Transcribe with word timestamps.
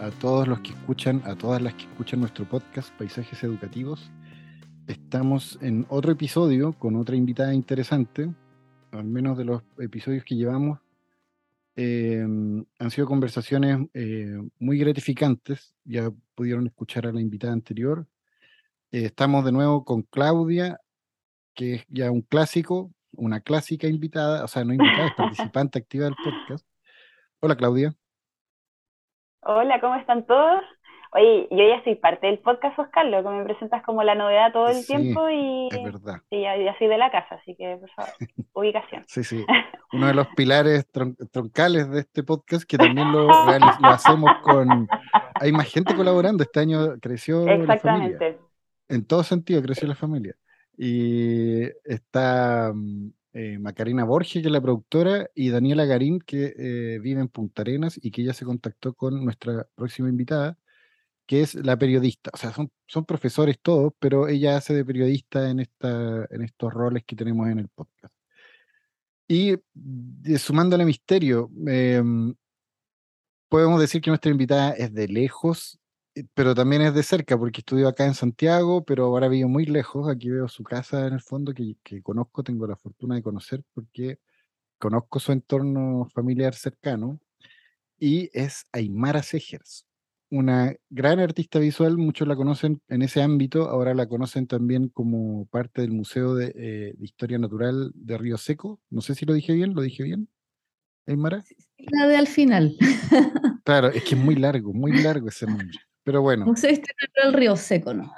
a 0.00 0.10
todos 0.10 0.48
los 0.48 0.60
que 0.60 0.70
escuchan, 0.70 1.22
a 1.26 1.36
todas 1.36 1.60
las 1.60 1.74
que 1.74 1.82
escuchan 1.82 2.20
nuestro 2.20 2.46
podcast 2.46 2.90
Paisajes 2.96 3.42
Educativos. 3.44 4.10
Estamos 4.86 5.58
en 5.60 5.84
otro 5.90 6.12
episodio 6.12 6.72
con 6.72 6.96
otra 6.96 7.16
invitada 7.16 7.52
interesante, 7.52 8.32
al 8.92 9.04
menos 9.04 9.36
de 9.36 9.44
los 9.44 9.62
episodios 9.78 10.24
que 10.24 10.36
llevamos. 10.36 10.80
Eh, 11.76 12.22
han 12.22 12.90
sido 12.90 13.06
conversaciones 13.06 13.88
eh, 13.92 14.40
muy 14.58 14.78
gratificantes, 14.78 15.74
ya 15.84 16.10
pudieron 16.34 16.66
escuchar 16.66 17.06
a 17.06 17.12
la 17.12 17.20
invitada 17.20 17.52
anterior. 17.52 18.06
Eh, 18.92 19.04
estamos 19.04 19.44
de 19.44 19.52
nuevo 19.52 19.84
con 19.84 20.02
Claudia, 20.02 20.80
que 21.54 21.74
es 21.74 21.84
ya 21.88 22.10
un 22.10 22.22
clásico, 22.22 22.90
una 23.12 23.40
clásica 23.40 23.86
invitada, 23.86 24.44
o 24.44 24.48
sea, 24.48 24.64
no 24.64 24.72
invitada, 24.72 25.08
es 25.08 25.14
participante 25.16 25.78
activa 25.78 26.06
del 26.06 26.16
podcast. 26.24 26.66
Hola 27.40 27.54
Claudia. 27.54 27.99
Hola, 29.42 29.80
¿cómo 29.80 29.94
están 29.96 30.26
todos? 30.26 30.62
Oye, 31.12 31.48
yo 31.50 31.66
ya 31.66 31.82
soy 31.82 31.96
parte 31.96 32.26
del 32.26 32.38
podcast, 32.38 32.78
Oscar, 32.78 33.06
lo 33.06 33.22
que 33.22 33.28
me 33.30 33.44
presentas 33.44 33.82
como 33.82 34.02
la 34.04 34.14
novedad 34.14 34.52
todo 34.52 34.68
el 34.68 34.86
tiempo 34.86 35.28
y 35.28 35.68
es 35.72 35.82
verdad. 35.82 36.20
Sí, 36.30 36.42
ya, 36.42 36.78
soy 36.78 36.86
de 36.86 36.98
la 36.98 37.10
casa, 37.10 37.34
así 37.36 37.56
que 37.56 37.78
por 37.78 37.90
favor, 37.90 38.12
ubicación. 38.52 39.04
sí, 39.08 39.24
sí, 39.24 39.44
uno 39.92 40.06
de 40.06 40.14
los 40.14 40.28
pilares 40.36 40.86
troncales 41.32 41.90
de 41.90 42.00
este 42.00 42.22
podcast 42.22 42.64
que 42.64 42.78
también 42.78 43.10
lo, 43.10 43.26
lo 43.80 43.88
hacemos 43.88 44.30
con... 44.42 44.88
Hay 45.34 45.52
más 45.52 45.66
gente 45.72 45.96
colaborando, 45.96 46.44
este 46.44 46.60
año 46.60 46.98
creció 47.00 47.48
Exactamente. 47.48 48.12
la 48.12 48.18
familia. 48.18 48.36
En 48.88 49.06
todo 49.06 49.22
sentido 49.24 49.62
creció 49.62 49.88
la 49.88 49.94
familia. 49.94 50.36
Y 50.76 51.62
está 51.84 52.72
mm, 52.74 53.10
eh, 53.32 53.58
Macarena 53.58 54.04
Borges, 54.04 54.42
que 54.42 54.48
es 54.48 54.52
la 54.52 54.60
productora, 54.60 55.28
y 55.34 55.50
Daniela 55.50 55.84
Garín, 55.84 56.20
que 56.20 56.54
eh, 56.56 56.98
vive 57.00 57.20
en 57.20 57.28
Punta 57.28 57.62
Arenas 57.62 57.98
y 58.02 58.10
que 58.10 58.24
ya 58.24 58.34
se 58.34 58.44
contactó 58.44 58.94
con 58.94 59.24
nuestra 59.24 59.68
próxima 59.74 60.08
invitada, 60.08 60.58
que 61.26 61.42
es 61.42 61.54
la 61.54 61.78
periodista. 61.78 62.30
O 62.34 62.36
sea, 62.36 62.52
son, 62.52 62.72
son 62.86 63.04
profesores 63.04 63.58
todos, 63.60 63.92
pero 63.98 64.28
ella 64.28 64.56
hace 64.56 64.74
de 64.74 64.84
periodista 64.84 65.50
en, 65.50 65.60
esta, 65.60 66.26
en 66.30 66.42
estos 66.42 66.72
roles 66.74 67.04
que 67.04 67.16
tenemos 67.16 67.48
en 67.48 67.60
el 67.60 67.68
podcast. 67.68 68.14
Y 69.28 69.56
sumándole 70.38 70.84
misterio, 70.84 71.50
em, 71.68 72.34
podemos 73.48 73.80
decir 73.80 74.00
que 74.00 74.10
nuestra 74.10 74.32
invitada 74.32 74.72
es 74.72 74.92
de 74.92 75.06
lejos 75.06 75.78
pero 76.34 76.54
también 76.54 76.82
es 76.82 76.94
de 76.94 77.02
cerca, 77.02 77.38
porque 77.38 77.60
estudió 77.60 77.88
acá 77.88 78.06
en 78.06 78.14
Santiago, 78.14 78.84
pero 78.84 79.04
ahora 79.04 79.28
vivo 79.28 79.48
muy 79.48 79.66
lejos. 79.66 80.08
Aquí 80.08 80.30
veo 80.30 80.48
su 80.48 80.64
casa 80.64 81.06
en 81.06 81.14
el 81.14 81.20
fondo, 81.20 81.54
que, 81.54 81.76
que 81.82 82.02
conozco, 82.02 82.42
tengo 82.42 82.66
la 82.66 82.76
fortuna 82.76 83.14
de 83.14 83.22
conocer, 83.22 83.62
porque 83.74 84.18
conozco 84.78 85.20
su 85.20 85.32
entorno 85.32 86.08
familiar 86.12 86.54
cercano. 86.54 87.20
Y 87.98 88.30
es 88.32 88.64
Aymara 88.72 89.22
Segers, 89.22 89.86
una 90.30 90.74
gran 90.88 91.20
artista 91.20 91.58
visual, 91.58 91.98
muchos 91.98 92.26
la 92.26 92.36
conocen 92.36 92.80
en 92.88 93.02
ese 93.02 93.22
ámbito, 93.22 93.68
ahora 93.68 93.94
la 93.94 94.08
conocen 94.08 94.46
también 94.46 94.88
como 94.88 95.46
parte 95.46 95.82
del 95.82 95.92
Museo 95.92 96.34
de, 96.34 96.52
eh, 96.56 96.94
de 96.96 97.04
Historia 97.04 97.38
Natural 97.38 97.90
de 97.94 98.18
Río 98.18 98.38
Seco. 98.38 98.80
No 98.90 99.02
sé 99.02 99.14
si 99.14 99.26
lo 99.26 99.34
dije 99.34 99.52
bien, 99.52 99.74
¿lo 99.74 99.82
dije 99.82 100.02
bien? 100.02 100.28
Aymara. 101.06 101.44
La 101.78 102.06
de 102.06 102.16
al 102.16 102.26
final. 102.26 102.76
Claro, 103.62 103.88
es 103.88 104.02
que 104.02 104.16
es 104.16 104.20
muy 104.20 104.34
largo, 104.34 104.72
muy 104.72 104.90
largo 105.00 105.28
ese 105.28 105.46
nombre. 105.46 105.78
Pero 106.04 106.22
bueno. 106.22 106.46
Museo 106.46 106.70
Histórico 106.70 107.20
del 107.24 107.32
Río 107.32 107.56
Seco, 107.56 107.94
¿no? 107.94 108.12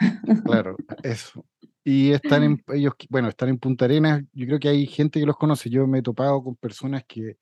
Claro, 0.45 0.77
eso. 1.03 1.45
Y 1.85 2.13
están 2.13 2.43
en, 2.45 2.65
ellos, 2.69 2.95
bueno, 3.09 3.29
están 3.29 3.49
en 3.49 3.59
Punta 3.59 3.85
Arenas. 3.85 4.23
Yo 4.33 4.47
creo 4.47 4.59
que 4.59 4.69
hay 4.69 4.87
gente 4.87 5.21
que 5.21 5.27
los 5.27 5.37
conoce. 5.37 5.71
Yo 5.71 5.87
me 5.87 5.99
he 5.99 6.03
topado 6.03 6.43
con 6.43 6.57
personas 6.57 7.05
que 7.07 7.37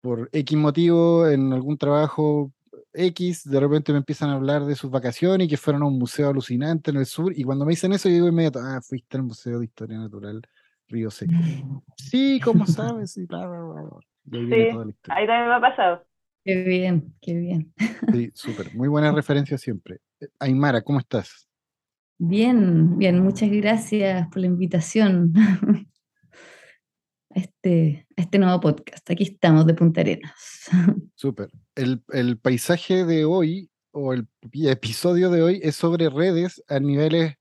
por 0.00 0.28
X 0.32 0.58
motivo 0.58 1.28
en 1.28 1.52
algún 1.52 1.78
trabajo 1.78 2.52
X, 2.94 3.48
de 3.48 3.60
repente 3.60 3.92
me 3.92 3.98
empiezan 3.98 4.30
a 4.30 4.34
hablar 4.34 4.64
de 4.64 4.74
sus 4.74 4.90
vacaciones 4.90 5.46
y 5.46 5.50
que 5.50 5.56
fueron 5.56 5.82
a 5.82 5.86
un 5.86 5.98
museo 5.98 6.28
alucinante 6.28 6.90
en 6.90 6.98
el 6.98 7.06
sur. 7.06 7.32
Y 7.34 7.44
cuando 7.44 7.64
me 7.64 7.70
dicen 7.70 7.92
eso, 7.92 8.08
yo 8.08 8.14
digo 8.14 8.28
inmediato, 8.28 8.60
ah, 8.60 8.80
fuiste 8.82 9.16
al 9.16 9.24
Museo 9.24 9.58
de 9.58 9.64
Historia 9.64 9.98
Natural 9.98 10.42
Río 10.88 11.10
Seco. 11.10 11.32
sí, 11.96 12.40
¿cómo 12.44 12.66
sabes? 12.66 13.16
Y 13.16 13.26
bla, 13.26 13.48
sí, 14.30 14.38
ahí 14.38 15.26
también 15.26 15.48
me 15.48 15.54
ha 15.54 15.60
pasado. 15.60 16.04
Qué 16.44 16.62
bien, 16.64 17.14
qué 17.20 17.34
bien. 17.34 17.72
Sí, 18.12 18.30
súper. 18.34 18.74
Muy 18.74 18.88
buena 18.88 19.12
referencia 19.12 19.56
siempre. 19.56 20.00
Eh, 20.20 20.26
Aymara, 20.40 20.82
¿cómo 20.82 20.98
estás? 20.98 21.48
Bien, 22.18 22.98
bien. 22.98 23.20
Muchas 23.22 23.50
gracias 23.50 24.28
por 24.28 24.38
la 24.38 24.46
invitación 24.46 25.32
a 27.30 27.38
este, 27.38 28.06
este 28.16 28.38
nuevo 28.38 28.60
podcast. 28.60 29.08
Aquí 29.10 29.24
estamos 29.24 29.66
de 29.66 29.74
Punta 29.74 30.00
Arenas. 30.00 30.68
Súper. 31.14 31.48
El, 31.76 32.02
el 32.12 32.38
paisaje 32.38 33.04
de 33.04 33.24
hoy, 33.24 33.70
o 33.92 34.12
el 34.12 34.26
episodio 34.52 35.30
de 35.30 35.42
hoy, 35.42 35.60
es 35.62 35.76
sobre 35.76 36.10
redes 36.10 36.62
a 36.68 36.80
niveles 36.80 37.36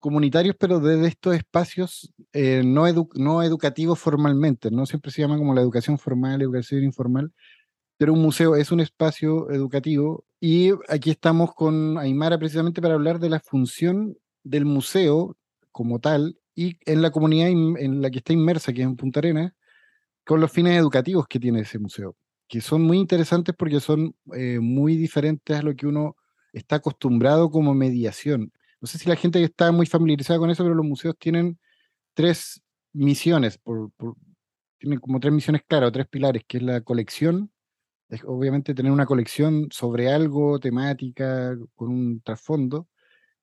comunitarios, 0.00 0.56
pero 0.58 0.80
desde 0.80 1.08
estos 1.08 1.36
espacios 1.36 2.12
eh, 2.32 2.62
no, 2.64 2.86
no 3.14 3.42
educativos 3.42 3.98
formalmente, 3.98 4.70
no 4.70 4.86
siempre 4.86 5.12
se 5.12 5.20
llama 5.20 5.36
como 5.36 5.54
la 5.54 5.60
educación 5.60 5.98
formal, 5.98 6.40
educación 6.40 6.82
informal, 6.82 7.32
pero 8.00 8.14
un 8.14 8.22
museo 8.22 8.56
es 8.56 8.72
un 8.72 8.80
espacio 8.80 9.50
educativo 9.50 10.24
y 10.40 10.70
aquí 10.88 11.10
estamos 11.10 11.54
con 11.54 11.98
Aymara 11.98 12.38
precisamente 12.38 12.80
para 12.80 12.94
hablar 12.94 13.18
de 13.18 13.28
la 13.28 13.40
función 13.40 14.16
del 14.42 14.64
museo 14.64 15.36
como 15.70 15.98
tal 15.98 16.38
y 16.54 16.78
en 16.86 17.02
la 17.02 17.10
comunidad 17.10 17.48
en 17.48 18.00
la 18.00 18.10
que 18.10 18.20
está 18.20 18.32
inmersa, 18.32 18.72
que 18.72 18.80
es 18.80 18.86
en 18.86 18.96
Punta 18.96 19.20
Arenas, 19.20 19.52
con 20.24 20.40
los 20.40 20.50
fines 20.50 20.78
educativos 20.78 21.28
que 21.28 21.38
tiene 21.38 21.60
ese 21.60 21.78
museo, 21.78 22.16
que 22.48 22.62
son 22.62 22.80
muy 22.80 22.96
interesantes 22.96 23.54
porque 23.54 23.80
son 23.80 24.16
eh, 24.34 24.60
muy 24.60 24.96
diferentes 24.96 25.58
a 25.58 25.62
lo 25.62 25.76
que 25.76 25.86
uno 25.86 26.16
está 26.54 26.76
acostumbrado 26.76 27.50
como 27.50 27.74
mediación. 27.74 28.50
No 28.80 28.88
sé 28.88 28.96
si 28.96 29.10
la 29.10 29.16
gente 29.16 29.44
está 29.44 29.72
muy 29.72 29.84
familiarizada 29.84 30.38
con 30.38 30.48
eso, 30.48 30.62
pero 30.62 30.74
los 30.74 30.86
museos 30.86 31.16
tienen 31.18 31.58
tres 32.14 32.62
misiones, 32.94 33.58
por, 33.58 33.90
tienen 34.78 35.00
como 35.00 35.20
tres 35.20 35.34
misiones 35.34 35.60
claras, 35.68 35.92
tres 35.92 36.08
pilares, 36.08 36.44
que 36.48 36.56
es 36.56 36.62
la 36.62 36.80
colección, 36.80 37.50
obviamente 38.26 38.74
tener 38.74 38.92
una 38.92 39.06
colección 39.06 39.68
sobre 39.70 40.10
algo, 40.10 40.58
temática, 40.58 41.56
con 41.74 41.90
un 41.90 42.20
trasfondo, 42.22 42.88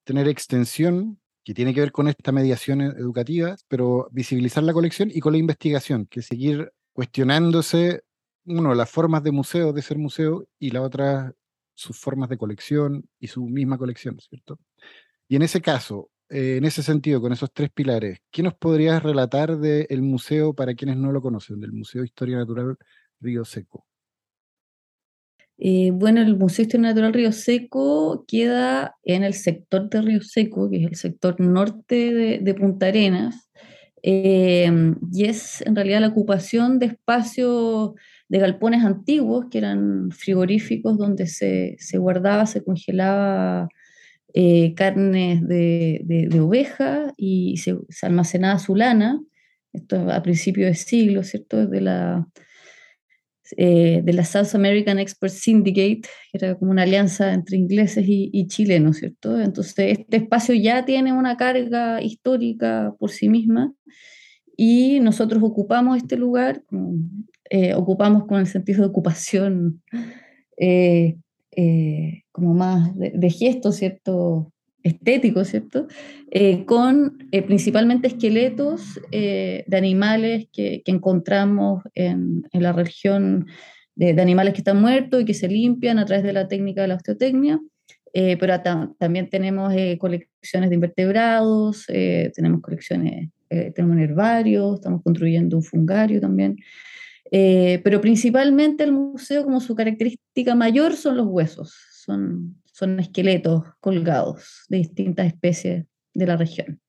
tener 0.04 0.28
extensión, 0.28 1.20
que 1.44 1.54
tiene 1.54 1.72
que 1.72 1.80
ver 1.80 1.92
con 1.92 2.08
esta 2.08 2.32
mediación 2.32 2.82
e-, 2.82 2.86
educativa, 2.86 3.56
pero 3.68 4.08
visibilizar 4.12 4.62
la 4.62 4.74
colección 4.74 5.10
y 5.12 5.20
con 5.20 5.32
la 5.32 5.38
investigación, 5.38 6.06
que 6.06 6.22
seguir 6.22 6.72
cuestionándose, 6.92 8.02
uno, 8.44 8.74
las 8.74 8.90
formas 8.90 9.22
de 9.22 9.32
museo, 9.32 9.72
de 9.72 9.82
ser 9.82 9.98
museo, 9.98 10.46
y 10.58 10.70
la 10.70 10.82
otra, 10.82 11.34
sus 11.74 11.98
formas 11.98 12.28
de 12.28 12.38
colección 12.38 13.08
y 13.18 13.28
su 13.28 13.46
misma 13.46 13.78
colección, 13.78 14.18
¿cierto? 14.20 14.58
Y 15.28 15.36
en 15.36 15.42
ese 15.42 15.62
caso, 15.62 16.10
eh, 16.28 16.56
en 16.58 16.64
ese 16.66 16.82
sentido, 16.82 17.20
con 17.20 17.32
esos 17.32 17.52
tres 17.52 17.70
pilares, 17.70 18.18
¿qué 18.30 18.42
nos 18.42 18.54
podrías 18.54 19.02
relatar 19.02 19.56
del 19.58 20.02
museo 20.02 20.54
para 20.54 20.74
quienes 20.74 20.98
no 20.98 21.12
lo 21.12 21.22
conocen, 21.22 21.60
del 21.60 21.72
Museo 21.72 22.02
de 22.02 22.08
Historia 22.08 22.36
Natural 22.38 22.76
Río 23.20 23.44
Seco? 23.44 23.87
Eh, 25.60 25.90
bueno, 25.92 26.20
el 26.20 26.36
Museo 26.36 26.62
Histórico 26.62 26.86
Natural 26.88 27.12
Río 27.12 27.32
Seco 27.32 28.24
queda 28.28 28.96
en 29.04 29.24
el 29.24 29.34
sector 29.34 29.90
de 29.90 30.02
Río 30.02 30.22
Seco, 30.22 30.70
que 30.70 30.84
es 30.84 30.86
el 30.86 30.94
sector 30.94 31.40
norte 31.40 32.38
de, 32.40 32.54
Punta 32.54 32.86
Arenas, 32.86 33.50
em, 34.02 34.94
y 35.12 35.24
es 35.24 35.60
en 35.62 35.74
realidad 35.74 36.00
la 36.00 36.08
ocupación 36.08 36.78
de 36.78 36.86
espacios 36.86 37.92
de 38.28 38.38
galpones 38.38 38.84
antiguos, 38.84 39.46
que 39.50 39.58
eran 39.58 40.10
frigoríficos 40.12 40.96
donde 40.96 41.26
se, 41.26 41.76
guardaba, 41.94 42.46
se 42.46 42.62
congelaba 42.62 43.68
eh, 44.34 44.74
carnes 44.74 45.46
de, 45.48 46.28
oveja 46.40 47.12
y 47.16 47.56
se, 47.56 47.76
almacenaba 48.02 48.58
su 48.60 48.76
lana, 48.76 49.20
esto 49.72 50.10
a 50.10 50.22
principios 50.22 50.68
de 50.68 50.74
siglo, 50.76 51.24
¿cierto? 51.24 51.64
La 51.64 52.28
eh, 53.56 54.00
de 54.02 54.12
la 54.12 54.24
South 54.24 54.54
American 54.54 54.98
Export 54.98 55.32
Syndicate, 55.32 56.02
que 56.02 56.38
era 56.38 56.54
como 56.56 56.70
una 56.70 56.82
alianza 56.82 57.32
entre 57.32 57.56
ingleses 57.56 58.04
y, 58.06 58.46
chilenos, 58.46 58.98
¿cierto? 58.98 59.40
Entonces, 59.40 59.98
este 59.98 60.18
espacio 60.18 60.54
ya 60.54 60.84
tiene 60.84 61.12
una 61.12 61.36
carga 61.36 62.02
histórica 62.02 62.94
por 62.98 63.10
sí 63.10 63.28
misma 63.28 63.72
y 64.56 64.98
nosotros 65.00 65.40
ocupamos 65.42 65.96
este 65.96 66.16
lugar, 66.16 66.62
eh, 67.48 67.74
ocupamos 67.74 68.26
con 68.26 68.40
el 68.40 68.46
sentido 68.48 68.82
de 68.82 68.88
ocupación, 68.88 69.82
eh, 70.56 71.16
eh, 71.52 72.24
como 72.32 72.54
más 72.54 72.90
de, 72.96 73.30
gesto, 73.30 73.70
¿cierto? 73.72 74.52
Estético, 74.88 75.44
¿cierto? 75.44 75.86
Eh, 76.30 76.64
con 76.64 77.18
principalmente 77.46 78.08
esqueletos 78.08 79.00
de 79.10 79.64
animales 79.72 80.48
que, 80.52 80.82
encontramos 80.86 81.82
en, 81.94 82.42
la 82.52 82.72
región 82.72 83.46
de, 83.94 84.20
animales 84.20 84.54
que 84.54 84.60
están 84.60 84.80
muertos 84.80 85.22
y 85.22 85.24
que 85.24 85.34
se 85.34 85.48
limpian 85.48 85.98
a 85.98 86.04
través 86.04 86.24
de 86.24 86.32
la 86.32 86.48
técnica 86.48 86.82
de 86.82 86.88
la 86.88 86.96
osteotecnia. 86.96 87.60
pero 88.12 88.60
también 88.98 89.30
tenemos 89.30 89.72
colecciones 89.98 90.70
de 90.70 90.74
invertebrados, 90.74 91.86
tenemos 92.34 92.60
colecciones, 92.60 93.30
tenemos 93.48 93.96
un 93.96 94.02
herbario, 94.02 94.74
estamos 94.74 95.02
construyendo 95.02 95.56
un 95.56 95.62
fungario 95.62 96.20
también. 96.20 96.56
Eh, 97.30 97.80
pero 97.84 98.00
principalmente 98.00 98.84
el 98.84 98.92
museo, 98.92 99.44
como 99.44 99.60
su 99.60 99.74
característica 99.74 100.54
mayor, 100.54 100.94
son 100.94 101.16
los 101.16 101.26
huesos, 101.26 101.76
son, 102.04 102.56
son 102.78 103.00
esqueletos 103.00 103.64
colgados 103.80 104.64
de 104.68 104.76
distintas 104.76 105.26
especies 105.26 105.84
de 106.14 106.26
la 106.26 106.36
región. 106.36 106.80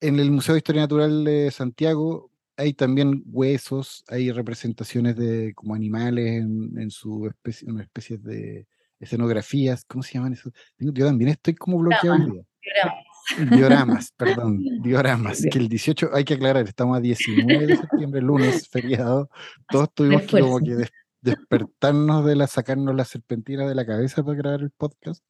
En 0.00 0.18
el 0.18 0.30
Museo 0.30 0.54
de 0.54 0.60
Historia 0.60 0.82
Natural 0.82 1.22
de 1.22 1.50
Santiago 1.50 2.30
hay 2.56 2.72
también 2.72 3.22
huesos, 3.26 4.04
hay 4.08 4.30
representaciones 4.32 5.16
de 5.16 5.52
como 5.54 5.74
animales 5.74 6.42
en, 6.42 6.90
su 6.90 7.26
especie, 7.26 7.68
en 7.68 7.80
especies 7.80 8.22
de 8.22 8.66
escenografías, 8.98 9.84
¿cómo 9.84 10.02
se 10.02 10.14
llaman 10.14 10.32
eso? 10.32 10.50
Yo 10.78 11.04
también 11.04 11.30
estoy 11.30 11.54
como 11.54 11.78
bloqueado 11.78 12.14
hoy 12.14 12.30
día. 12.30 13.54
Dioramas, 13.56 14.12
perdón, 14.16 14.62
dioramas, 14.82 15.42
que 15.50 15.58
el 15.58 15.68
18, 15.68 16.10
hay 16.14 16.24
que 16.24 16.34
aclarar, 16.34 16.66
estamos 16.66 16.96
a 16.96 17.00
19 17.00 17.66
de 17.66 17.76
septiembre, 17.76 18.22
lunes, 18.22 18.68
feriado, 18.68 19.28
todos 19.68 19.92
tuvimos 19.92 20.22
que 20.22 20.40
como 20.40 20.58
que 20.60 20.86
despertarnos 21.24 22.24
de 22.24 22.36
la, 22.36 22.46
sacarnos 22.46 22.94
la 22.94 23.04
serpentina 23.04 23.66
de 23.66 23.74
la 23.74 23.86
cabeza 23.86 24.22
para 24.22 24.36
grabar 24.36 24.60
el 24.60 24.70
podcast 24.70 25.24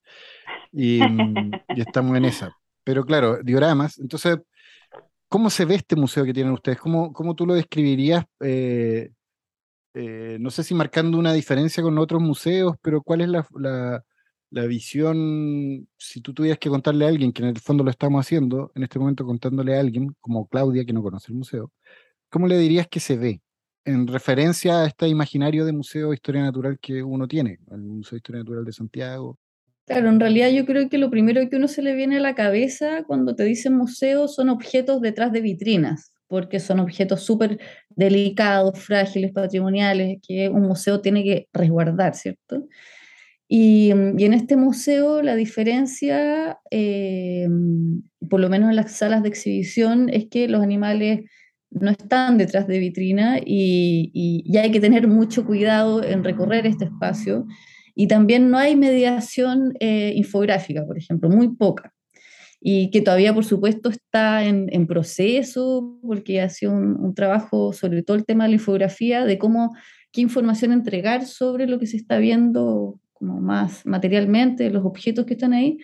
y, 0.73 1.01
estamos 1.77 2.17
en 2.17 2.25
esa. 2.27 2.57
Pero 2.85 3.05
claro, 3.05 3.39
dioramas, 3.43 3.99
entonces, 3.99 4.39
¿cómo 5.29 5.51
se 5.51 5.65
ve 5.65 5.77
este 5.77 5.97
museo 5.97 6.25
que 6.25 6.35
tienen 6.35 6.53
ustedes? 6.53 6.79
¿Cómo, 6.79 7.13
cómo 7.13 7.35
tú 7.35 7.47
lo 7.47 7.55
describirías? 7.55 8.25
Eh, 8.41 9.11
eh, 9.95 10.37
no 10.41 10.51
sé 10.51 10.65
si 10.65 10.75
marcando 10.75 11.19
una 11.19 11.33
diferencia 11.33 11.83
con 11.83 11.97
otros 11.99 12.21
museos, 12.21 12.77
pero 12.83 13.03
¿cuál 13.03 13.21
es 13.23 13.29
la 13.29 14.05
la 14.55 14.67
visión, 14.67 15.89
si 15.99 16.21
tú 16.21 16.33
tuvieras 16.33 16.59
que 16.61 16.71
contarle 16.71 17.05
a 17.05 17.09
alguien, 17.09 17.33
que 17.33 17.43
en 17.43 17.49
el 17.49 17.59
fondo 17.59 17.83
lo 17.83 17.91
estamos 17.91 18.25
haciendo, 18.25 18.71
en 18.77 18.85
este 18.85 19.01
momento 19.01 19.27
contándole 19.27 19.77
a 19.77 19.81
alguien, 19.81 20.15
como 20.21 20.47
Claudia, 20.47 20.85
que 20.85 20.93
no 20.93 21.03
conoce 21.03 21.33
el 21.33 21.39
museo, 21.39 21.73
¿cómo 22.31 22.47
le 22.47 22.57
dirías 22.59 22.87
que 22.89 23.01
se 23.01 23.17
ve 23.17 23.43
en 23.85 24.07
referencia 24.07 24.83
a 24.83 24.87
este 24.87 25.09
imaginario 25.09 25.65
de 25.65 25.73
Museo 25.73 26.11
de 26.11 26.15
Historia 26.15 26.43
Natural 26.43 26.79
que 26.81 27.03
uno 27.03 27.29
tiene, 27.29 27.59
el 27.71 27.81
Museo 27.81 28.17
de 28.17 28.19
Historia 28.19 28.41
Natural 28.41 28.65
de 28.65 28.73
Santiago? 28.73 29.39
Claro, 29.87 30.09
en 30.09 30.19
realidad 30.19 30.49
yo 30.49 30.65
creo 30.65 30.89
que 30.89 30.97
lo 30.97 31.11
primero 31.11 31.47
que 31.49 31.57
uno 31.57 31.69
se 31.69 31.83
le 31.83 31.95
viene 31.95 32.17
a 32.17 32.21
la 32.21 32.35
cabeza 32.35 33.05
cuando 33.07 33.35
te 33.35 33.45
dicen 33.45 33.77
museo 33.77 34.29
son 34.29 34.49
objetos 34.49 35.03
detrás 35.03 35.31
de 35.33 35.43
vitrinas, 35.43 36.15
porque 36.27 36.59
son 36.59 36.81
objetos 36.81 37.23
súper 37.23 37.61
delicados, 37.91 38.79
frágiles, 38.79 39.33
patrimoniales, 39.33 40.19
que 40.27 40.49
un 40.49 40.63
museo 40.63 41.03
tiene 41.03 41.23
que 41.23 41.49
resguardar, 41.53 42.15
¿cierto? 42.15 42.67
Y, 43.47 43.91
en 43.91 44.33
este 44.33 44.57
museo 44.57 45.21
la 45.21 45.37
diferencia, 45.37 46.59
eh, 46.71 47.47
por 48.31 48.41
lo 48.41 48.49
menos 48.49 48.71
en 48.71 48.77
las 48.77 48.93
salas 48.93 49.23
de 49.23 49.29
exhibición, 49.29 50.09
es 50.09 50.27
que 50.31 50.49
los 50.49 50.63
animales 50.63 51.31
no 51.75 51.91
están 51.91 52.39
detrás 52.39 52.67
de 52.67 52.79
vitrina 52.79 53.39
y, 53.45 54.11
y, 54.15 54.57
hay 54.57 54.71
que 54.71 54.81
tener 54.81 55.09
mucho 55.09 55.45
cuidado 55.45 56.03
en 56.03 56.25
recorrer 56.25 56.67
este 56.67 56.87
espacio. 56.87 57.47
Y 57.95 58.09
también 58.09 58.51
no 58.51 58.59
hay 58.59 58.77
mediación 58.77 59.75
eh, 59.81 60.13
infográfica, 60.17 60.85
por 60.85 60.99
ejemplo, 60.99 61.29
muy 61.29 61.55
poca. 61.55 61.93
Y 62.61 62.91
que 62.91 63.03
todavía, 63.03 63.35
por 63.35 63.45
supuesto, 63.45 63.91
está 63.91 64.45
en, 64.45 64.87
proceso, 64.87 65.99
porque 66.03 66.41
ha 66.41 66.49
un, 66.63 67.15
trabajo 67.15 67.73
sobre 67.73 68.03
todo 68.03 68.17
el 68.17 68.25
tema 68.25 68.45
de 68.45 68.51
la 68.51 68.55
infografía, 68.55 69.25
de 69.27 69.39
cómo, 69.39 69.77
qué 70.13 70.23
información 70.23 70.73
entregar 70.73 71.27
sobre 71.27 71.67
lo 71.67 71.79
que 71.79 71.87
se 71.87 71.99
está 71.99 72.19
viendo 72.19 73.01
como 73.13 73.41
más 73.41 73.85
materialmente, 73.85 74.71
los 74.71 74.85
objetos 74.85 75.27
que 75.27 75.35
están 75.35 75.53
ahí, 75.53 75.79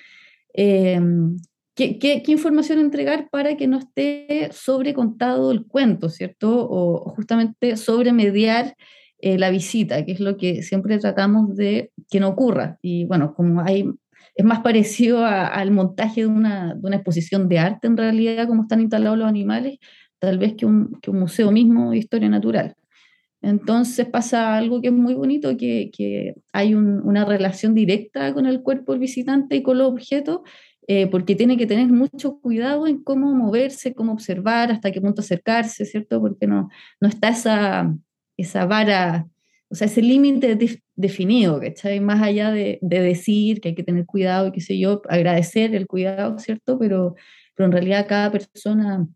em, 0.55 1.37
¿qué, 1.75 2.23
información 2.27 2.79
entregar 2.79 3.29
para 3.31 3.57
que 3.57 3.67
no 3.67 3.79
esté 3.79 4.51
sobrecontado 4.53 5.53
el 5.53 5.67
cuento, 5.67 6.09
¿cierto? 6.09 6.67
O, 6.69 7.11
justamente 7.15 7.77
sobremediar 7.77 8.75
eh, 9.19 9.39
la 9.39 9.51
visita, 9.51 10.05
que 10.05 10.13
es 10.13 10.21
lo 10.21 10.37
que 10.37 10.63
siempre 10.63 10.99
tratamos 10.99 11.57
de 11.57 11.93
que 12.11 12.21
no 12.21 12.29
ocurra. 12.29 12.79
Y 12.83 13.05
bueno, 13.05 13.35
como 13.35 13.61
hay, 13.61 13.89
es 14.35 14.45
más 14.45 14.61
parecido 14.61 15.25
al 15.25 15.71
montaje 15.71 16.23
de 16.23 16.27
una, 16.27 16.77
exposición 16.93 17.49
de 17.49 17.59
arte 17.59 17.87
en 17.87 17.97
realidad, 17.97 18.47
como 18.49 18.63
están 18.63 18.81
instalados 18.81 19.19
los 19.19 19.29
animales, 19.29 19.79
tal 20.19 20.39
vez 20.39 20.55
que 20.55 20.67
un, 20.67 20.99
museo 21.09 21.51
mismo 21.51 21.91
de 21.91 21.99
historia 21.99 22.29
natural. 22.29 22.75
Entonces 23.43 24.07
pasa 24.07 24.57
algo 24.57 24.83
que 24.83 24.89
es 24.89 24.93
muy 24.93 25.15
bonito, 25.15 25.57
que 25.57 26.35
hay 26.53 26.75
una 26.75 27.25
relación 27.25 27.75
directa 27.75 28.35
con 28.35 28.45
el 28.45 28.63
cuerpo 28.63 28.93
del 28.93 29.01
visitante 29.01 29.57
y 29.57 29.63
con 29.63 29.79
los 29.79 29.91
objetos, 29.91 30.41
eh, 30.93 31.07
porque 31.07 31.37
tiene 31.37 31.57
que 31.57 31.69
tener 31.69 31.87
mucho 31.87 32.41
cuidado 32.41 32.89
en 32.89 33.05
cómo 33.05 33.33
moverse, 33.33 33.95
cómo 33.95 34.11
observar, 34.13 34.73
hasta 34.73 34.91
qué 34.91 35.01
punto 35.01 35.21
acercarse, 35.21 35.85
¿cierto? 35.85 36.21
Porque 36.21 36.49
no, 36.49 36.69
no 37.01 37.09
está 37.09 37.29
esa, 37.29 37.95
esa 38.37 38.67
vara, 38.67 39.29
o 39.69 39.77
sea, 39.77 39.87
ese 39.87 40.03
límite 40.03 40.59
definido, 40.97 41.61
¿cachai? 41.61 42.01
Más 42.01 42.21
allá 42.21 42.51
de, 42.51 42.81
de, 42.83 43.03
decir 43.03 43.61
que 43.61 43.69
hay 43.69 43.75
que 43.77 43.85
tener 43.85 44.05
cuidado 44.05 44.49
y 44.49 44.51
qué 44.51 44.61
sé 44.61 44.81
yo, 44.81 45.01
agradecer 45.09 45.77
el 45.77 45.87
cuidado, 45.87 46.41
¿cierto? 46.41 46.77
Pero, 46.77 47.15
pero 47.55 47.67
en 47.67 47.73
realidad 47.73 48.09
cada 48.09 48.33
persona 48.33 49.07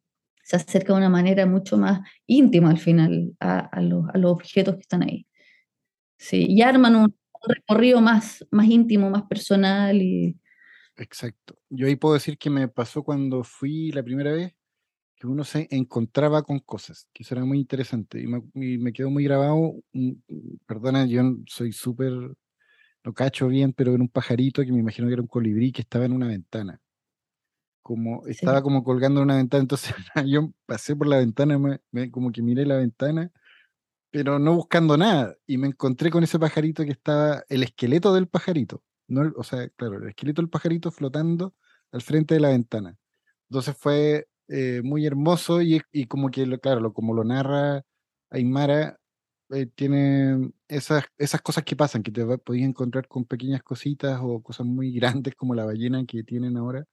se 0.45 0.55
acerca 0.55 0.93
de 0.93 0.99
una 1.01 1.11
manera 1.11 1.45
mucho 1.45 1.77
más 1.77 2.03
íntima 2.29 2.71
al 2.71 2.79
final 2.79 3.33
a, 3.41 3.81
los, 3.81 4.05
objetos 4.31 4.77
que 4.77 4.83
están 4.83 5.03
ahí. 5.03 5.27
Sí, 6.19 6.47
y 6.49 6.63
arman 6.63 6.95
un, 6.95 7.17
recorrido 7.49 8.01
más, 8.01 8.47
más 8.53 8.67
íntimo, 8.67 9.11
más 9.11 9.25
personal. 9.25 10.01
Y... 10.01 10.39
Exacto. 10.97 11.59
Yo 11.71 11.87
ahí 11.87 11.97
puedo 11.97 12.15
decir 12.15 12.39
que 12.39 12.51
me 12.51 12.69
pasó 12.69 13.03
cuando 13.03 13.45
fui 13.45 13.91
la 13.93 14.03
primera 14.03 14.33
vez, 14.33 14.55
que 15.17 15.27
uno 15.27 15.45
se 15.45 15.69
encontraba 15.71 16.43
con 16.43 16.61
cosas, 16.61 17.09
que 17.13 17.23
eso 17.23 17.35
era 17.35 17.45
muy 17.45 17.59
interesante. 17.59 18.21
Y 18.21 18.27
me, 18.79 18.93
quedó 18.93 19.11
muy 19.11 19.25
grabado, 19.25 19.75
perdona, 20.67 21.07
yo 21.07 21.23
soy 21.47 21.73
súper, 21.73 22.13
lo 23.03 23.15
cacho 23.15 23.49
bien, 23.49 23.73
pero 23.73 23.93
era 23.95 24.03
un 24.03 24.09
pajarito 24.09 24.63
que 24.63 24.73
me 24.73 24.81
imagino 24.81 25.09
que 25.09 25.15
era 25.15 25.23
un 25.23 25.29
colibrí 25.29 25.73
que 25.73 25.83
estaba 25.83 26.05
en 26.05 26.13
una 26.13 26.29
ventana 26.29 26.81
como 27.85 28.27
estaba 28.27 28.63
como 28.63 28.83
colgando 28.83 29.21
en 29.21 29.25
una 29.25 29.37
ventana, 29.37 29.61
entonces 29.61 29.95
yo 30.27 30.51
pasé 30.65 30.97
por 30.97 31.07
la 31.07 31.19
ventana, 31.19 31.59
me, 31.59 32.11
como 32.11 32.33
que 32.33 32.41
miré 32.41 32.65
la 32.65 32.77
ventana, 32.77 33.31
pero 34.11 34.39
no 34.39 34.55
buscando 34.55 34.97
nada, 34.97 35.37
y 35.47 35.59
me 35.59 35.67
encontré 35.67 36.11
con 36.11 36.25
ese 36.25 36.39
pajarito 36.39 36.83
que 36.85 36.93
estaba, 36.93 37.45
el 37.51 37.63
esqueleto 37.63 38.15
del 38.15 38.27
pajarito, 38.27 38.83
no, 39.09 39.33
o 39.37 39.45
sea, 39.45 39.69
claro, 39.71 39.99
el 39.99 40.09
esqueleto 40.09 40.43
del 40.43 40.51
pajarito 40.51 40.91
flotando 40.91 41.55
al 41.93 42.03
frente 42.03 42.35
de 42.35 42.41
la 42.41 42.51
ventana. 42.51 42.97
Entonces 43.49 43.77
fue 43.79 44.29
eh, 44.49 44.83
muy 44.85 45.07
hermoso 45.07 45.63
y, 45.63 45.81
y, 45.93 46.07
como 46.07 46.31
que, 46.31 46.59
claro, 46.61 46.81
lo, 46.81 46.93
como 46.93 47.15
lo 47.15 47.25
narra 47.25 47.85
Aymara, 48.31 48.99
eh, 49.51 49.67
tiene 49.67 50.51
esas, 50.69 51.05
esas 51.19 51.41
cosas 51.43 51.65
que 51.65 51.77
pasan, 51.77 52.03
que 52.03 52.11
te 52.11 52.25
podías 52.39 52.69
encontrar 52.69 53.07
con 53.09 53.25
pequeñas 53.25 53.63
cositas 53.63 54.19
o 54.23 54.43
cosas 54.43 54.67
muy 54.67 54.93
grandes 54.93 55.35
como 55.37 55.55
la 55.55 55.65
ballena 55.65 56.05
que 56.07 56.25
tienen 56.25 56.57
ahora 56.57 56.85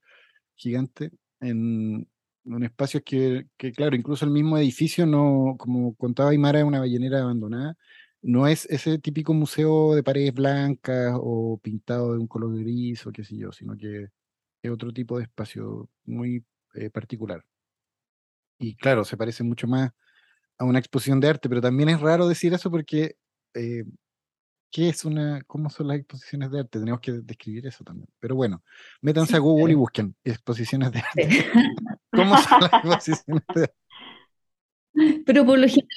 gigante 0.56 1.12
en 1.40 2.08
un 2.46 2.64
espacio 2.64 3.04
que, 3.04 3.48
que, 3.58 3.72
claro, 3.72 3.96
incluso 3.96 4.26
el 4.26 4.32
mismo 4.32 4.58
edificio, 4.58 5.06
no, 5.06 5.56
como 5.58 5.96
contaba 5.96 6.32
Aymara, 6.32 6.60
es 6.60 6.66
una 6.66 6.80
ballenera 6.80 7.22
abandonada, 7.22 7.76
no 8.22 8.48
es 8.48 8.66
ese 8.66 9.00
típico 9.00 9.34
museo 9.34 9.96
de 9.96 10.04
paredes 10.04 10.34
blancas 10.34 11.14
o 11.20 11.60
pintado 11.62 12.14
de 12.14 12.20
un 12.20 12.28
color 12.28 12.58
gris 12.60 13.06
o 13.06 13.12
qué 13.12 13.24
sé 13.24 13.38
yo, 13.38 13.52
sino 13.52 13.76
que 13.78 14.10
es 14.62 14.72
otro 14.72 14.92
tipo 14.94 15.18
de 15.18 15.24
espacio 15.24 15.90
muy 16.06 16.46
eh, 16.76 16.90
particular. 16.90 17.44
Y 18.60 18.76
claro, 18.76 19.04
se 19.06 19.18
parece 19.18 19.44
mucho 19.44 19.68
más 19.68 19.92
a 20.58 20.66
una 20.66 20.80
exposición 20.80 21.20
de 21.20 21.30
arte, 21.30 21.50
pero 21.50 21.62
también 21.62 21.90
es 21.90 22.00
raro 22.00 22.28
decir 22.28 22.54
eso 22.54 22.70
porque 22.70 23.16
eh, 23.56 23.84
¿Qué 24.72 24.88
es 24.88 25.04
una, 25.04 25.42
cómo 25.48 25.70
son 25.70 25.90
las 25.90 25.98
exposiciones 25.98 26.50
de 26.50 26.62
arte? 26.62 26.80
Tenemos 26.80 27.02
que 27.02 27.12
describir 27.12 27.68
eso 27.68 27.84
también. 27.84 28.08
Pero 28.22 28.36
bueno, 28.36 28.64
métanse 29.02 29.36
a 29.36 29.40
Google 29.40 29.74
y 29.74 29.76
busquen 29.76 30.16
exposiciones 30.24 30.94
de 30.94 31.00
arte. 31.00 31.12
¿Cómo 32.14 32.38
son 32.38 32.62
las 32.62 32.74
exposiciones 32.86 33.44
de 33.54 33.64
arte? 33.64 33.76
Pero 35.26 35.46
por 35.46 35.60
lo 35.60 35.68
general, 35.68 35.92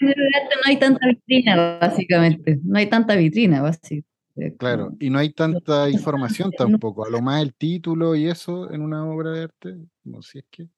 no 0.00 0.62
hay 0.66 0.78
tanta 0.78 1.06
vitrina, 1.06 1.78
básicamente. 1.80 2.58
No 2.62 2.78
hay 2.78 2.86
tanta 2.86 3.16
vitrina, 3.16 3.62
básicamente. 3.62 4.56
Claro, 4.58 4.92
y 4.98 5.10
no 5.10 5.18
hay 5.18 5.32
tanta 5.32 5.88
información 5.88 6.50
tampoco. 6.56 7.06
A 7.06 7.10
lo 7.10 7.20
más 7.22 7.42
el 7.42 7.54
título 7.54 8.14
y 8.14 8.28
eso 8.28 8.70
en 8.72 8.82
una 8.82 9.06
obra 9.06 9.30
de 9.30 9.42
arte, 9.44 9.76
no 10.04 10.22
si 10.22 10.38
es 10.38 10.44
que. 10.50 10.68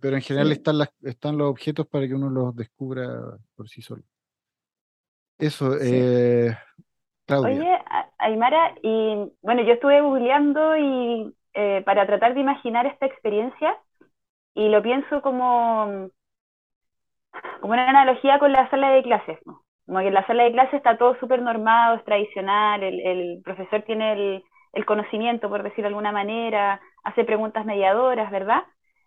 Pero 0.00 0.16
en 0.16 0.22
general 0.22 0.50
están, 0.50 0.78
las, 0.78 0.88
están 1.02 1.38
los 1.38 1.50
objetos 1.50 1.86
para 1.86 2.06
que 2.06 2.14
uno 2.14 2.28
los 2.28 2.54
descubra 2.54 3.38
por 3.54 3.68
sí 3.68 3.80
solo. 3.80 4.02
Eso, 5.38 5.76
eh, 5.80 6.54
Oye, 7.38 7.78
Aymara, 8.18 8.74
y 8.82 9.30
bueno, 9.40 9.62
yo 9.62 9.74
estuve 9.74 10.00
googleando 10.00 10.76
y 10.76 11.34
eh, 11.54 11.82
para 11.84 12.06
tratar 12.06 12.34
de 12.34 12.40
imaginar 12.40 12.86
esta 12.86 13.06
experiencia 13.06 13.76
y 14.54 14.68
lo 14.68 14.82
pienso 14.82 15.22
como, 15.22 16.10
como 17.60 17.72
una 17.74 17.88
analogía 17.88 18.38
con 18.38 18.52
la 18.52 18.68
sala 18.70 18.90
de 18.90 19.02
clases, 19.02 19.38
¿no? 19.46 19.62
Como 19.86 20.00
que 20.00 20.08
en 20.08 20.14
la 20.14 20.26
sala 20.26 20.44
de 20.44 20.52
clases 20.52 20.74
está 20.74 20.96
todo 20.98 21.16
súper 21.18 21.42
normado, 21.42 21.96
es 21.96 22.04
tradicional, 22.04 22.82
el, 22.82 23.00
el 23.00 23.42
profesor 23.44 23.82
tiene 23.82 24.12
el, 24.12 24.44
el, 24.72 24.84
conocimiento, 24.86 25.48
por 25.48 25.62
decirlo 25.62 25.84
de 25.84 25.88
alguna 25.88 26.12
manera, 26.12 26.80
hace 27.04 27.24
preguntas 27.24 27.64
mediadoras, 27.64 28.30
¿verdad? 28.30 28.62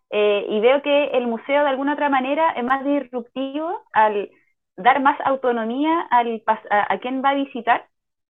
Eh, 0.10 0.46
y 0.50 0.60
veo 0.60 0.82
que 0.82 1.06
el 1.18 1.28
museo 1.28 1.64
de 1.64 1.70
alguna 1.70 1.94
otra 1.94 2.10
manera 2.10 2.52
es 2.52 2.64
más 2.64 2.84
disruptivo 2.84 3.82
al 3.94 4.30
dar 4.78 5.02
más 5.02 5.20
autonomía 5.26 6.02
al, 6.12 6.44
a, 6.48 6.94
a 6.94 7.00
quien 7.00 7.24
va 7.24 7.30
a 7.32 7.34
visitar 7.36 7.88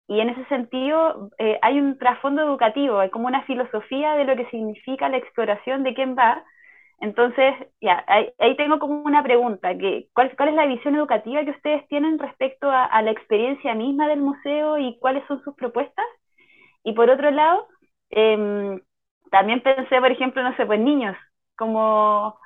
y 0.09 0.21
en 0.21 0.31
ese 0.31 0.45
sentido 0.47 1.31
eh, 1.39 1.59
hay 1.63 1.81
un 1.81 1.99
trasfondo 1.99 2.43
educativo, 2.43 2.99
hay 3.01 3.11
como 3.11 3.27
una 3.27 3.43
filosofía 3.45 4.15
de 4.15 4.25
lo 4.25 4.37
que 4.37 4.49
significa 4.51 5.09
la 5.09 5.17
exploración 5.19 5.83
de 5.83 5.95
quién 5.95 6.17
va. 6.17 6.45
Entonces, 7.01 7.55
ya, 7.81 8.05
ahí, 8.09 8.57
tengo 8.57 8.79
como 8.79 9.03
una 9.03 9.23
pregunta, 9.23 9.77
que, 9.77 10.09
¿cuál, 10.15 10.35
¿cuál, 10.37 10.51
es 10.51 10.55
la 10.55 10.67
visión 10.67 10.95
educativa 10.97 11.45
que 11.45 11.51
ustedes 11.51 11.87
tienen 11.89 12.19
respecto 12.19 12.71
a, 12.71 13.03
la 13.03 13.11
experiencia 13.11 13.75
misma 13.75 14.09
del 14.09 14.21
museo 14.21 14.79
y 14.79 14.99
cuáles 14.99 15.27
son 15.29 15.43
sus 15.45 15.55
propuestas? 15.55 16.07
Y 16.85 16.93
por 16.93 17.11
otro 17.11 17.31
lado, 17.31 17.69
em, 18.11 18.81
también 19.31 19.63
pensé, 19.63 20.01
por 20.01 20.11
ejemplo, 20.11 20.43
no 20.43 20.57
sé, 20.57 20.67
pues 20.67 20.81
niños, 20.81 21.17
como 21.57 22.39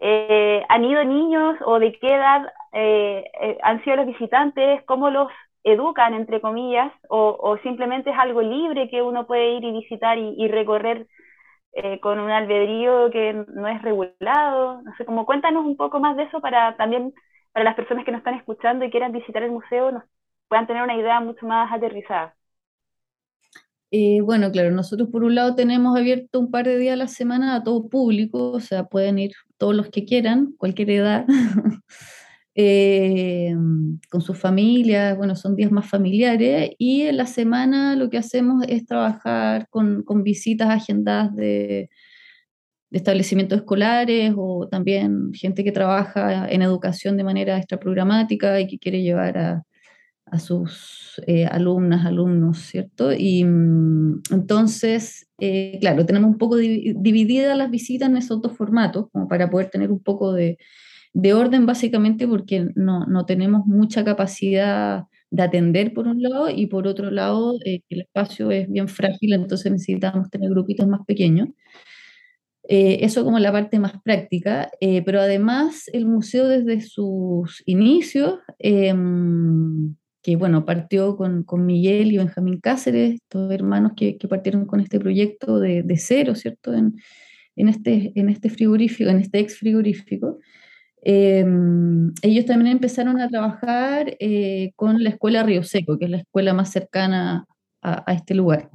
eh, 0.00 0.64
han 0.68 0.84
ido 0.84 1.04
niños 1.04 1.56
o 1.64 1.78
de 1.78 1.92
qué 1.98 2.14
edad 2.14 2.52
eh, 2.72 3.24
han 3.62 3.84
sido 3.84 3.96
los 3.96 4.06
visitantes, 4.06 4.82
cómo 4.86 5.10
los 5.10 5.28
educan, 5.64 6.14
entre 6.14 6.40
comillas, 6.40 6.92
o, 7.08 7.56
simplemente 7.62 8.10
es 8.10 8.18
algo 8.18 8.42
libre 8.42 8.88
que 8.90 9.02
uno 9.02 9.26
puede 9.26 9.52
ir 9.52 9.64
y 9.64 9.72
visitar 9.72 10.18
y, 10.18 10.48
recorrer 10.48 11.06
eh, 11.72 12.00
con 12.00 12.18
un 12.20 12.30
albedrío 12.30 13.10
que 13.10 13.32
no 13.34 13.68
es 13.68 13.82
regulado. 13.82 14.82
No 14.82 14.94
sé, 14.96 15.04
como 15.06 15.26
cuéntanos 15.26 15.64
un 15.64 15.76
poco 15.76 16.00
más 16.00 16.16
de 16.16 16.24
eso 16.24 16.40
para 16.40 16.76
también, 16.76 17.14
para 17.52 17.64
las 17.64 17.74
personas 17.76 18.04
que 18.04 18.12
nos 18.12 18.18
están 18.20 18.34
escuchando 18.34 18.84
y 18.84 18.90
quieran 18.90 19.12
visitar 19.12 19.42
el 19.42 19.52
museo, 19.52 19.90
nos 19.92 20.04
puedan 20.48 20.66
tener 20.66 20.82
una 20.82 20.96
idea 20.96 21.20
mucho 21.20 21.46
más 21.46 21.72
aterrizada. 21.72 22.34
Eh, 23.90 24.20
bueno, 24.22 24.50
claro, 24.52 24.70
nosotros 24.70 25.08
por 25.10 25.22
un 25.24 25.34
lado 25.34 25.54
tenemos 25.54 25.96
abierto 25.98 26.40
un 26.40 26.50
par 26.50 26.66
de 26.66 26.78
días 26.78 26.94
a 26.94 26.96
la 26.96 27.08
semana 27.08 27.54
a 27.56 27.62
todo 27.62 27.88
público, 27.90 28.50
o 28.52 28.60
sea, 28.60 28.84
pueden 28.86 29.18
ir 29.18 29.32
todos 29.58 29.74
los 29.74 29.90
que 29.90 30.04
quieran, 30.06 30.54
cualquier 30.58 30.90
edad. 30.90 31.26
Eh, 32.54 33.54
con 34.10 34.20
sus 34.20 34.38
familias, 34.38 35.16
bueno, 35.16 35.36
son 35.36 35.56
días 35.56 35.72
más 35.72 35.88
familiares 35.88 36.72
y 36.76 37.02
en 37.02 37.16
la 37.16 37.26
semana 37.26 37.96
lo 37.96 38.10
que 38.10 38.18
hacemos 38.18 38.64
es 38.68 38.84
trabajar 38.84 39.68
con, 39.70 40.02
con 40.02 40.22
visitas 40.22 40.68
agendadas 40.68 41.34
de, 41.34 41.88
de, 42.90 42.98
establecimientos 42.98 43.60
escolares 43.60 44.34
o 44.36 44.68
también 44.68 45.32
gente 45.32 45.64
que 45.64 45.72
trabaja 45.72 46.46
en 46.50 46.60
educación 46.60 47.16
de 47.16 47.24
manera 47.24 47.56
extraprogramática 47.56 48.60
y 48.60 48.66
que 48.66 48.78
quiere 48.78 49.02
llevar 49.02 49.38
a, 49.38 49.62
a 50.32 50.38
sus 50.38 51.20
eh, 51.26 51.44
alumnas, 51.44 52.06
alumnos, 52.06 52.58
¿cierto? 52.58 53.12
Y 53.12 53.44
mm, 53.44 54.22
entonces, 54.30 55.28
eh, 55.38 55.76
claro, 55.78 56.06
tenemos 56.06 56.30
un 56.30 56.38
poco 56.38 56.56
divididas 56.56 57.56
las 57.56 57.70
visitas 57.70 58.08
en 58.08 58.16
esos 58.16 58.40
dos 58.40 58.56
formatos, 58.56 59.10
como 59.12 59.28
para 59.28 59.50
poder 59.50 59.68
tener 59.68 59.90
un 59.90 60.02
poco 60.02 60.32
de, 60.32 60.56
de 61.14 61.34
orden 61.34 61.66
básicamente 61.66 62.26
porque 62.26 62.68
no, 62.74 63.06
no, 63.06 63.26
tenemos 63.26 63.66
mucha 63.66 64.04
capacidad 64.04 65.04
de 65.30 65.42
atender 65.42 65.92
por 65.92 66.08
un 66.08 66.22
lado 66.22 66.50
y 66.50 66.66
por 66.66 66.86
otro 66.86 67.10
lado 67.10 67.58
eh, 67.64 67.80
el 67.88 68.02
espacio 68.02 68.50
es 68.50 68.68
bien 68.70 68.88
frágil, 68.88 69.32
entonces 69.34 69.72
necesitamos 69.72 70.30
tener 70.30 70.50
grupitos 70.50 70.86
más 70.86 71.00
pequeños. 71.06 71.48
Eh, 72.68 73.04
eso 73.04 73.24
como 73.24 73.38
la 73.38 73.50
parte 73.50 73.78
más 73.80 73.94
práctica, 74.02 74.70
eh, 74.80 75.02
pero 75.02 75.20
además 75.20 75.88
el 75.92 76.06
museo 76.06 76.46
desde 76.46 76.80
sus 76.80 77.62
inicios, 77.66 78.38
em, 78.58 79.96
que 80.22 80.36
bueno, 80.36 80.64
partió 80.64 81.16
con, 81.16 81.42
con, 81.42 81.66
Miguel 81.66 82.12
y 82.12 82.18
Benjamín 82.18 82.60
Cáceres, 82.60 83.20
dos 83.30 83.50
hermanos 83.52 83.92
que, 83.96 84.16
que 84.16 84.28
partieron 84.28 84.66
con 84.66 84.80
este 84.80 85.00
proyecto 85.00 85.58
de, 85.58 85.82
de 85.82 85.96
cero, 85.98 86.34
¿cierto? 86.36 86.72
En, 86.72 86.94
en, 87.56 87.68
este, 87.68 88.12
en 88.14 88.28
este 88.28 88.48
frigorífico, 88.50 89.10
en 89.10 89.18
este 89.18 89.40
ex 89.40 89.58
frigorífico. 89.58 90.38
Em, 91.04 92.12
ellos 92.22 92.46
también 92.46 92.72
empezaron 92.76 93.20
a 93.20 93.28
trabajar 93.28 94.16
eh, 94.20 94.72
con 94.76 95.02
la 95.02 95.10
escuela 95.10 95.42
Río 95.42 95.64
Seco, 95.64 95.98
que 95.98 96.04
es 96.04 96.10
la 96.10 96.18
escuela 96.18 96.54
más 96.54 96.70
cercana 96.70 97.46
a, 97.82 98.12
este 98.12 98.34
lugar, 98.34 98.70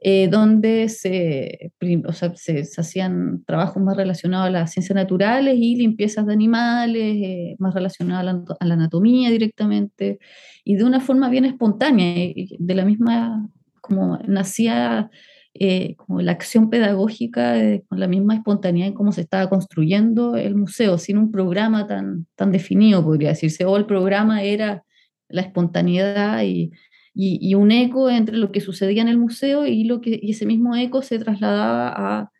eh, 0.00 0.28
donde 0.28 0.88
se, 0.88 1.72
o 2.06 2.12
sea, 2.14 2.34
se, 2.34 2.62
hacían 2.78 3.44
trabajos 3.44 3.82
más 3.82 3.94
relacionados 3.94 4.46
a 4.46 4.50
las 4.50 4.72
ciencias 4.72 4.96
naturales 4.96 5.56
y 5.58 5.76
limpiezas 5.76 6.26
de 6.26 6.32
animales, 6.32 7.16
eh, 7.22 7.56
más 7.58 7.74
relacionados 7.74 8.20
a 8.20 8.32
la, 8.32 8.44
a 8.60 8.66
la, 8.66 8.74
anatomía 8.74 9.30
directamente, 9.30 10.18
y 10.64 10.76
de 10.76 10.84
una 10.84 11.00
forma 11.00 11.28
bien 11.28 11.44
espontánea, 11.44 12.32
de 12.58 12.74
la 12.74 12.86
misma 12.86 13.50
como 13.82 14.18
nacía 14.26 15.10
eh, 15.54 15.96
como 15.96 16.20
la 16.20 16.32
acción 16.32 16.70
pedagógica 16.70 17.58
eh, 17.58 17.84
con 17.88 17.98
la 17.98 18.06
misma 18.06 18.34
espontaneidad 18.34 18.88
en 18.88 18.94
cómo 18.94 19.12
se 19.12 19.22
estaba 19.22 19.48
construyendo 19.48 20.36
el 20.36 20.54
museo, 20.54 20.98
sin 20.98 21.18
un 21.18 21.32
programa 21.32 21.86
tan, 21.86 22.26
tan 22.36 22.52
definido, 22.52 23.02
podría 23.02 23.30
decirse, 23.30 23.64
o 23.64 23.76
el 23.76 23.86
programa 23.86 24.42
era 24.42 24.84
la 25.28 25.42
espontaneidad 25.42 26.42
y, 26.42 26.70
y, 27.14 27.54
un 27.54 27.72
eco 27.72 28.08
entre 28.10 28.36
lo 28.36 28.52
que 28.52 28.60
sucedía 28.60 29.02
en 29.02 29.08
el 29.08 29.18
museo 29.18 29.66
y, 29.66 29.84
lo 29.84 30.00
que, 30.00 30.18
y 30.22 30.30
ese 30.30 30.46
mismo 30.46 30.76
eco 30.76 31.02
se 31.02 31.18
trasladaba 31.18 31.88
a, 31.88 32.30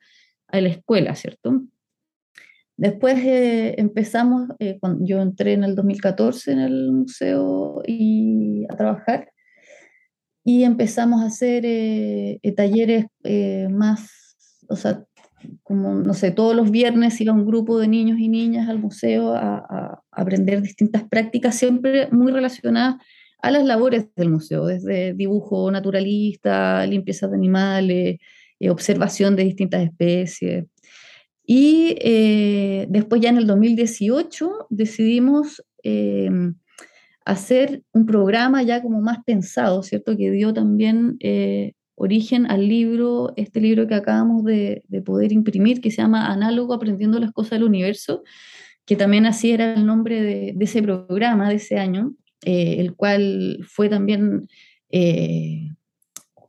a 0.49 0.61
la 0.61 0.69
escuela, 0.69 1.15
¿cierto? 1.17 1.63
Después 2.77 3.19
eh, 3.19 3.75
empezamos, 3.79 4.49
cuando 4.81 5.05
yo 5.05 5.21
entré 5.21 5.55
en 5.55 5.65
el 5.65 5.75
2014 5.75 6.53
en 6.53 6.59
el 6.61 6.93
museo 6.93 7.83
y 7.85 8.65
a 8.71 8.77
trabajar, 8.77 9.33
y 10.49 10.65
empezamos 10.65 11.21
a 11.21 11.27
hacer 11.27 11.67
eh, 11.67 12.41
eh, 12.43 12.53
talleres 12.53 13.05
eh, 13.23 13.69
más, 13.71 14.35
o 14.71 14.77
sea, 14.77 15.05
como, 15.63 15.93
no 15.93 16.15
sé, 16.15 16.31
todos 16.31 16.57
los 16.57 16.71
viernes 16.71 17.21
iba 17.21 17.35
un 17.35 17.45
grupo 17.45 17.79
de 17.79 17.87
niños 17.87 18.19
y 18.19 18.31
niñas 18.31 18.67
al 18.67 18.79
museo 18.79 19.35
a, 19.35 20.03
aprender 20.11 20.63
distintas 20.63 21.05
prácticas, 21.05 21.55
siempre 21.55 22.09
muy 22.13 22.33
relacionadas 22.33 22.97
a 23.43 23.51
las 23.51 23.67
labores 23.67 24.07
del 24.17 24.31
museo, 24.31 24.65
desde 24.65 25.13
dibujo 25.13 25.71
naturalista, 25.71 26.87
limpieza 26.87 27.29
de 27.29 27.37
animales, 27.37 28.17
observación 28.71 29.37
de 29.37 29.45
distintas 29.45 29.83
especies. 29.83 30.65
Y 31.45 31.95
después 32.89 33.21
ya 33.21 33.29
en 33.29 33.37
el 33.37 33.47
2018 33.47 34.67
decidimos 34.71 35.63
hacer 37.29 37.83
un 37.93 38.07
programa 38.07 38.63
ya 38.63 38.83
como 38.83 39.03
más 39.03 39.19
pensado, 39.23 39.83
¿cierto? 39.83 40.17
Que 40.17 40.31
dio 40.31 40.55
también 40.55 41.19
eh, 41.21 41.75
origen 41.95 42.51
al 42.51 42.67
libro, 42.67 43.35
este 43.37 43.61
libro 43.61 43.87
que 43.87 43.95
acabamos 43.95 44.45
de, 44.45 44.83
poder 45.05 45.33
imprimir, 45.33 45.83
que 45.83 45.91
se 45.91 46.01
llama 46.01 46.33
Análogo 46.33 46.73
Aprendiendo 46.73 47.19
las 47.19 47.33
Cosas 47.33 47.59
del 47.59 47.65
Universo, 47.65 48.23
que 48.87 48.97
también 48.97 49.27
así 49.27 49.51
era 49.51 49.75
el 49.75 49.85
nombre 49.85 50.23
de, 50.23 50.57
ese 50.59 50.83
programa 50.83 51.51
de 51.51 51.57
ese 51.57 51.79
año, 51.79 52.15
eh, 52.47 52.77
el 52.79 52.95
cual 52.95 53.59
fue 53.69 53.91
también 53.91 54.49
eh, 54.89 55.69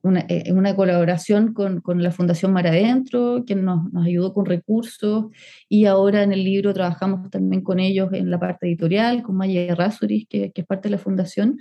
una, 0.02 0.26
eh, 0.30 0.52
una 0.54 0.76
colaboración 0.76 1.54
con, 1.54 1.82
con, 1.82 2.02
la 2.02 2.12
Fundación 2.12 2.54
Mar 2.54 2.68
Adentro, 2.68 3.44
quien 3.46 3.66
nos, 3.66 3.92
nos, 3.92 4.06
ayudó 4.06 4.34
con 4.34 4.46
recursos, 4.46 5.26
y 5.68 5.86
ahora 5.86 6.24
en 6.24 6.32
el 6.32 6.44
libro 6.44 6.74
trabajamos 6.74 7.30
también 7.30 7.62
con 7.62 7.80
ellos 7.80 8.10
en 8.14 8.30
la 8.32 8.40
parte 8.40 8.68
editorial, 8.68 9.24
con 9.24 9.36
Maya 9.36 9.76
Rasuris, 9.76 10.28
que, 10.28 10.52
que 10.52 10.62
es 10.62 10.68
parte 10.68 10.90
de 10.90 10.92
la 10.92 10.98
Fundación. 10.98 11.60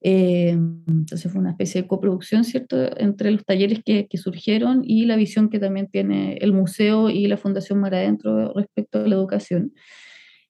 Eh, 0.00 0.50
entonces 0.50 1.30
fue 1.30 1.40
una 1.40 1.50
especie 1.50 1.82
de 1.82 1.88
coproducción, 1.88 2.44
¿cierto?, 2.44 2.76
entre 2.98 3.30
los 3.30 3.44
talleres 3.44 3.80
que, 3.84 4.06
que, 4.06 4.18
surgieron 4.18 4.82
y 4.84 5.06
la 5.06 5.16
visión 5.16 5.48
que 5.48 5.58
también 5.58 5.88
tiene 5.88 6.36
el 6.36 6.52
museo 6.52 7.10
y 7.10 7.26
la 7.26 7.36
Fundación 7.36 7.80
Mar 7.80 7.94
Adentro 7.94 8.52
respecto 8.54 9.00
a 9.00 9.08
la 9.08 9.14
educación. 9.16 9.72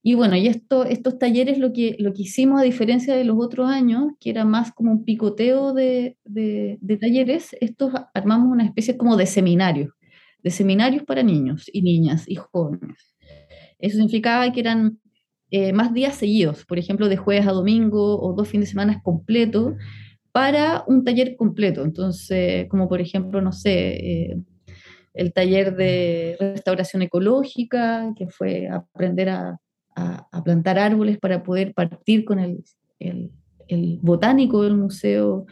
Y 0.02 0.14
bueno, 0.14 0.37
y 0.37 0.47
esto, 0.47 0.85
estos 0.85 1.19
talleres 1.19 1.59
lo 1.59 1.73
que, 1.73 1.97
lo 1.99 2.12
que 2.12 2.23
hicimos, 2.23 2.61
a 2.61 2.64
diferencia 2.64 3.17
de 3.17 3.25
los 3.25 3.37
otros 3.38 3.69
años, 3.69 4.12
que 4.21 4.31
era 4.31 4.45
más 4.45 4.73
como 4.73 4.93
un 4.93 5.05
picoteo 5.05 5.73
de, 5.73 6.17
de, 6.25 6.97
talleres, 7.00 7.57
estos 7.61 7.93
armamos 8.14 8.49
una 8.50 8.64
especie 8.64 8.97
como 8.97 9.17
de 9.17 9.26
seminarios, 9.26 9.93
de 10.43 10.50
seminarios 10.50 11.02
para 11.02 11.23
niños 11.23 11.69
y 11.73 11.83
niñas 11.83 12.25
y 12.28 12.37
jóvenes. 12.37 13.17
Eso 13.78 13.97
significaba 13.97 14.50
que 14.52 14.61
eran 14.61 15.00
eh, 15.50 15.73
más 15.73 15.93
días 15.93 16.14
seguidos, 16.14 16.64
por 16.64 16.78
ejemplo, 16.78 17.09
de 17.09 17.17
jueves 17.17 17.47
a 17.47 17.52
domingo 17.52 18.21
o 18.21 18.33
dos 18.35 18.49
fines 18.49 18.69
de 18.69 18.71
semana 18.71 19.02
completos, 19.02 19.75
para 20.31 20.85
un 20.87 21.05
taller 21.05 21.37
completo. 21.37 21.83
Entonces, 21.83 22.69
como 22.69 22.88
por 22.88 23.00
ejemplo, 23.00 23.40
no 23.40 23.52
sé, 23.52 23.97
eh, 23.97 24.37
el 25.14 25.33
taller 25.33 25.75
de 25.75 26.37
restauración 26.38 27.02
ecológica, 27.02 28.12
que 28.17 28.28
fue 28.28 28.69
aprender 28.69 29.31
a 29.31 29.59
a, 29.99 30.45
plantar 30.45 30.78
árboles 30.78 31.19
para 31.19 31.43
poder 31.43 31.75
partir 31.75 32.25
con 32.25 32.38
el, 32.38 32.64
el, 32.99 33.31
botánico 34.00 34.62
del 34.62 34.76
museo, 34.76 35.47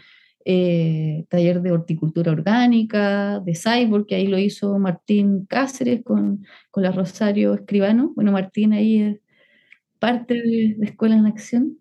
eh, 0.45 1.26
taller 1.29 1.61
de 1.61 1.73
horticultura 1.73 2.33
orgánica, 2.33 3.41
de 3.41 3.55
cyborg, 3.55 4.07
que 4.07 4.15
ahí 4.15 4.26
lo 4.26 4.38
hizo 4.38 4.79
Martín 4.79 5.45
Cáceres 5.47 6.03
con, 6.03 6.47
con 6.71 6.83
la 6.83 6.93
Rosario 6.93 7.55
Escribano. 7.55 8.12
Bueno, 8.15 8.33
Martín 8.33 8.73
ahí 8.73 9.03
es 9.03 9.21
parte 9.99 10.35
de, 10.35 10.76
Escuela 10.83 11.17
en 11.17 11.26
Acción. 11.26 11.79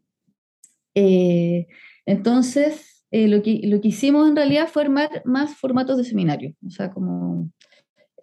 Eh, 0.96 1.68
entonces, 2.06 3.06
eh, 3.12 3.28
lo, 3.28 3.42
que, 3.42 3.62
lo 3.64 3.80
que 3.82 3.90
hicimos 3.90 4.28
en 4.28 4.36
realidad 4.36 4.68
fue 4.68 4.84
armar 4.84 5.22
más 5.26 5.56
formatos 5.56 5.98
de 5.98 6.04
seminario, 6.04 6.56
o 6.66 6.70
sea, 6.70 6.92
como 6.92 7.52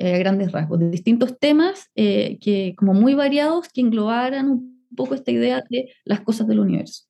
a 0.02 0.18
grandes 0.18 0.52
rasgos, 0.52 0.80
de 0.80 0.90
distintos 0.90 1.38
temas 1.38 1.90
que 1.94 2.74
como 2.76 2.94
muy 2.94 3.14
variados 3.14 3.68
que 3.68 3.80
englobaran 3.80 4.50
un 4.50 4.72
poco 4.96 5.14
esta 5.14 5.30
idea 5.30 5.62
de 5.70 5.90
las 6.04 6.20
cosas 6.20 6.46
del 6.46 6.60
universo. 6.60 7.04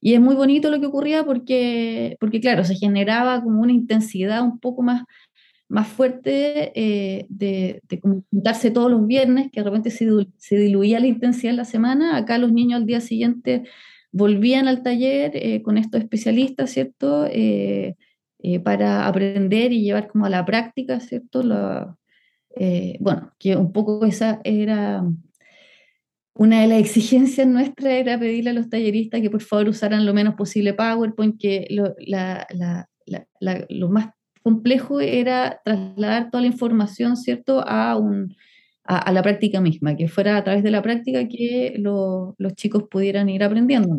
Y 0.00 0.14
es 0.14 0.20
muy 0.20 0.34
bonito 0.34 0.70
lo 0.70 0.80
que 0.80 0.86
ocurría 0.86 1.24
porque, 1.24 2.16
porque 2.20 2.40
claro, 2.40 2.64
se 2.64 2.76
generaba 2.76 3.42
como 3.42 3.60
una 3.60 3.72
intensidad 3.72 4.42
un 4.42 4.60
poco 4.60 4.82
más, 4.82 5.02
más 5.68 5.88
fuerte 5.88 6.72
eh, 6.74 7.26
de, 7.28 7.82
de 7.88 8.00
juntarse 8.00 8.70
todos 8.70 8.90
los 8.90 9.06
viernes, 9.06 9.50
que 9.52 9.60
de 9.60 9.64
repente 9.64 9.90
se, 9.90 10.08
se, 10.36 10.56
diluía 10.56 11.00
la 11.00 11.08
intensidad 11.08 11.50
en 11.50 11.56
la 11.56 11.64
semana. 11.64 12.16
Acá 12.16 12.38
los 12.38 12.52
niños 12.52 12.80
al 12.80 12.86
día 12.86 13.00
siguiente 13.00 13.64
volvían 14.12 14.68
al 14.68 14.82
taller 14.82 15.32
eh, 15.34 15.62
con 15.62 15.78
estos 15.78 16.00
especialistas, 16.00 16.70
¿cierto? 16.70 17.26
Eh, 17.30 17.96
para 18.62 19.08
aprender 19.08 19.72
y 19.72 19.82
llevar 19.82 20.06
como 20.06 20.24
a 20.24 20.30
la 20.30 20.44
práctica, 20.44 21.00
¿cierto? 21.00 21.42
La, 21.42 21.96
bueno, 23.00 23.32
que 23.38 23.56
un 23.56 23.72
poco 23.72 24.04
esa 24.04 24.40
era 24.44 25.02
una 26.38 26.62
de 26.62 26.68
las 26.68 26.78
exigencias 26.78 27.48
nuestras 27.48 27.94
era 27.94 28.16
pedirle 28.16 28.50
a 28.50 28.52
los 28.52 28.70
talleristas 28.70 29.20
que 29.20 29.28
por 29.28 29.42
favor 29.42 29.70
usaran 29.70 30.06
lo 30.06 30.14
menos 30.14 30.36
posible 30.36 30.72
PowerPoint, 30.72 31.36
que 31.36 31.66
lo, 31.70 31.96
más 33.90 34.10
complejo 34.40 35.00
era 35.00 35.60
trasladar 35.64 36.30
toda 36.30 36.42
la 36.42 36.46
información, 36.46 37.16
¿cierto?, 37.16 37.64
a, 37.66 38.00
la 39.12 39.22
práctica 39.22 39.60
misma, 39.60 39.96
que 39.96 40.06
fuera 40.06 40.36
a 40.36 40.44
través 40.44 40.62
de 40.62 40.70
la 40.70 40.80
práctica 40.80 41.26
que 41.26 41.74
los 41.76 42.54
chicos 42.54 42.84
pudieran 42.88 43.28
ir 43.28 43.42
aprendiendo. 43.42 43.98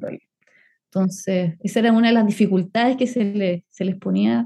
Entonces, 0.85 1.55
esa 1.61 1.79
era 1.79 1.91
una 1.91 2.07
de 2.07 2.13
las 2.13 2.25
dificultades 2.25 2.95
que 2.95 3.05
se, 3.05 3.25
le, 3.25 3.65
se 3.67 3.83
les 3.83 3.97
ponía, 3.97 4.45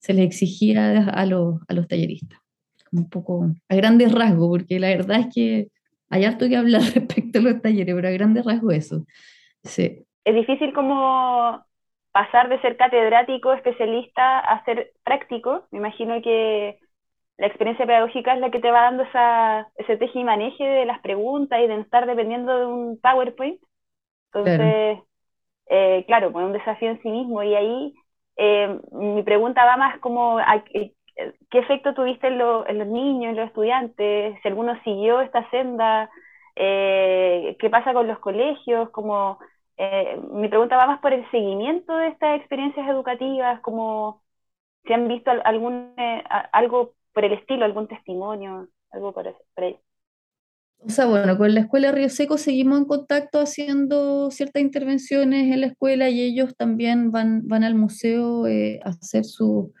se 0.00 0.12
les 0.12 0.26
exigía 0.26 1.08
a 1.08 1.24
los 1.24 1.88
talleristas, 1.88 2.41
un 2.92 3.08
poco 3.08 3.46
a 3.68 3.74
grandes 3.74 4.12
rasgos, 4.12 4.48
porque 4.48 4.78
la 4.78 4.88
verdad 4.88 5.20
es 5.20 5.34
que 5.34 5.68
hay 6.10 6.24
harto 6.24 6.48
que 6.48 6.56
hablar 6.56 6.82
respecto 6.94 7.38
a 7.38 7.42
los 7.42 7.62
talleres, 7.62 7.94
pero 7.94 8.08
a 8.08 8.12
grandes 8.12 8.44
rasgos 8.44 8.74
eso. 8.74 9.04
Sí. 9.64 10.04
Es 10.24 10.34
difícil 10.34 10.72
como 10.72 11.64
pasar 12.12 12.48
de 12.48 12.60
ser 12.60 12.76
catedrático, 12.76 13.52
especialista, 13.52 14.38
a 14.38 14.64
ser 14.64 14.92
práctico. 15.02 15.66
Me 15.70 15.78
imagino 15.78 16.20
que 16.22 16.78
la 17.38 17.46
experiencia 17.46 17.86
pedagógica 17.86 18.34
es 18.34 18.40
la 18.40 18.50
que 18.50 18.60
te 18.60 18.70
va 18.70 18.82
dando 18.82 19.02
esa, 19.04 19.68
ese 19.76 19.96
teje 19.96 20.18
y 20.18 20.24
maneje 20.24 20.64
de 20.64 20.84
las 20.84 21.00
preguntas 21.00 21.58
y 21.60 21.66
de 21.66 21.80
estar 21.80 22.06
dependiendo 22.06 22.56
de 22.56 22.66
un 22.66 23.00
PowerPoint. 23.00 23.60
Entonces, 24.26 24.56
claro, 24.58 25.06
eh, 25.66 26.04
claro 26.06 26.32
pues 26.32 26.44
un 26.44 26.52
desafío 26.52 26.90
en 26.90 27.02
sí 27.02 27.10
mismo. 27.10 27.42
Y 27.42 27.54
ahí 27.54 27.94
eh, 28.36 28.78
mi 28.92 29.22
pregunta 29.22 29.64
va 29.64 29.76
más 29.76 29.98
como 30.00 30.38
a, 30.38 30.62
¿Qué 31.14 31.58
efecto 31.58 31.94
tuviste 31.94 32.28
en, 32.28 32.38
los 32.38 32.86
niños, 32.86 33.30
en 33.30 33.36
los 33.36 33.48
estudiantes? 33.48 34.38
Si 34.42 34.48
alguno 34.48 34.80
siguió 34.82 35.20
esta 35.20 35.48
senda, 35.50 36.10
eh, 36.56 37.56
¿qué 37.60 37.70
pasa 37.70 37.92
con 37.92 38.08
los 38.08 38.18
colegios? 38.18 38.90
Como, 38.90 39.38
eh, 39.76 40.18
mi 40.32 40.48
pregunta 40.48 40.76
va 40.76 40.86
más 40.86 41.00
por 41.00 41.12
el 41.12 41.30
seguimiento 41.30 41.96
de 41.96 42.08
estas 42.08 42.38
experiencias 42.40 42.88
educativas, 42.88 43.60
como 43.60 44.22
si 44.86 44.92
han 44.92 45.06
visto 45.06 45.30
algún, 45.44 45.92
eh, 45.98 46.24
algo 46.52 46.94
por 47.12 47.24
el 47.24 47.34
estilo, 47.34 47.64
algún 47.64 47.88
testimonio, 47.88 48.68
algo 48.90 49.12
por, 49.12 49.28
ahí. 49.56 49.78
O 50.84 50.88
sea, 50.88 51.06
bueno, 51.06 51.36
con 51.36 51.54
la 51.54 51.60
escuela 51.60 51.92
Río 51.92 52.08
Seco 52.08 52.38
seguimos 52.38 52.78
en 52.78 52.86
contacto 52.86 53.38
haciendo 53.38 54.30
ciertas 54.30 54.62
intervenciones 54.62 55.52
en 55.52 55.60
la 55.60 55.66
escuela 55.68 56.08
y 56.08 56.22
ellos 56.22 56.56
también 56.56 57.12
van, 57.12 57.46
van 57.46 57.64
al 57.64 57.74
museo 57.76 58.46
a 58.46 58.88
hacer 58.88 59.24
su, 59.24 59.72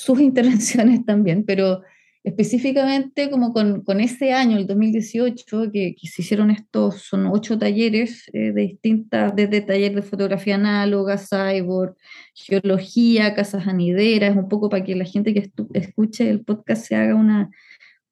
sus 0.00 0.20
intervenciones 0.20 1.04
también, 1.06 1.44
pero 1.44 1.82
específicamente 2.22 3.30
como 3.30 3.52
con, 3.52 3.82
con 3.82 4.00
ese 4.00 4.32
año, 4.32 4.58
el 4.58 4.66
2018, 4.66 5.70
que, 5.72 5.94
que, 5.94 6.06
se 6.06 6.22
hicieron 6.22 6.50
estos, 6.50 7.02
son 7.02 7.26
ocho 7.26 7.58
talleres 7.58 8.28
eh, 8.32 8.52
de 8.52 8.62
distintas, 8.62 9.34
desde 9.34 9.62
taller 9.62 9.94
de 9.94 10.02
fotografía 10.02 10.56
análoga, 10.56 11.16
cyborg, 11.18 11.96
geología, 12.34 13.34
casas 13.34 13.66
anideras, 13.66 14.36
un 14.36 14.48
poco 14.48 14.68
para 14.68 14.84
que 14.84 14.96
la 14.96 15.04
gente 15.04 15.32
que 15.32 15.50
escuche 15.72 16.28
el 16.28 16.44
podcast 16.44 16.86
se 16.86 16.96
haga 16.96 17.14
una, 17.14 17.50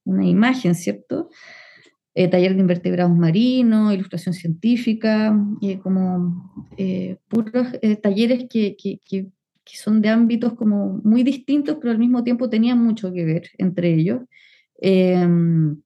una 0.05 0.27
imagen, 0.27 0.75
¿cierto? 0.75 1.29
Eh, 2.15 2.29
taller 2.29 2.55
de 2.55 2.61
invertebrados 2.61 3.15
marinos, 3.15 3.95
ilustración 3.95 4.35
científica, 4.35 5.39
y 5.61 5.77
como 5.77 6.67
eh, 6.79 7.19
puros 7.29 7.69
talleres 8.03 8.47
que, 8.51 8.75
que, 8.77 8.99
que 9.07 9.27
que 9.71 9.77
son 9.77 10.01
de 10.01 10.09
ámbitos 10.09 10.55
como 10.55 11.01
muy 11.05 11.23
distintos, 11.23 11.77
pero 11.81 11.93
al 11.93 11.99
mismo 11.99 12.25
tiempo 12.25 12.49
tenían 12.49 12.83
mucho 12.83 13.13
que 13.13 13.25
ver 13.25 13.51
entre 13.59 13.95
ellos. 13.95 14.23
Em, 14.81 15.81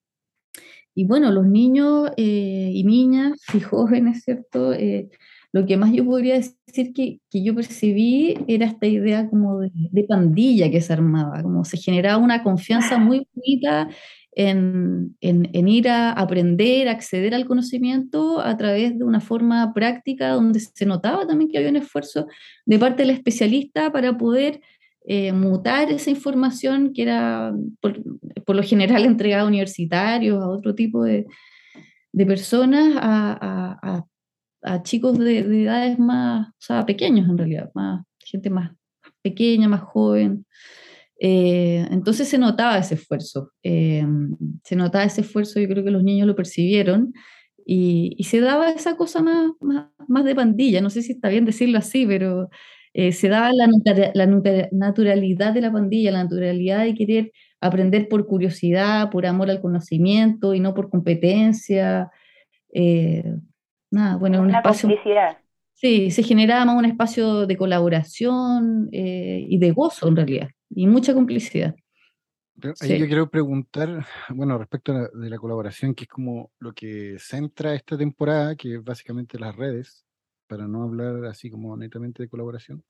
y 0.94 1.04
bueno, 1.06 1.30
los 1.30 1.46
niños 1.46 2.10
eh, 2.16 2.70
y 2.72 2.84
niñas 2.84 3.40
y 3.54 3.60
jóvenes, 3.60 4.22
¿cierto? 4.24 4.72
Eh, 4.72 5.08
lo 5.52 5.66
que 5.66 5.76
más 5.76 5.92
yo 5.92 6.04
podría 6.04 6.34
decir 6.34 6.92
que, 6.94 7.20
que 7.30 7.44
yo 7.44 7.54
percibí 7.54 8.36
era 8.48 8.66
esta 8.66 8.86
idea 8.86 9.28
como 9.28 9.60
de, 9.60 9.70
de, 9.74 10.04
pandilla 10.04 10.70
que 10.70 10.80
se 10.80 10.92
armaba, 10.92 11.42
como 11.42 11.64
se 11.64 11.76
generaba 11.76 12.22
una 12.22 12.42
confianza 12.42 12.98
muy 12.98 13.26
bonita 13.34 13.88
en, 14.34 15.16
en, 15.20 15.68
ir 15.68 15.88
a 15.88 16.12
aprender, 16.12 16.88
acceder 16.88 17.34
al 17.34 17.46
conocimiento 17.46 18.40
a 18.40 18.56
través 18.56 18.98
de 18.98 19.04
una 19.04 19.20
forma 19.20 19.72
práctica 19.74 20.30
donde 20.30 20.60
se 20.60 20.86
notaba 20.86 21.26
también 21.26 21.50
que 21.50 21.58
había 21.58 21.70
un 21.70 21.76
esfuerzo 21.76 22.26
de 22.64 22.78
parte 22.78 23.02
del 23.02 23.10
especialista 23.10 23.92
para 23.92 24.16
poder 24.16 24.60
eh, 25.04 25.32
mutar 25.32 25.90
esa 25.90 26.10
información 26.10 26.92
que 26.94 27.02
era 27.02 27.52
por, 27.80 28.56
lo 28.56 28.62
general 28.62 29.04
entregada 29.04 29.42
a 29.42 29.46
universitarios, 29.46 30.42
a 30.42 30.48
otro 30.48 30.74
tipo 30.74 31.04
de, 31.04 31.26
de 32.12 32.26
personas, 32.26 32.96
a, 32.96 33.78
a, 33.82 34.04
a 34.62 34.82
chicos 34.82 35.18
de, 35.18 35.42
de, 35.42 35.64
edades 35.64 35.98
más, 35.98 36.48
o 36.48 36.54
sea, 36.58 36.86
pequeños 36.86 37.28
en 37.28 37.36
realidad, 37.36 37.70
más 37.74 38.04
gente 38.24 38.48
más 38.48 38.72
pequeña, 39.20 39.68
más 39.68 39.82
joven. 39.82 40.46
Eh, 41.24 41.86
entonces 41.92 42.26
se 42.26 42.36
notaba 42.36 42.78
ese 42.78 42.96
esfuerzo, 42.96 43.52
eh, 43.62 44.04
se 44.64 44.74
notaba 44.74 45.04
ese 45.04 45.20
esfuerzo, 45.20 45.60
yo 45.60 45.68
creo 45.68 45.84
que 45.84 45.92
los 45.92 46.02
niños 46.02 46.26
lo 46.26 46.34
percibieron 46.34 47.12
y, 47.64 48.16
y 48.18 48.24
se 48.24 48.40
daba 48.40 48.70
esa 48.70 48.96
cosa 48.96 49.22
más, 49.22 49.52
más, 49.60 49.86
más, 50.08 50.24
de 50.24 50.34
pandilla, 50.34 50.80
no 50.80 50.90
sé 50.90 51.00
si 51.00 51.12
está 51.12 51.28
bien 51.28 51.44
decirlo 51.44 51.78
así, 51.78 52.06
pero 52.06 52.50
eh, 52.92 53.12
se 53.12 53.28
daba 53.28 53.52
la, 53.52 53.68
la, 54.14 54.26
naturalidad 54.72 55.54
de 55.54 55.60
la 55.60 55.70
pandilla, 55.70 56.10
la 56.10 56.24
naturalidad 56.24 56.82
de 56.82 56.94
querer 56.96 57.30
aprender 57.60 58.08
por 58.08 58.26
curiosidad, 58.26 59.08
por 59.08 59.24
amor 59.24 59.48
al 59.48 59.60
conocimiento 59.60 60.54
y 60.54 60.58
no 60.58 60.74
por 60.74 60.90
competencia. 60.90 62.10
nada, 63.92 64.16
bueno, 64.16 64.42
un 64.42 64.52
espacio... 64.52 64.90
Sí, 65.74 66.10
se 66.10 66.22
generaba 66.24 66.64
más 66.64 66.76
un 66.76 66.84
espacio 66.84 67.46
de 67.46 67.56
colaboración 67.56 68.88
y 68.92 69.58
de 69.58 69.70
gozo 69.70 70.06
en 70.08 70.16
realidad 70.16 70.48
y 70.74 70.86
mucha 70.86 71.14
complicidad. 71.14 71.74
ahí 72.80 72.98
yo 72.98 73.06
quiero 73.06 73.30
preguntar, 73.30 74.06
bueno, 74.30 74.58
respecto 74.58 74.92
a 74.92 75.08
de 75.08 75.30
la 75.30 75.38
colaboración, 75.38 75.94
que 75.94 76.04
es 76.04 76.08
como 76.08 76.50
lo 76.58 76.72
que 76.72 77.16
centra 77.18 77.74
esta 77.74 77.96
temporada, 77.96 78.56
que 78.56 78.76
es 78.76 78.84
básicamente 78.84 79.38
las 79.38 79.54
redes, 79.56 80.04
para 80.46 80.66
no 80.68 80.82
hablar 80.82 81.24
así 81.24 81.50
como 81.50 81.76
netamente 81.76 82.22
de 82.22 82.28
colaboración, 82.28 82.84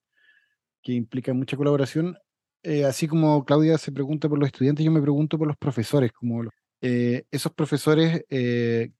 que 0.82 0.92
implica 0.92 1.32
mucha 1.32 1.56
colaboración. 1.56 2.16
Eh, 2.62 2.84
así 2.84 3.08
como 3.08 3.44
Claudia 3.44 3.78
se 3.78 3.92
pregunta 3.92 4.28
por 4.28 4.38
los 4.38 4.46
estudiantes, 4.46 4.84
yo 4.84 4.92
me 4.92 5.02
pregunto 5.02 5.38
por 5.38 5.48
los 5.48 5.56
profesores, 5.56 6.12
como 6.12 6.44
eh, 6.80 7.24
esos 7.30 7.52
profesores 7.52 8.24
eh, 8.28 8.90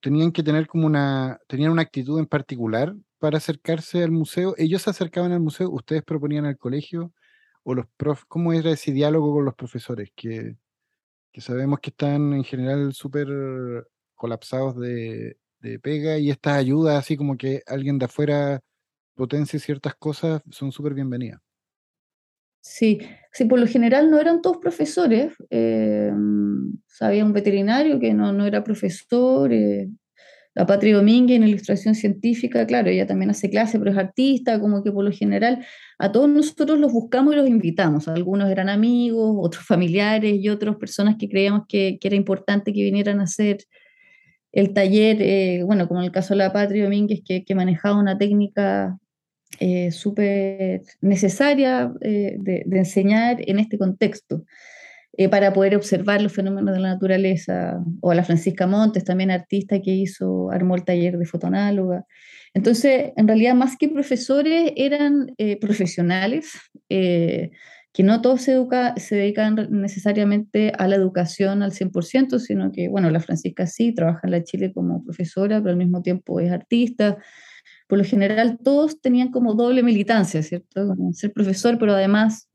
tenían 0.00 0.32
que 0.32 0.42
tener 0.42 0.66
como 0.66 0.86
una, 0.86 1.38
tenían 1.46 1.72
una 1.72 1.82
actitud 1.82 2.18
en 2.18 2.26
particular 2.26 2.94
para 3.18 3.38
acercarse 3.38 4.02
al 4.02 4.10
museo. 4.10 4.54
Ellos 4.56 4.82
se 4.82 4.90
acercaban 4.90 5.32
al 5.32 5.40
museo, 5.40 5.70
ustedes 5.70 6.02
proponían 6.02 6.46
al 6.46 6.56
colegio, 6.56 7.12
o 7.62 7.74
los 7.74 7.86
prof, 7.96 8.24
¿cómo 8.28 8.52
era 8.52 8.70
ese 8.70 8.92
diálogo 8.92 9.34
con 9.34 9.44
los 9.44 9.54
profesores? 9.54 10.10
Que, 10.14 10.56
que 11.32 11.40
sabemos 11.40 11.80
que 11.80 11.90
están 11.90 12.32
en 12.32 12.44
general 12.44 12.92
súper 12.94 13.28
colapsados 14.14 14.76
de, 14.78 15.38
de, 15.60 15.78
pega 15.78 16.18
y 16.18 16.30
estas 16.30 16.56
ayudas, 16.56 16.98
así 16.98 17.16
como 17.16 17.36
que 17.36 17.62
alguien 17.66 17.98
de 17.98 18.06
afuera 18.06 18.60
potencie 19.14 19.58
ciertas 19.58 19.94
cosas, 19.96 20.42
son 20.50 20.72
súper 20.72 20.94
bienvenidas. 20.94 21.40
Sí, 22.60 23.00
sí, 23.32 23.44
por 23.46 23.58
lo 23.58 23.66
general 23.66 24.10
no 24.10 24.20
eran 24.20 24.42
todos 24.42 24.58
profesores. 24.58 25.34
Eh, 25.50 26.12
había 27.00 27.24
un 27.24 27.32
veterinario 27.32 27.98
que 27.98 28.12
no, 28.14 28.32
no 28.32 28.46
era 28.46 28.62
profesor. 28.62 29.52
Eh, 29.52 29.88
La 30.58 30.66
Patria 30.66 30.96
Domínguez 30.96 31.36
en 31.36 31.46
ilustración 31.46 31.94
científica, 31.94 32.66
claro, 32.66 32.90
ella 32.90 33.06
también 33.06 33.30
hace 33.30 33.48
clase, 33.48 33.78
pero 33.78 33.92
es 33.92 33.96
artista, 33.96 34.58
como 34.58 34.82
que 34.82 34.90
por 34.90 35.04
lo 35.04 35.12
general 35.12 35.64
a 36.00 36.10
todos 36.10 36.28
nosotros 36.28 36.80
los 36.80 36.92
buscamos 36.92 37.32
y 37.32 37.36
los 37.36 37.46
invitamos. 37.46 38.08
Algunos 38.08 38.50
eran 38.50 38.68
amigos, 38.68 39.36
otros 39.38 39.64
familiares 39.64 40.34
y 40.34 40.48
otras 40.48 40.74
personas 40.74 41.14
que 41.16 41.28
creíamos 41.28 41.62
que, 41.68 41.96
era 42.02 42.16
importante 42.16 42.72
que 42.72 42.82
vinieran 42.82 43.20
a 43.20 43.22
hacer 43.22 43.58
el 44.50 44.72
taller, 44.72 45.18
eh, 45.22 45.62
bueno, 45.64 45.86
como 45.86 46.00
en 46.00 46.06
el 46.06 46.12
caso 46.12 46.34
de 46.34 46.38
la 46.38 46.52
Patria 46.52 46.82
Domínguez, 46.82 47.20
que, 47.24 47.54
manejaba 47.54 47.96
una 47.96 48.18
técnica 48.18 48.98
eh, 49.60 49.92
súper 49.92 50.82
necesaria 51.00 51.92
eh, 52.00 52.34
de, 52.36 52.64
enseñar 52.72 53.36
en 53.46 53.60
este 53.60 53.78
contexto. 53.78 54.42
Eh, 55.20 55.28
para 55.28 55.52
poder 55.52 55.74
observar 55.74 56.22
los 56.22 56.32
fenómenos 56.32 56.72
de 56.72 56.80
la 56.80 56.90
naturaleza, 56.90 57.82
o 58.02 58.12
a 58.12 58.14
la 58.14 58.22
Francisca 58.22 58.68
Montes, 58.68 59.02
también 59.02 59.32
artista 59.32 59.80
que 59.82 59.90
hizo, 59.90 60.52
armó 60.52 60.76
el 60.76 60.84
taller 60.84 61.18
de 61.18 61.26
fotonáloga. 61.26 62.06
Entonces, 62.54 63.10
en 63.16 63.26
realidad, 63.26 63.56
más 63.56 63.76
que 63.76 63.88
profesores, 63.88 64.72
eran 64.76 65.34
eh, 65.36 65.58
profesionales, 65.58 66.52
eh, 66.88 67.50
que 67.92 68.04
no 68.04 68.22
todos 68.22 68.42
se, 68.42 68.52
educa, 68.52 68.94
se 68.96 69.16
dedican 69.16 69.56
necesariamente 69.72 70.70
a 70.78 70.86
la 70.86 70.94
educación 70.94 71.64
al 71.64 71.72
100%, 71.72 72.38
sino 72.38 72.70
que, 72.70 72.88
bueno, 72.88 73.10
la 73.10 73.18
Francisca 73.18 73.66
sí, 73.66 73.92
trabaja 73.92 74.20
en 74.22 74.30
la 74.30 74.44
Chile 74.44 74.72
como 74.72 75.02
profesora, 75.02 75.58
pero 75.58 75.70
al 75.70 75.78
mismo 75.78 76.00
tiempo 76.00 76.38
es 76.38 76.52
artista. 76.52 77.16
Por 77.88 77.98
lo 77.98 78.04
general, 78.04 78.60
todos 78.62 79.00
tenían 79.00 79.32
como 79.32 79.54
doble 79.54 79.82
militancia, 79.82 80.44
¿cierto? 80.44 80.94
Ser 81.12 81.32
profesor, 81.32 81.76
pero 81.76 81.94
además 81.94 82.48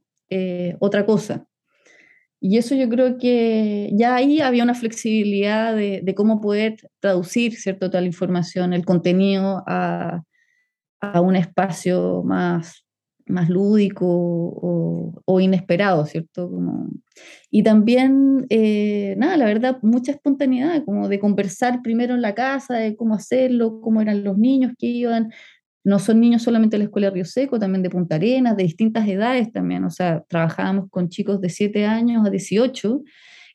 otra 0.79 1.05
cosa. 1.05 1.45
Y 2.45 2.57
eso 2.57 2.75
yo 2.75 2.89
creo 2.89 3.17
que 3.17 3.89
ya 3.93 4.15
ahí 4.15 4.41
había 4.41 4.65
una 4.65 4.75
flexibilidad 4.75 5.73
de, 5.73 6.01
de 6.03 6.13
cómo 6.13 6.41
poder 6.41 6.75
traducir 6.99 7.55
¿cierto? 7.55 7.89
toda 7.89 8.01
la 8.01 8.07
información, 8.07 8.73
el 8.73 8.83
contenido 8.83 9.63
a, 9.65 10.23
a 10.99 11.21
un 11.21 11.37
espacio 11.37 12.21
más, 12.25 12.83
más 13.27 13.47
lúdico 13.49 14.05
o, 14.05 15.21
o 15.23 15.39
inesperado, 15.39 16.05
¿cierto? 16.05 16.49
Como, 16.49 16.89
y 17.49 17.63
también, 17.63 18.45
eh, 18.49 19.15
nada, 19.17 19.37
la 19.37 19.45
verdad, 19.45 19.77
mucha 19.81 20.11
espontaneidad, 20.11 20.83
como 20.83 21.07
de 21.07 21.19
conversar 21.19 21.81
primero 21.81 22.13
en 22.13 22.21
la 22.21 22.35
casa, 22.35 22.75
de 22.75 22.97
cómo 22.97 23.15
hacerlo, 23.15 23.79
cómo 23.79 24.01
eran 24.01 24.25
los 24.25 24.37
niños 24.37 24.73
que 24.77 24.87
iban, 24.87 25.31
no 25.83 25.99
son 25.99 26.19
niños 26.19 26.43
solamente 26.43 26.75
de 26.75 26.79
la 26.79 26.83
Escuela 26.85 27.07
de 27.07 27.15
Río 27.15 27.25
Seco, 27.25 27.59
también 27.59 27.83
de 27.83 27.89
Punta 27.89 28.15
Arenas, 28.15 28.55
de 28.55 28.63
distintas 28.63 29.07
edades 29.07 29.51
también, 29.51 29.83
o 29.83 29.89
sea, 29.89 30.23
trabajábamos 30.27 30.89
con 30.89 31.09
chicos 31.09 31.41
de 31.41 31.49
7 31.49 31.85
años 31.85 32.25
a 32.25 32.29
18, 32.29 33.01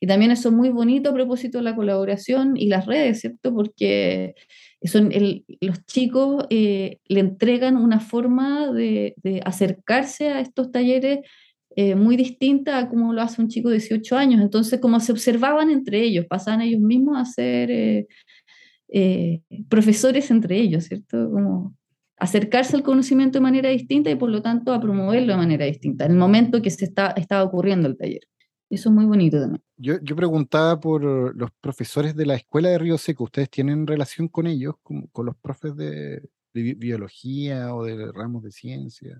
y 0.01 0.07
también 0.07 0.31
eso 0.31 0.51
es 0.51 0.55
muy 0.55 0.69
bonito 0.69 1.11
a 1.11 1.15
propósito 1.15 1.59
de 1.59 1.65
la 1.65 1.75
colaboración 1.75 2.57
y 2.57 2.67
las 2.67 2.87
redes, 2.87 3.21
¿cierto? 3.21 3.53
Porque 3.53 4.35
son 4.85 5.11
los 5.61 5.87
chicos 5.87 6.47
eh, 6.51 6.99
le 7.09 7.21
entregan 7.21 7.77
una 7.77 7.99
forma 7.99 8.71
de, 8.73 9.15
de, 9.17 9.41
acercarse 9.45 10.29
a 10.29 10.41
estos 10.41 10.71
talleres 10.71 11.21
eh, 11.75 11.97
muy 11.97 12.17
distinta 12.17 12.79
a 12.79 12.89
como 12.89 13.13
lo 13.13 13.23
hace 13.23 13.43
un 13.43 13.49
chico 13.49 13.71
de 13.71 13.77
18 13.79 14.17
años, 14.17 14.41
entonces 14.41 14.81
como 14.81 15.01
se 15.01 15.13
observaban 15.13 15.71
entre 15.71 16.03
ellos, 16.03 16.27
pasaban 16.27 16.61
ellos 16.61 16.81
mismos 16.81 17.17
a 17.19 17.25
ser... 17.25 17.71
Eh, 17.71 18.07
eh, 18.91 19.43
profesores 19.69 20.31
entre 20.31 20.59
ellos, 20.59 20.85
¿cierto? 20.85 21.31
Como 21.31 21.77
acercarse 22.19 22.77
al 22.77 22.83
conocimiento 22.83 23.39
de 23.39 23.43
manera 23.43 23.69
distinta 23.71 24.11
y 24.11 24.17
por 24.17 24.31
lo 24.31 24.43
tanto 24.43 24.73
a 24.73 24.81
promoverlo 24.81 25.33
de 25.33 25.39
manera 25.39 25.65
distinta, 25.65 26.07
en 26.07 26.13
el 26.13 26.19
momento 26.19 26.63
que 26.63 26.71
se 26.71 26.85
está, 26.85 27.09
estaba 27.17 27.43
ocurriendo 27.45 27.89
el 27.89 27.97
taller. 27.97 28.23
Eso 28.71 28.91
es 28.91 28.95
muy 28.95 29.07
bonito 29.07 29.41
también. 29.41 29.63
Yo, 29.77 29.95
yo 30.03 30.15
preguntaba 30.15 30.79
por 30.79 31.03
los 31.03 31.51
profesores 31.61 32.15
de 32.15 32.27
la 32.27 32.35
escuela 32.35 32.69
de 32.69 32.79
Río 32.79 32.99
Seco. 32.99 33.25
¿Ustedes 33.25 33.49
tienen 33.49 33.87
relación 33.87 34.29
con 34.29 34.47
ellos, 34.47 34.75
con, 34.83 35.07
con 35.07 35.25
los 35.25 35.37
profes 35.37 35.75
de, 35.77 36.29
de, 36.53 36.75
biología 36.75 37.75
o 37.75 37.85
de 37.85 38.13
ramos 38.13 38.43
de 38.43 38.51
ciencia, 38.51 39.19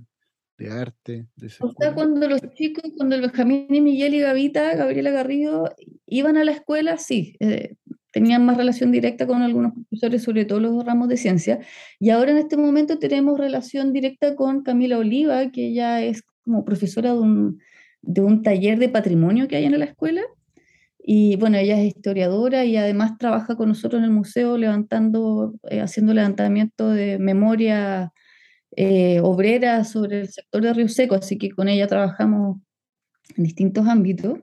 de 0.59 0.71
arte? 0.71 1.29
De 1.37 1.47
o 1.61 1.73
sea, 1.73 1.95
cuando 1.95 2.29
los 2.29 2.43
chicos, 2.55 2.85
cuando 2.97 3.19
Benjamín 3.19 3.75
y 3.75 3.81
Miguel 3.81 4.15
y 4.15 4.21
Gavita, 4.21 4.75
Gabriela 4.75 5.13
Garrido, 5.13 5.75
iban 6.05 6.37
a 6.37 6.45
la 6.45 6.53
escuela, 6.53 6.99
sí, 6.99 7.35
eh, 7.41 7.77
tenían 8.19 8.45
más 8.45 8.57
relación 8.57 8.91
directa 8.91 9.29
con 9.29 9.43
algunos 9.43 9.75
profesores, 9.75 10.25
sobre 10.25 10.45
todo 10.45 10.59
los 10.59 10.85
ramos 10.85 11.09
de 11.09 11.17
ciencia. 11.17 11.61
Y 12.01 12.11
ahora 12.11 12.33
en 12.33 12.39
este 12.39 12.57
momento 12.57 12.99
tenemos 12.99 13.39
relación 13.39 13.93
directa 13.93 14.35
con 14.35 14.65
Camila 14.65 14.99
Oliva, 14.99 15.53
que 15.53 15.69
ella 15.69 16.03
es 16.03 16.25
como 16.45 16.65
profesora 16.65 17.13
de 17.13 17.21
un, 17.21 17.61
de 18.03 18.21
un 18.21 18.43
taller 18.43 18.81
de 18.81 18.89
patrimonio 18.89 19.47
que 19.47 19.55
hay 19.55 19.67
en 19.67 19.79
la 19.79 19.85
escuela. 19.85 20.23
Y 20.99 21.37
bueno, 21.37 21.59
ella 21.59 21.81
es 21.81 21.87
historiadora 21.87 22.65
y 22.65 22.77
además 22.77 23.19
trabaja 23.19 23.55
con 23.55 23.69
nosotros 23.69 24.01
en 24.01 24.07
el 24.07 24.11
museo 24.11 24.59
levantando, 24.59 25.55
eh, 25.71 25.81
haciendo 25.81 26.13
levantamiento 26.13 26.89
de 26.89 27.21
memoria 27.21 28.13
eh, 28.77 29.21
obrera 29.21 29.85
sobre 29.85 30.23
el 30.23 30.29
sector 30.29 30.63
de 30.63 30.75
Río 30.75 30.89
Seco, 30.89 31.15
así 31.15 31.39
que 31.39 31.51
con 31.51 31.69
ella 31.69 31.87
trabajamos 31.87 32.59
en 33.37 33.45
distintos 33.45 33.87
ámbitos. 33.87 34.41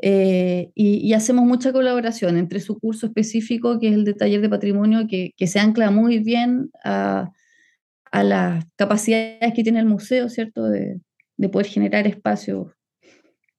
Eh, 0.00 0.70
y, 0.74 1.12
hacemos 1.12 1.44
mucha 1.44 1.72
colaboración 1.72 2.36
entre 2.36 2.60
su 2.60 2.78
curso 2.78 3.06
específico, 3.06 3.80
que 3.80 3.88
es 3.88 3.94
el 3.94 4.04
de 4.04 4.14
taller 4.14 4.40
de 4.40 4.48
patrimonio, 4.48 5.06
que, 5.08 5.32
que 5.36 5.46
se 5.48 5.58
ancla 5.58 5.90
muy 5.90 6.20
bien 6.20 6.70
a, 6.84 7.32
a, 8.12 8.22
las 8.22 8.64
capacidades 8.76 9.52
que 9.54 9.64
tiene 9.64 9.80
el 9.80 9.86
museo, 9.86 10.28
¿cierto? 10.28 10.68
De, 10.68 11.00
de 11.36 11.48
poder 11.48 11.66
generar 11.66 12.06
espacios 12.06 12.68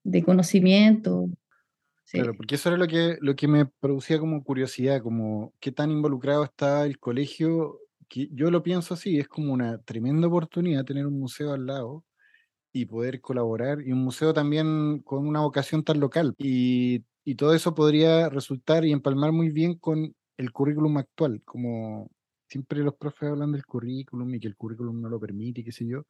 de 0.03 0.23
conocimiento. 0.23 1.29
Sí. 2.05 2.19
Claro, 2.19 2.33
porque 2.35 2.55
eso 2.55 2.69
era 2.69 2.77
lo 2.77 2.87
que, 2.87 3.17
lo 3.19 3.35
que 3.35 3.47
me 3.47 3.65
producía 3.65 4.17
como 4.17 4.43
curiosidad, 4.43 5.01
como 5.01 5.53
qué 5.59 5.71
tan 5.73 5.91
involucrado 5.91 6.45
está 6.45 6.85
el 6.85 6.99
colegio, 6.99 7.79
que 8.07 8.29
yo 8.31 8.49
lo 8.49 8.63
pienso 8.63 8.93
así, 8.93 9.19
es 9.19 9.27
como 9.27 9.53
una 9.53 9.77
tremenda 9.79 10.27
oportunidad 10.27 10.85
tener 10.85 11.05
un 11.05 11.19
museo 11.19 11.53
al 11.53 11.67
lado, 11.67 12.03
y 12.71 12.85
poder 12.85 13.21
colaborar, 13.21 13.81
y 13.81 13.91
un 13.91 13.99
museo 14.03 14.33
también 14.33 14.99
con 14.99 15.27
una 15.27 15.41
vocación 15.41 15.83
tan 15.83 15.99
local. 15.99 16.35
Y, 16.37 17.03
y, 17.23 17.35
todo 17.35 17.53
eso 17.53 17.73
podría 17.75 18.29
resultar 18.29 18.85
y 18.85 18.91
empalmar 18.91 19.31
muy 19.31 19.49
bien 19.49 19.75
con 19.75 20.15
el 20.37 20.51
currículum 20.51 20.97
actual, 20.97 21.41
como 21.43 22.09
siempre 22.47 22.79
los 22.79 22.95
profes 22.95 23.29
hablan 23.29 23.51
del 23.51 23.65
currículum 23.65 24.33
y 24.35 24.39
que 24.39 24.47
el 24.47 24.55
currículum 24.55 25.01
no 25.01 25.09
lo 25.09 25.19
permite, 25.19 25.63
qué 25.63 25.71
sé 25.71 25.85
yo, 25.85 26.05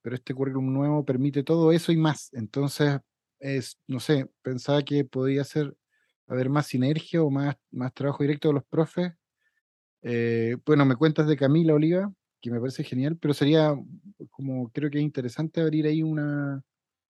pero 0.00 0.16
este 0.16 0.34
currículum 0.34 0.72
nuevo 0.72 1.04
permite 1.04 1.42
todo 1.42 1.72
eso 1.72 1.92
y 1.92 1.96
más. 1.96 2.30
Entonces, 2.32 2.98
es, 3.38 3.78
no 3.86 4.00
sé, 4.00 4.28
pensaba 4.42 4.82
que 4.82 5.04
podría 5.04 5.44
ser 5.44 5.76
haber 6.26 6.48
más 6.48 6.66
sinergia 6.66 7.22
o 7.22 7.30
más, 7.30 7.56
más 7.70 7.92
trabajo 7.92 8.22
directo 8.22 8.48
de 8.48 8.54
los 8.54 8.64
profes. 8.64 9.12
Eh, 10.02 10.56
bueno, 10.64 10.84
me 10.84 10.96
cuentas 10.96 11.26
de 11.26 11.36
Camila 11.36 11.74
Oliva, 11.74 12.12
que 12.40 12.50
me 12.50 12.60
parece 12.60 12.84
genial, 12.84 13.16
pero 13.18 13.34
sería 13.34 13.74
como 14.42 14.68
creo 14.70 14.90
que 14.90 14.98
es 14.98 15.04
interesante 15.04 15.60
abrir 15.60 15.86
ahí 15.86 16.02
una, 16.02 16.62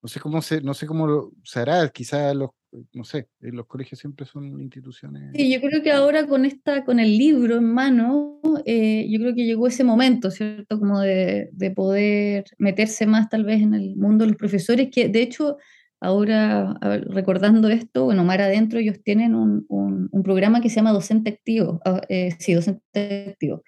no 0.02 0.08
sé 0.08 0.20
cómo 0.20 0.42
se, 0.42 0.60
no 0.60 0.74
sé 0.74 0.86
cómo 0.86 1.06
lo, 1.06 1.32
se 1.44 1.60
hará, 1.60 1.88
quizás 1.88 2.34
los, 2.34 2.50
no 2.92 3.04
sé, 3.04 3.28
los 3.40 3.66
colegios 3.66 4.00
siempre 4.00 4.26
son 4.26 4.60
instituciones. 4.60 5.30
Sí, 5.34 5.52
yo 5.52 5.60
creo 5.60 5.82
que 5.82 5.92
ahora 5.92 6.26
con 6.26 6.44
esta, 6.44 6.84
con 6.84 7.00
el 7.00 7.16
libro 7.16 7.56
en 7.56 7.72
mano, 7.72 8.40
eh, 8.66 9.06
yo 9.08 9.18
creo 9.20 9.34
que 9.34 9.44
llegó 9.44 9.66
ese 9.66 9.84
momento, 9.84 10.30
¿cierto? 10.30 10.78
Como 10.78 11.00
de, 11.00 11.48
de, 11.52 11.70
poder 11.70 12.44
meterse 12.58 13.06
más 13.06 13.28
tal 13.28 13.44
vez 13.44 13.62
en 13.62 13.74
el 13.74 13.96
mundo 13.96 14.24
de 14.24 14.30
los 14.30 14.38
profesores, 14.38 14.90
que 14.90 15.08
de 15.08 15.22
hecho 15.22 15.56
ahora 16.00 16.76
ver, 16.82 17.06
recordando 17.08 17.68
esto, 17.68 18.04
bueno, 18.04 18.24
Mar 18.24 18.42
Adentro 18.42 18.80
ellos 18.80 19.00
tienen 19.02 19.34
un, 19.34 19.64
un, 19.68 20.08
un, 20.10 20.22
programa 20.22 20.60
que 20.60 20.68
se 20.68 20.76
llama 20.76 20.92
Docente 20.92 21.30
Activo, 21.30 21.80
ah, 21.84 22.02
eh, 22.08 22.30
sí, 22.38 22.54
Docente 22.54 23.30
Activo 23.30 23.62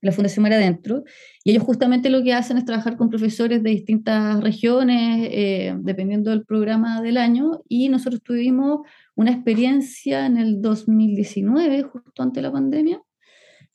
la 0.00 0.12
Fundación 0.12 0.42
Mar 0.42 0.52
Adentro, 0.52 1.04
y 1.44 1.50
ellos 1.50 1.62
justamente 1.62 2.10
lo 2.10 2.22
que 2.22 2.32
hacen 2.32 2.56
es 2.58 2.64
trabajar 2.64 2.96
con 2.96 3.10
profesores 3.10 3.62
de 3.62 3.70
distintas 3.70 4.40
regiones, 4.42 5.28
eh, 5.30 5.74
dependiendo 5.80 6.30
del 6.30 6.44
programa 6.44 7.02
del 7.02 7.16
año, 7.16 7.62
y 7.68 7.88
nosotros 7.88 8.22
tuvimos 8.22 8.80
una 9.14 9.32
experiencia 9.32 10.26
en 10.26 10.36
el 10.36 10.62
2019, 10.62 11.82
justo 11.82 12.22
antes 12.22 12.42
la 12.42 12.52
pandemia, 12.52 13.02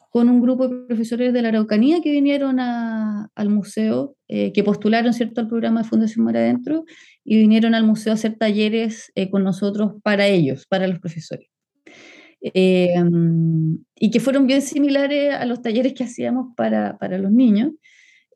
con 0.09 0.29
un 0.29 0.41
grupo 0.41 0.69
de 0.69 0.85
profesores 0.87 1.33
de 1.33 1.41
la 1.41 1.49
Araucanía 1.49 2.01
que 2.01 2.09
vinieron 2.09 2.61
a, 2.61 3.29
al 3.35 3.49
museo, 3.49 4.15
eh, 4.29 4.53
que 4.53 4.63
postularon 4.63 5.11
¿cierto? 5.11 5.41
al 5.41 5.49
programa 5.49 5.81
de 5.81 5.89
Fundación 5.89 6.23
Mar 6.23 6.37
Adentro, 6.37 6.85
y 7.23 7.37
vinieron 7.37 7.75
al 7.75 7.85
museo 7.85 8.13
a 8.13 8.15
hacer 8.15 8.37
talleres 8.37 9.11
eh, 9.15 9.29
con 9.29 9.43
nosotros 9.43 9.95
para 10.03 10.27
ellos, 10.27 10.65
para 10.67 10.87
los 10.87 10.99
profesores. 10.99 11.49
Eh, 12.53 12.93
y 13.95 14.11
que 14.11 14.19
fueron 14.19 14.45
bien 14.45 14.61
similares 14.61 15.33
a 15.33 15.45
los 15.45 15.63
talleres 15.63 15.93
que 15.93 16.03
hacíamos 16.03 16.53
para, 16.55 16.97
para 16.99 17.17
los 17.17 17.31
niños. 17.31 17.71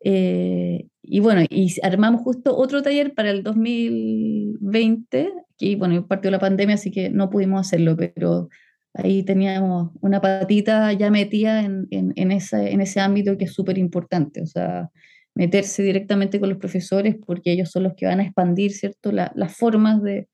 Eh, 0.04 0.88
y 1.04 1.20
bueno, 1.20 1.44
y 1.50 1.76
armamos 1.84 2.22
justo 2.22 2.58
otro 2.58 2.82
taller 2.82 3.14
para 3.14 3.30
el 3.32 3.44
2020, 3.44 5.32
que 5.58 5.76
bueno, 5.76 6.08
partió 6.08 6.32
la 6.32 6.40
pandemia, 6.40 6.76
así 6.76 6.90
que 6.92 7.10
no 7.10 7.30
pudimos 7.30 7.62
hacerlo, 7.62 7.96
pero 7.98 8.50
ahí 8.94 9.24
teníamos 9.24 9.92
una 10.02 10.22
patita 10.22 10.92
ya 10.94 11.12
metida 11.12 11.62
en, 11.64 11.88
en, 11.92 12.14
en, 12.16 12.32
ese, 12.32 12.72
en 12.72 12.82
ese 12.82 13.02
ámbito 13.02 13.38
que 13.38 13.46
es 13.46 13.54
súper 13.54 13.78
importante, 13.78 14.42
o 14.42 14.46
sea, 14.48 14.90
meterse 15.36 15.84
directamente 15.84 16.40
con 16.40 16.50
los 16.50 16.58
profesores 16.58 17.16
porque 17.26 17.52
ellos 17.52 17.70
son 17.72 17.84
los 17.84 17.94
que 17.96 18.06
van 18.08 18.20
a 18.22 18.24
expandir, 18.24 18.72
¿cierto?, 18.72 19.12
la, 19.12 19.32
las 19.36 19.56
formas 19.56 20.02
de, 20.02 20.28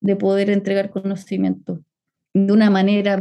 de 0.00 0.16
poder 0.16 0.50
entregar 0.50 0.90
conocimiento 0.90 1.82
de 2.34 2.52
una 2.52 2.70
manera 2.70 3.20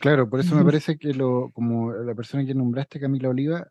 Claro, 0.00 0.28
por 0.28 0.40
eso 0.40 0.54
me 0.54 0.64
parece 0.64 0.98
que 0.98 1.14
lo, 1.14 1.50
como 1.52 1.92
la 1.92 2.14
persona 2.14 2.44
que 2.44 2.54
nombraste, 2.54 3.00
Camila 3.00 3.28
Oliva, 3.28 3.68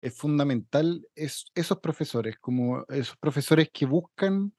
es 0.00 0.14
fundamental 0.14 1.06
es, 1.14 1.46
esos 1.54 1.78
profesores, 1.80 2.36
como 2.38 2.84
esos 2.88 3.16
profesores 3.16 3.70
que 3.72 3.86
buscan, 3.86 4.52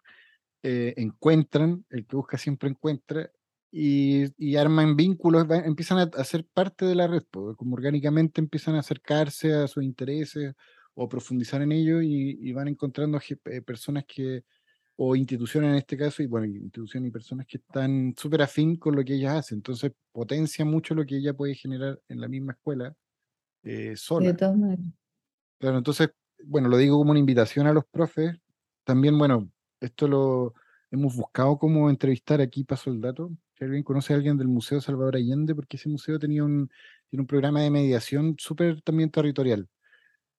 eh, 0.63 0.93
encuentran, 0.97 1.85
el 1.89 2.05
que 2.05 2.15
busca 2.15 2.37
siempre 2.37 2.69
encuentra, 2.69 3.31
y, 3.71 4.55
arman 4.55 4.95
vínculos, 4.95 5.45
empiezan 5.49 6.09
a, 6.13 6.23
ser 6.23 6.45
parte 6.45 6.85
de 6.85 6.95
la 6.95 7.07
red, 7.07 7.23
como 7.31 7.75
orgánicamente 7.75 8.39
empiezan 8.39 8.75
a 8.75 8.79
acercarse 8.79 9.53
a 9.53 9.67
sus 9.67 9.83
intereses 9.83 10.53
o 10.93 11.09
profundizar 11.09 11.61
en 11.61 11.73
ello 11.73 12.01
y, 12.01 12.53
van 12.53 12.69
encontrando 12.69 13.19
eh, 13.45 13.61
personas 13.61 14.05
que, 14.07 14.43
o 14.97 15.15
instituciones 15.15 15.71
en 15.71 15.75
este 15.75 15.97
caso, 15.97 16.23
y 16.23 16.27
bueno, 16.27 16.45
instituciones 16.45 17.09
y 17.09 17.11
personas 17.11 17.45
que 17.45 17.57
están 17.57 18.13
súper 18.17 18.41
afín 18.41 18.77
con 18.77 18.95
lo 18.95 19.03
que 19.03 19.15
ellas 19.15 19.35
hacen. 19.35 19.57
Entonces 19.57 19.91
potencia 20.11 20.63
mucho 20.63 20.95
lo 20.95 21.05
que 21.05 21.17
ella 21.17 21.33
puede 21.33 21.55
generar 21.55 21.99
en 22.07 22.21
la 22.21 22.27
misma 22.27 22.53
escuela 22.53 22.95
eh, 23.63 23.95
sola. 23.97 24.27
De 24.27 24.33
todas 24.33 24.57
maneras. 24.57 24.85
Claro, 25.59 25.77
entonces, 25.77 26.09
bueno, 26.45 26.69
lo 26.69 26.77
digo 26.77 26.97
como 26.97 27.11
una 27.11 27.19
invitación 27.19 27.67
a 27.67 27.73
los 27.73 27.85
profes. 27.85 28.37
También, 28.83 29.17
bueno, 29.17 29.49
esto 29.81 30.07
lo 30.07 30.53
hemos 30.91 31.15
buscado 31.15 31.57
como 31.57 31.89
entrevistar 31.89 32.39
aquí, 32.39 32.63
paso 32.63 32.89
el 32.89 33.01
dato. 33.01 33.31
Si 33.57 33.63
alguien 33.63 33.83
conoce 33.83 34.13
a 34.13 34.17
alguien 34.17 34.37
del 34.37 34.47
Museo 34.47 34.79
Salvador 34.79 35.15
Allende, 35.15 35.55
porque 35.55 35.77
ese 35.77 35.89
museo 35.89 36.19
tenía 36.19 36.43
un, 36.43 36.69
tiene 37.09 37.21
un 37.21 37.27
programa 37.27 37.61
de 37.61 37.71
mediación 37.71 38.35
súper 38.37 38.81
también 38.81 39.09
territorial. 39.09 39.67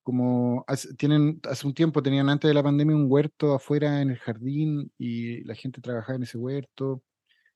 Como 0.06 0.64
hace, 0.68 0.94
tienen, 0.94 1.40
hace 1.50 1.66
un 1.66 1.74
tiempo 1.74 2.00
tenían 2.00 2.28
antes 2.28 2.48
de 2.48 2.54
la 2.54 2.62
pandemia 2.62 2.94
un 2.94 3.10
huerto 3.10 3.54
afuera 3.54 4.00
en 4.00 4.10
el 4.10 4.18
jardín 4.18 4.92
y 4.96 5.42
la 5.42 5.56
gente 5.56 5.80
trabajaba 5.80 6.14
en 6.14 6.22
ese 6.22 6.38
huerto. 6.38 7.02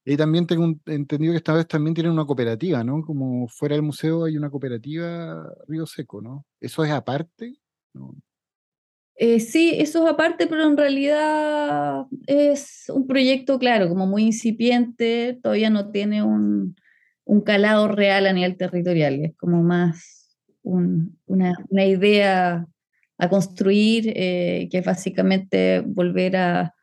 Y 0.04 0.16
también 0.16 0.48
tengo 0.48 0.74
entendido 0.86 1.32
que 1.32 1.36
esta 1.36 1.52
vez 1.54 1.68
también 1.68 1.94
tienen 1.94 2.12
una 2.12 2.26
cooperativa, 2.26 2.82
¿no? 2.82 3.02
Como 3.02 3.46
fuera 3.46 3.76
del 3.76 3.84
museo 3.84 4.24
hay 4.24 4.36
una 4.36 4.50
cooperativa 4.50 5.46
Río 5.68 5.86
Seco, 5.86 6.20
¿no? 6.20 6.44
¿Eso 6.60 6.84
es 6.84 6.90
aparte? 6.90 7.54
Eh, 9.14 9.38
sí, 9.38 9.74
eso 9.78 10.04
es 10.04 10.12
aparte, 10.12 10.48
pero 10.48 10.64
en 10.66 10.76
realidad 10.76 12.06
es 12.26 12.86
un 12.92 13.06
proyecto, 13.06 13.60
claro, 13.60 13.88
como 13.88 14.08
muy 14.08 14.24
incipiente, 14.24 15.38
todavía 15.40 15.70
no 15.70 15.92
tiene 15.92 16.24
un, 16.24 16.74
calado 17.44 17.86
real 17.86 18.26
a 18.26 18.32
nivel 18.32 18.56
territorial, 18.56 19.24
es 19.24 19.36
como 19.36 19.62
más 19.62 20.19
una, 20.62 21.86
idea 21.86 22.66
a 23.18 23.28
construir, 23.28 24.12
eh, 24.16 24.68
que 24.70 24.78
es 24.78 24.84
básicamente 24.84 25.80
volver 25.80 26.36
a 26.36 26.74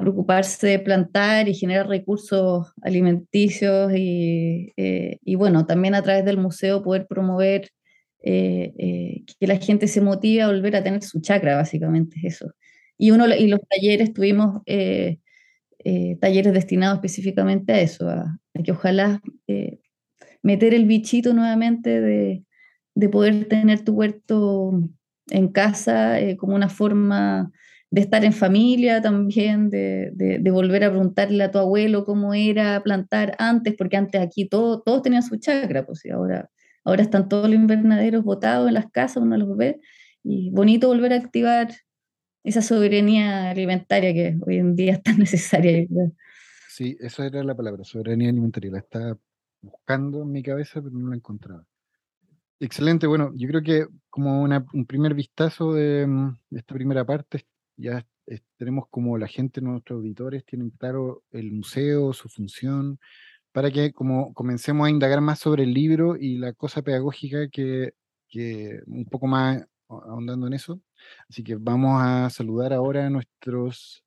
preocuparse 0.00 0.66
de 0.66 0.78
plantar 0.80 1.48
y 1.48 1.54
generar 1.54 1.88
recursos 1.88 2.72
alimenticios 2.82 3.92
y, 3.94 4.72
eh, 4.76 5.18
y 5.22 5.36
bueno, 5.36 5.64
también 5.64 5.94
a 5.94 6.02
través 6.02 6.24
del 6.24 6.38
museo 6.38 6.82
poder 6.82 7.06
promover 7.06 7.70
eh, 8.22 9.22
que 9.38 9.46
la 9.46 9.58
gente 9.58 9.86
se 9.86 10.00
motive 10.00 10.42
a 10.42 10.48
volver 10.48 10.74
a 10.74 10.82
tener 10.82 11.02
su 11.04 11.20
chakra, 11.20 11.54
básicamente 11.54 12.16
eso. 12.24 12.52
Y, 12.98 13.12
uno, 13.12 13.26
y 13.32 13.46
los 13.46 13.60
talleres, 13.68 14.12
tuvimos 14.12 14.62
talleres 16.20 16.52
destinados 16.52 16.96
específicamente 16.96 17.72
a 17.72 17.80
eso, 17.80 18.08
a, 18.08 18.40
que 18.64 18.72
ojalá 18.72 19.20
meter 20.42 20.74
el 20.74 20.86
bichito 20.86 21.32
nuevamente 21.32 22.00
de, 22.00 22.45
de, 22.96 23.08
poder 23.08 23.46
tener 23.46 23.84
tu 23.84 23.92
huerto 23.92 24.82
en 25.28 25.48
casa 25.48 26.18
como 26.38 26.56
una 26.56 26.68
forma 26.68 27.52
de 27.90 28.00
estar 28.00 28.24
en 28.24 28.32
familia 28.32 29.00
también, 29.00 29.70
de, 29.70 30.10
de, 30.14 30.50
volver 30.50 30.84
a 30.84 30.90
preguntarle 30.90 31.44
a 31.44 31.50
tu 31.50 31.58
abuelo 31.58 32.04
cómo 32.04 32.34
era 32.34 32.82
plantar 32.82 33.36
antes, 33.38 33.74
porque 33.76 33.96
antes 33.96 34.20
aquí 34.20 34.48
todo, 34.48 34.82
todos 34.82 35.02
tenían 35.02 35.22
su 35.22 35.36
chacra, 35.36 35.86
pues 35.86 36.04
y 36.04 36.10
ahora, 36.10 36.50
ahora 36.84 37.02
están 37.02 37.28
todos 37.28 37.48
los 37.48 37.58
invernaderos 37.58 38.24
botados 38.24 38.68
en 38.68 38.74
las 38.74 38.90
casas, 38.90 39.22
uno 39.22 39.36
los 39.36 39.56
ve, 39.56 39.80
y 40.22 40.50
bonito 40.50 40.88
volver 40.88 41.12
a 41.12 41.16
activar 41.16 41.68
esa 42.42 42.62
soberanía 42.62 43.50
alimentaria 43.50 44.12
que 44.12 44.36
hoy 44.44 44.56
en 44.58 44.74
día 44.74 44.94
es 44.94 45.02
tan 45.02 45.18
necesaria. 45.18 45.86
Sí, 46.68 46.96
esa 47.00 47.26
era 47.26 47.42
la 47.44 47.54
palabra, 47.54 47.84
soberanía 47.84 48.30
alimentaria, 48.30 48.72
la 48.72 48.78
estaba 48.78 49.16
buscando 49.62 50.22
en 50.22 50.32
mi 50.32 50.42
cabeza, 50.42 50.82
pero 50.82 50.94
no 50.94 51.08
la 51.08 51.16
encontraba. 51.16 51.64
Excelente, 52.58 53.06
bueno, 53.06 53.32
yo 53.34 53.48
creo 53.48 53.62
que 53.62 53.86
como 54.08 54.42
un 54.42 54.86
primer 54.86 55.12
vistazo 55.12 55.74
de, 55.74 56.06
mm, 56.06 56.38
esta 56.52 56.74
primera 56.74 57.04
parte 57.04 57.46
ya 57.76 58.06
tenemos 58.56 58.86
como 58.88 59.18
la 59.18 59.28
gente, 59.28 59.60
nuestros 59.60 59.98
auditores, 59.98 60.44
tienen 60.46 60.70
claro 60.70 61.22
el 61.32 61.52
museo, 61.52 62.12
su 62.14 62.28
función, 62.30 62.98
para 63.52 63.70
que 63.70 63.92
como 63.92 64.34
comencemos 64.34 64.86
a 64.86 64.90
indagar 64.90 65.20
más 65.20 65.40
sobre 65.40 65.64
el 65.64 65.74
libro 65.74 66.16
y 66.16 66.38
la 66.38 66.52
cosa 66.54 66.82
pedagógica 66.82 67.48
que, 67.50 67.92
que 68.28 68.80
un 68.86 69.04
poco 69.06 69.26
más 69.26 69.66
ahondando 69.88 70.46
en 70.46 70.54
eso. 70.54 70.80
Así 71.28 71.44
que 71.44 71.56
vamos 71.56 72.00
a 72.02 72.30
saludar 72.30 72.72
ahora 72.72 73.06
a 73.06 73.10
nuestros, 73.10 74.04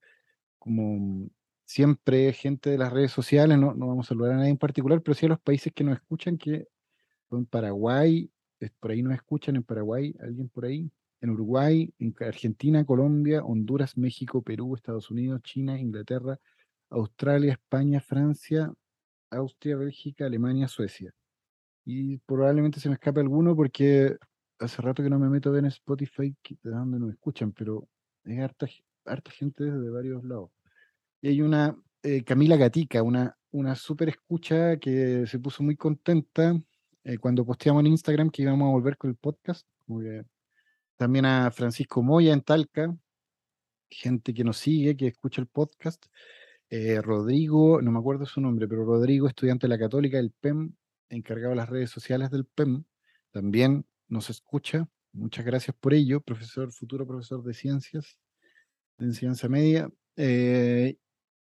como 0.59 1.29
siempre, 1.65 2.33
gente 2.33 2.71
de 2.71 2.79
las 2.79 2.93
redes 2.93 3.11
sociales, 3.11 3.57
no, 3.59 3.73
no 3.75 3.87
vamos 3.87 4.07
a 4.07 4.09
saludar 4.09 4.33
a 4.33 4.37
nadie 4.37 4.51
en 4.51 4.57
particular, 4.57 5.01
pero 5.03 5.15
sí 5.15 5.27
a 5.27 5.29
los 5.29 5.39
países 5.41 5.73
que 5.73 5.83
nos 5.83 5.95
escuchan, 5.97 6.37
que 6.37 6.67
son 7.29 7.45
Paraguay, 7.45 8.31
por 8.79 8.91
ahí 8.91 9.01
nos 9.01 9.13
escuchan 9.13 9.55
en 9.55 9.63
Paraguay, 9.63 10.15
alguien 10.19 10.49
por 10.49 10.65
ahí, 10.65 10.91
en 11.21 11.29
Uruguay, 11.29 11.93
en 11.99 12.15
Argentina, 12.19 12.85
Colombia, 12.85 13.43
Honduras, 13.43 13.97
México, 13.97 14.41
Perú, 14.41 14.75
Estados 14.75 15.11
Unidos, 15.11 15.41
China, 15.43 15.79
Inglaterra, 15.79 16.39
Australia, 16.89 17.53
España, 17.53 17.99
Francia, 17.99 18.73
Austria, 19.29 19.77
Bélgica, 19.77 20.25
Alemania, 20.25 20.67
Suecia. 20.67 21.13
Y 21.85 22.17
probablemente 22.19 22.79
se 22.79 22.89
me 22.89 22.95
escape 22.95 23.19
alguno 23.19 23.55
porque 23.55 24.17
hace 24.59 24.81
rato 24.81 25.03
que 25.03 25.09
no 25.09 25.19
me 25.19 25.29
meto 25.29 25.55
en 25.57 25.65
Spotify 25.65 26.35
de 26.63 26.71
donde 26.71 26.99
nos 26.99 27.11
escuchan, 27.11 27.51
pero 27.51 27.87
hay 28.25 28.39
harta, 28.39 28.67
gente 29.31 29.63
desde 29.63 29.89
varios 29.89 30.23
lados. 30.23 30.51
Y 31.21 31.29
hay 31.29 31.41
una 31.41 31.75
eh, 32.03 32.23
Camila 32.23 32.57
Gatica, 32.57 33.01
una, 33.03 33.37
una 33.51 33.75
súper 33.75 34.09
escucha 34.09 34.77
que 34.77 35.25
se 35.27 35.39
puso 35.39 35.63
muy 35.63 35.75
contenta 35.75 36.59
eh, 37.03 37.17
cuando 37.17 37.45
posteamos 37.45 37.81
en 37.81 37.87
Instagram 37.87 38.29
que 38.29 38.43
íbamos 38.43 38.67
a 38.67 38.71
volver 38.71 38.97
con 38.97 39.09
el 39.09 39.15
podcast. 39.15 39.67
Como 39.85 40.01
también 40.97 41.25
a 41.25 41.49
Francisco 41.51 42.03
Moya 42.03 42.33
en 42.33 42.41
Talca, 42.41 42.95
gente 43.89 44.33
que 44.33 44.43
nos 44.43 44.57
sigue, 44.57 44.95
que 44.95 45.07
escucha 45.07 45.41
el 45.41 45.47
podcast. 45.47 46.05
Eh, 46.69 47.01
Rodrigo, 47.01 47.81
no 47.81 47.91
me 47.91 47.99
acuerdo 47.99 48.25
su 48.25 48.41
nombre, 48.41 48.67
pero 48.67 48.85
Rodrigo, 48.85 49.27
estudiante 49.27 49.65
de 49.65 49.69
la 49.69 49.79
Católica 49.79 50.17
del 50.17 50.31
PEM, 50.31 50.73
encargado 51.09 51.51
de 51.51 51.55
las 51.55 51.69
redes 51.69 51.89
sociales 51.89 52.29
del 52.29 52.45
PEM, 52.45 52.83
también 53.31 53.85
nos 54.07 54.29
escucha. 54.29 54.87
Muchas 55.11 55.45
gracias 55.45 55.75
por 55.79 55.93
ello, 55.93 56.21
profesor, 56.21 56.71
futuro 56.71 57.07
profesor 57.07 57.43
de 57.43 57.53
ciencias, 57.53 58.19
de 58.97 59.05
enseñanza 59.05 59.49
media, 59.49 59.89
eh, 60.15 60.97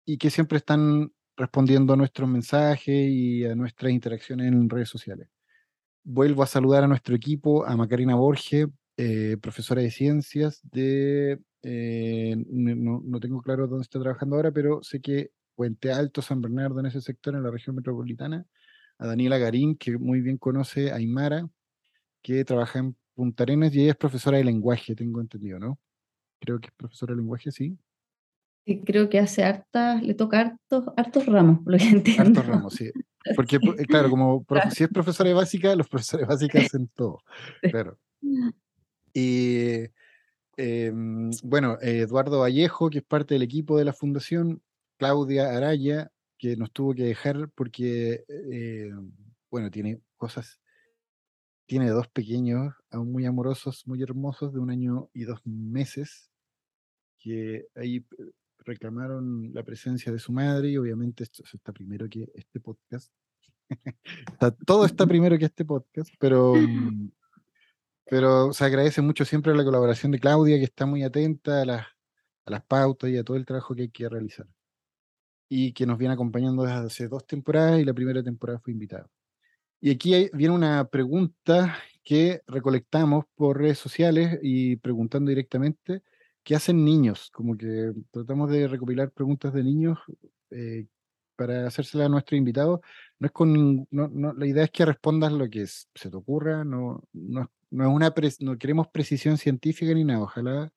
y 0.05 0.19
que 0.19 0.31
siempre 0.31 0.59
están 0.59 1.13
respondiendo 1.37 1.95
a 1.95 1.97
nuestros 1.97 2.29
mensajes 2.29 3.11
y 3.11 3.45
a 3.45 3.55
nuestras 3.57 3.93
interacciones 3.93 4.47
en 4.49 4.71
redes 4.71 4.89
sociales. 4.89 5.29
Vuelvo 6.09 6.45
a 6.45 6.47
saludar 6.47 6.85
a 6.85 6.87
nuestro 6.87 7.17
equipo, 7.17 7.67
a 7.67 7.77
Macarena 7.77 8.15
Borges, 8.15 8.69
eh, 8.97 9.37
profesora 9.43 9.83
de 9.83 9.91
ciencias 9.91 10.61
de, 10.63 11.41
eh, 11.63 12.37
no, 12.49 13.03
no, 13.05 13.19
tengo 13.19 13.43
claro 13.43 13.67
dónde 13.67 13.83
está 13.83 13.99
trabajando 13.99 14.37
ahora, 14.37 14.53
pero 14.53 14.85
sé 14.85 15.01
que 15.01 15.33
Puente 15.57 15.91
Alto, 15.91 16.23
San 16.23 16.41
Bernardo, 16.41 16.79
en 16.79 16.87
ese 16.87 17.01
sector, 17.01 17.35
en 17.35 17.43
la 17.43 17.51
región 17.51 17.75
metropolitana, 17.75 18.47
a 18.99 19.07
Daniela 19.09 19.37
Garín, 19.39 19.77
que 19.77 19.99
muy 19.99 20.21
bien 20.21 20.39
conoce 20.39 20.93
a 20.93 20.95
Aymara, 20.95 21.49
que 22.23 22.45
trabaja 22.45 22.79
en 22.79 22.97
Punta 23.15 23.43
Arenas 23.43 23.75
y 23.75 23.81
ella 23.81 23.91
es 23.91 23.97
profesora 23.97 24.39
de 24.39 24.45
lenguaje, 24.45 24.95
tengo 24.95 25.21
entendido, 25.21 25.59
¿no? 25.59 25.81
Creo 26.39 26.61
que 26.61 26.69
es 26.69 26.75
profesora 26.75 27.15
de 27.15 27.17
lenguaje, 27.17 27.51
sí. 27.51 27.77
Sí, 28.65 28.81
creo 28.85 29.09
que 29.09 29.19
hace 29.19 29.43
hartas, 29.43 30.03
le 30.05 30.15
toca 30.15 30.41
hartos, 30.41 30.85
hartos 30.97 31.27
ramos, 31.27 31.65
por 31.65 31.73
lo 31.73 31.79
que 31.79 31.89
entiendo. 31.89 32.23
Hartos 32.23 32.47
ramos, 32.47 32.75
sí. 32.75 32.93
Porque, 33.35 33.59
claro, 33.89 34.11
como 34.11 34.45
si 34.73 34.85
es 34.85 34.91
profesora 34.91 35.29
de 35.29 35.35
básica, 35.35 35.75
los 35.75 35.89
profesores 35.89 36.27
básicos 36.29 36.65
hacen 36.65 36.89
todo. 36.95 37.19
Claro. 37.63 37.99
Y 39.13 39.87
em, 40.57 41.31
bueno, 41.43 41.79
Eduardo 41.81 42.41
Vallejo, 42.41 42.91
que 42.91 42.99
es 42.99 43.05
parte 43.05 43.35
del 43.35 43.43
equipo 43.43 43.79
de 43.79 43.85
la 43.85 43.93
fundación, 43.93 44.63
Claudia 44.99 45.57
Araya, 45.57 46.11
que 46.39 46.57
nos 46.57 46.73
tuvo 46.73 46.95
que 46.95 47.05
dejar 47.05 47.51
porque, 47.55 48.25
eh, 48.29 48.93
bueno, 49.51 49.71
tiene 49.71 50.01
cosas, 50.17 50.61
tiene 51.67 51.89
dos 51.91 52.09
pequeños, 52.09 52.75
aún 52.91 53.13
muy 53.13 53.27
amorosos, 53.27 53.87
muy 53.87 54.03
hermosos, 54.03 54.53
de 54.53 54.61
un 54.61 54.71
año 54.71 55.09
y 55.13 55.25
dos 55.25 55.41
meses, 55.45 56.31
que 57.19 57.67
ahí 57.75 58.05
eh, 58.19 58.31
reclamaron 58.67 59.55
la 59.55 59.63
presencia 59.63 60.13
de 60.13 60.19
su 60.19 60.33
madre 60.33 60.71
y 60.71 60.77
obviamente 60.77 61.25
esto 61.25 61.43
está 61.53 61.73
primero 61.73 62.09
que 62.09 62.31
este 62.35 62.61
podcast. 62.61 63.11
todo 64.67 64.85
está 64.85 65.07
primero 65.07 65.39
que 65.39 65.47
este 65.47 65.65
podcast, 65.65 66.13
pero 66.19 66.55
mm, 66.55 67.11
pero 68.09 68.53
se 68.53 68.65
agradece 68.65 69.03
mucho 69.03 69.25
siempre 69.25 69.55
la 69.55 69.65
colaboración 69.65 70.13
de 70.13 70.21
Claudia, 70.21 70.59
que 70.59 70.65
está 70.65 70.87
muy 70.87 71.03
atenta 71.03 71.63
a 71.63 71.65
las, 71.65 71.87
a 72.45 72.51
las 72.51 72.63
pautas 72.63 73.11
y 73.11 73.17
a 73.19 73.25
todo 73.25 73.37
el 73.37 73.45
trabajo 73.45 73.75
que 73.75 73.83
hay 73.83 73.89
que 73.91 74.09
realizar. 74.09 74.47
Y 75.49 75.73
que 75.73 75.87
nos 75.87 75.99
viene 75.99 76.15
acompañando 76.15 76.63
desde 76.63 76.77
hace 76.77 77.09
dos 77.09 77.27
temporadas 77.27 77.81
y 77.81 77.85
la 77.85 77.95
primera 77.95 78.23
temporada 78.23 78.61
fue 78.61 78.73
invitada. 78.73 79.09
Y 79.81 79.91
aquí 79.91 80.31
viene 80.33 80.55
una 80.55 80.85
pregunta 80.89 81.77
que 82.05 82.43
recolectamos 82.47 83.25
por 83.35 83.59
redes 83.59 83.79
sociales 83.79 84.39
y 84.41 84.77
preguntando 84.77 85.29
directamente, 85.29 86.03
¿qué 86.47 86.55
hacen 86.55 86.85
niños? 86.85 87.29
Como 87.33 87.57
que 87.59 87.93
tratamos 88.13 88.49
de 88.49 88.69
recopilar 88.69 89.11
preguntas 89.11 89.53
de 89.53 89.65
niños 89.65 89.99
eh, 90.51 90.87
para 91.35 91.67
hacérselas 91.67 92.07
a 92.07 92.09
nuestros 92.09 92.39
invitados. 92.39 92.79
No 93.19 93.27
es 93.27 93.33
con, 93.33 93.89
no, 93.91 94.33
la 94.33 94.47
idea 94.47 94.63
es 94.63 94.71
que 94.71 94.87
respondas 94.87 95.33
lo 95.33 95.51
que 95.51 95.67
se 95.67 96.09
te 96.09 96.17
ocurra, 96.17 96.65
no, 96.65 97.03
no, 97.13 97.51
no 97.71 97.85
es 97.85 97.93
una 97.93 98.15
no 98.41 98.59
queremos 98.59 98.87
precisión 98.87 99.39
científica 99.39 99.93
ni 99.93 100.05
nada, 100.05 100.21
ojalá. 100.21 100.73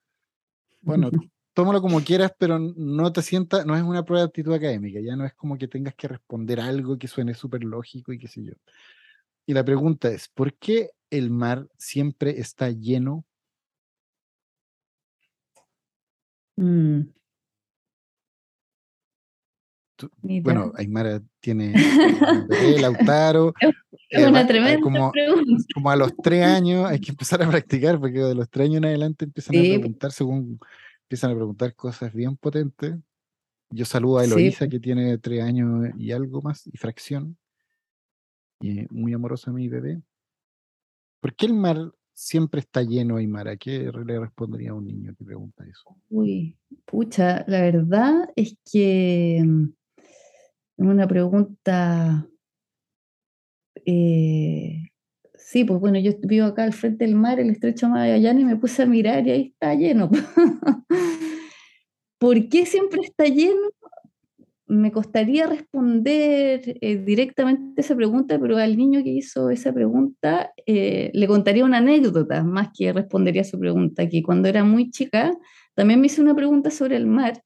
Bueno, 0.82 1.12
tómalo 1.54 1.84
como 1.84 2.02
quieras, 2.02 2.34
pero 2.40 2.58
no 2.58 3.14
te 3.14 3.22
sientas, 3.22 3.64
no 3.64 3.76
es 3.76 3.84
una 3.84 4.04
prueba 4.04 4.24
de 4.24 4.30
actitud 4.30 4.54
académica, 4.54 5.00
ya 5.00 5.16
no 5.16 5.24
es 5.24 5.36
como 5.36 5.56
que 5.56 5.68
tengas 5.68 5.94
que 5.94 6.08
responder 6.08 6.60
algo 6.60 6.98
que 6.98 7.08
suene 7.08 7.36
súper 7.36 7.64
lógico 7.64 8.12
y 8.12 8.18
qué 8.18 8.28
sé 8.28 8.44
yo. 8.44 8.54
Y 9.46 9.54
la 9.54 9.64
pregunta 9.64 10.10
es, 10.10 10.30
¿por 10.30 10.56
qué 10.56 10.90
el 11.12 11.30
mar 11.30 11.68
siempre 11.78 12.40
está 12.40 12.72
lleno? 12.72 13.24
Mm. 16.60 17.14
bueno, 20.44 20.74
Aymara 20.76 21.22
tiene 21.40 21.74
el 22.50 22.82
Lautaro. 22.82 23.54
Es 24.10 24.28
una 24.28 24.46
tremenda 24.46 24.82
como, 24.82 25.12
pregunta. 25.12 25.64
como 25.74 25.90
a 25.90 25.96
los 25.96 26.16
tres 26.18 26.46
años 26.46 26.86
hay 26.86 27.00
que 27.00 27.12
empezar 27.12 27.42
a 27.42 27.50
practicar, 27.50 28.00
porque 28.00 28.20
de 28.20 28.36
los 28.36 28.50
tres 28.50 28.66
años 28.66 28.78
en 28.78 28.86
adelante 28.86 29.26
empiezan 29.26 29.56
a 29.56 29.60
preguntar 29.60 30.12
según 30.12 30.60
empiezan 31.04 31.32
a 31.32 31.36
preguntar 31.36 31.74
cosas 31.76 32.14
bien 32.14 32.36
potentes. 32.38 32.96
Yo 33.72 33.86
saludo 33.86 34.20
a 34.20 34.26
Eloisa, 34.26 34.68
que 34.68 34.80
tiene 34.80 35.18
tres 35.18 35.42
años 35.44 35.90
y 35.98 36.12
algo 36.12 36.42
más, 36.42 36.68
y 36.68 36.78
fracción. 36.78 37.38
Y 38.62 38.86
muy 38.90 39.14
amorosa 39.14 39.52
mi 39.52 39.70
bebé. 39.70 40.02
¿Por 41.22 41.34
qué 41.34 41.46
el 41.46 41.54
mar 41.54 41.94
siempre 42.20 42.60
está 42.60 42.84
lleno, 42.84 43.16
Aymara? 43.16 43.56
¿Qué 43.56 43.90
le 44.06 44.20
respondería 44.20 44.72
a 44.72 44.74
un 44.74 44.86
niño 44.86 45.16
que 45.18 45.24
pregunta 45.24 45.64
eso? 45.66 45.96
Uy, 46.10 46.58
pucha, 46.86 47.46
la 47.48 47.62
verdad 47.62 48.30
es 48.36 48.58
que 48.70 49.42
mm, 49.44 49.70
una 50.78 51.08
pregunta. 51.08 52.28
Eh, 53.86 54.90
sí, 55.36 55.64
pues 55.64 55.80
bueno, 55.80 55.98
yo 55.98 56.12
vivo 56.22 56.48
acá 56.48 56.64
al 56.64 56.74
frente 56.74 57.06
del 57.06 57.16
mar, 57.16 57.40
el 57.40 57.52
estrecho 57.52 57.86
de 57.86 57.94
Magallanes, 57.94 58.44
y 58.44 58.46
me 58.46 58.58
puse 58.58 58.84
a 58.84 58.86
mirar 58.86 59.26
y 59.26 59.32
ahí 59.32 59.42
está 59.54 59.74
lleno. 59.74 60.12
¿Por 62.20 62.50
qué 62.50 62.66
siempre 62.66 63.00
está 63.02 63.26
lleno? 63.26 63.70
Me 64.70 64.92
costaría 64.92 65.48
responder 65.48 66.78
eh, 66.80 66.98
directamente 66.98 67.82
esa 67.82 67.96
pregunta, 67.96 68.40
pero 68.40 68.58
al 68.58 68.78
niño 68.78 69.04
que 69.04 69.10
hizo 69.10 69.50
esa 69.50 69.74
pregunta 69.74 70.52
eh, 70.66 71.10
le 71.14 71.28
contaría 71.28 71.66
una 71.66 71.80
anécdota 71.80 72.44
más 72.44 72.70
que 72.78 72.94
respondería 72.94 73.42
a 73.42 73.46
su 73.46 73.60
pregunta, 73.60 74.08
que 74.08 74.22
cuando 74.22 74.48
era 74.48 74.64
muy 74.64 74.92
chica 74.92 75.32
también 75.74 76.00
me 76.00 76.06
hizo 76.06 76.22
una 76.22 76.36
pregunta 76.36 76.70
sobre 76.70 76.98
el 76.98 77.08
mar, 77.08 77.42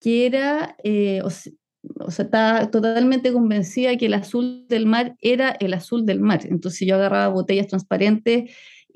que 0.00 0.26
era, 0.26 0.76
eh, 0.82 1.20
o, 1.22 1.28
o, 1.28 2.10
sea, 2.10 2.24
estaba 2.24 2.70
totalmente 2.72 3.32
convencida 3.32 3.96
que 3.96 4.06
el 4.06 4.14
azul 4.14 4.66
del 4.68 4.86
mar 4.86 5.16
era 5.20 5.50
el 5.60 5.74
azul 5.74 6.04
del 6.06 6.20
mar. 6.20 6.40
Entonces 6.44 6.88
yo 6.88 6.96
agarraba 6.96 7.28
botellas 7.28 7.68
transparentes 7.68 8.50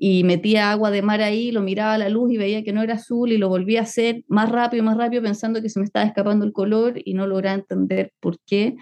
y 0.05 0.25
metía 0.25 0.73
agua 0.73 0.91
de 0.91 1.01
mar 1.01 1.23
ahí, 1.23 1.53
lo 1.53 1.61
miraba 1.61 1.95
a 1.95 1.99
la 1.99 2.09
luz 2.09 2.33
y 2.33 2.37
veía 2.37 2.65
que 2.65 2.73
no 2.73 2.83
era 2.83 2.95
azul 2.95 3.31
y 3.31 3.38
lo 3.38 3.49
volvía 3.49 3.79
a 3.79 3.83
hacer 3.85 4.25
más 4.27 4.51
rápido, 4.51 4.83
más 4.83 4.97
rápido, 4.97 5.23
pensando 5.23 5.62
que 5.62 5.69
se 5.69 5.79
me 5.79 5.85
estaba 5.85 6.05
escapando 6.05 6.45
el 6.45 6.53
color 6.53 6.95
y 7.05 7.15
no 7.15 7.29
lograba 7.29 7.55
entender 7.55 8.12
por 8.19 8.41
qué 8.45 8.75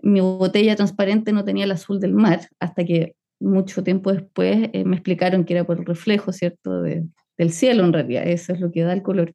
mi 0.00 0.20
botella 0.20 0.76
transparente 0.76 1.32
no 1.32 1.44
tenía 1.44 1.64
el 1.64 1.72
azul 1.72 1.98
del 1.98 2.14
mar, 2.14 2.42
hasta 2.60 2.84
que 2.84 3.16
mucho 3.40 3.82
tiempo 3.82 4.12
después 4.12 4.70
eh, 4.72 4.84
me 4.84 4.94
explicaron 4.94 5.44
que 5.44 5.54
era 5.54 5.64
por 5.64 5.80
el 5.80 5.84
reflejo, 5.84 6.32
¿cierto?, 6.32 6.80
del 6.80 7.50
cielo 7.50 7.84
en 7.84 7.92
realidad, 7.92 8.28
eso 8.28 8.52
es 8.52 8.60
lo 8.60 8.70
que 8.70 8.82
da 8.82 8.92
el 8.92 9.02
color, 9.02 9.34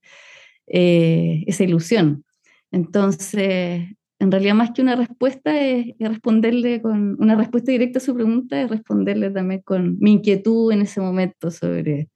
eh, 0.68 1.44
esa 1.46 1.66
ilusión. 1.66 2.24
Entonces, 2.72 3.84
en 4.20 4.32
realidad 4.32 4.56
más 4.56 4.72
que 4.72 4.82
una 4.82 4.96
respuesta 4.96 5.60
es, 5.60 5.96
responderle 6.00 6.82
con 6.82 7.22
una 7.22 7.36
respuesta 7.36 7.72
directa 7.72 8.00
a 8.00 8.02
su 8.02 8.16
pregunta, 8.16 8.62
es 8.62 8.70
responderle 8.70 9.30
también 9.30 9.62
con 9.62 9.98
mi 10.00 10.14
inquietud 10.14 10.72
en 10.72 10.82
ese 10.82 11.02
momento 11.02 11.52
sobre, 11.52 12.10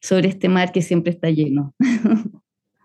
sobre 0.00 0.28
este 0.28 0.48
mar 0.48 0.70
que 0.72 0.82
siempre 0.82 1.12
está 1.12 1.30
lleno. 1.30 1.74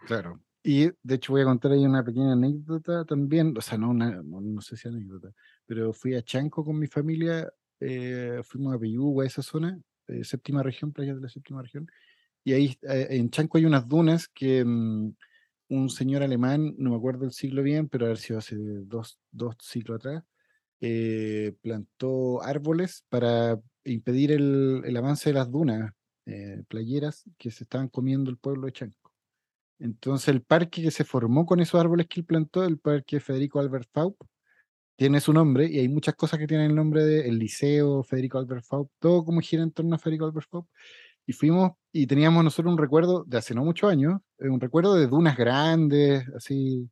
Claro. 0.07 0.41
Y 0.63 0.89
de 1.03 1.15
hecho 1.15 1.33
voy 1.33 1.43
a 1.43 1.45
contar 1.45 1.71
ahí 1.71 1.85
una 1.85 2.03
pequeña 2.03 2.33
anécdota 2.33 3.05
también, 3.05 3.53
o 3.55 3.61
sea, 3.61 3.77
no, 3.77 3.91
una, 3.91 4.23
no, 4.23 4.59
sé 4.59 4.75
si 4.75 4.87
anécdota, 4.87 5.31
pero 5.67 5.93
fui 5.93 6.15
a 6.15 6.23
Chanco 6.23 6.65
con 6.65 6.79
mi 6.79 6.87
familia, 6.87 7.47
eh, 7.79 8.41
fuimos 8.43 8.73
a 8.73 8.79
Peyúgue, 8.79 9.23
a 9.23 9.27
esa 9.27 9.43
zona, 9.43 9.79
eh, 10.07 10.23
séptima 10.23 10.63
región, 10.63 10.91
playa 10.91 11.13
de 11.13 11.21
la 11.21 11.29
séptima 11.29 11.61
región, 11.61 11.87
y 12.43 12.53
ahí 12.53 12.77
eh, 12.89 13.05
en 13.11 13.29
Chanco 13.29 13.59
hay 13.59 13.65
unas 13.65 13.87
dunas 13.87 14.27
que... 14.27 14.65
Mm, 14.65 15.11
un 15.69 15.89
señor 15.89 16.23
alemán, 16.23 16.75
no 16.77 16.89
me 16.91 16.97
acuerdo 16.97 17.25
el 17.25 17.31
siglo 17.31 17.63
bien, 17.63 17.87
pero 17.87 18.05
haber 18.05 18.17
sido 18.17 18.39
hace 18.39 18.55
dos, 18.57 19.19
dos 19.31 19.55
siglos 19.61 19.97
atrás, 19.97 20.23
eh, 20.81 21.53
plantó 21.61 22.41
árboles 22.43 23.05
para 23.09 23.59
impedir 23.83 24.31
el, 24.31 24.95
avance 24.97 25.29
de 25.29 25.33
las 25.35 25.51
dunas 25.51 25.91
eh, 26.25 26.63
playeras 26.67 27.23
que 27.37 27.51
se 27.51 27.63
estaban 27.63 27.89
comiendo 27.89 28.31
el 28.31 28.37
pueblo 28.37 28.65
de 28.65 28.73
Chanco. 28.73 29.13
Entonces 29.79 30.29
el 30.29 30.41
parque 30.41 30.81
que 30.83 30.91
se 30.91 31.05
formó 31.05 31.45
con 31.45 31.59
esos 31.59 31.79
árboles 31.79 32.07
que 32.07 32.19
él 32.21 32.25
plantó, 32.25 32.63
el 32.65 32.79
parque 32.79 33.19
Federico 33.19 33.59
Albert 33.59 33.89
Faub, 33.93 34.15
tiene 34.95 35.21
su 35.21 35.31
nombre 35.31 35.65
y 35.65 35.79
hay 35.79 35.87
muchas 35.87 36.15
cosas 36.15 36.39
que 36.39 36.47
tienen 36.47 36.71
el 36.71 36.75
nombre 36.75 37.05
de 37.05 37.29
el 37.29 37.39
liceo 37.39 38.03
Federico 38.03 38.37
Albert 38.37 38.65
Faub, 38.65 38.89
todo 38.99 39.23
como 39.23 39.39
gira 39.39 39.63
en 39.63 39.71
torno 39.71 39.95
a 39.95 39.99
Federico 39.99 40.25
Albert 40.25 40.49
Faub 40.49 40.67
y 41.25 41.33
fuimos 41.33 41.73
y 41.91 42.07
teníamos 42.07 42.43
nosotros 42.43 42.71
un 42.71 42.77
recuerdo 42.77 43.23
de 43.23 43.37
hace 43.37 43.55
no 43.55 43.63
muchos 43.63 43.89
años, 43.89 44.21
eh, 44.37 44.49
un 44.49 44.59
recuerdo 44.59 44.95
de 44.95 45.07
dunas 45.07 45.37
grandes, 45.37 46.27
así 46.35 46.89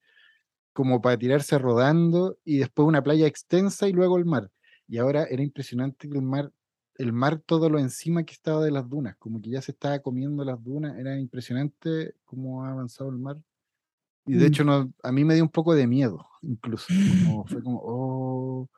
como 0.74 1.02
para 1.02 1.18
tirarse 1.18 1.58
rodando 1.58 2.38
y 2.46 2.58
después 2.58 2.88
una 2.88 3.02
playa 3.02 3.26
extensa 3.28 3.88
y 3.88 3.94
luego 3.94 4.18
el 4.18 4.26
mar. 4.26 4.52
Y 4.88 4.98
ahora 4.98 5.24
era 5.24 5.42
impresionante 5.42 6.10
que 6.10 6.16
el 6.16 6.24
mar, 6.24 6.52
el 6.96 7.14
mar 7.14 7.42
todo 7.46 7.70
lo 7.70 7.80
encima 7.80 8.24
que 8.24 8.34
estaba 8.34 8.64
de 8.64 8.72
las 8.72 8.88
dunas, 8.88 9.16
como 9.18 9.42
que 9.42 9.50
ya 9.50 9.62
se 9.62 9.72
estaba 9.72 10.00
comiendo 10.00 10.44
las 10.46 10.64
dunas, 10.64 10.98
era 10.98 11.18
impresionante 11.18 12.14
cómo 12.26 12.64
ha 12.64 12.72
avanzado 12.72 13.10
el 13.10 13.18
mar. 13.18 13.38
Y 14.26 14.34
de 14.34 14.46
mm. 14.46 14.48
hecho 14.48 14.64
no, 14.64 14.94
a 15.04 15.12
mí 15.12 15.24
me 15.24 15.34
dio 15.34 15.44
un 15.44 15.50
poco 15.50 15.74
de 15.74 15.88
miedo, 15.88 16.28
incluso. 16.42 16.88
fue 17.48 17.64
como, 17.64 17.82
oh, 17.84 18.70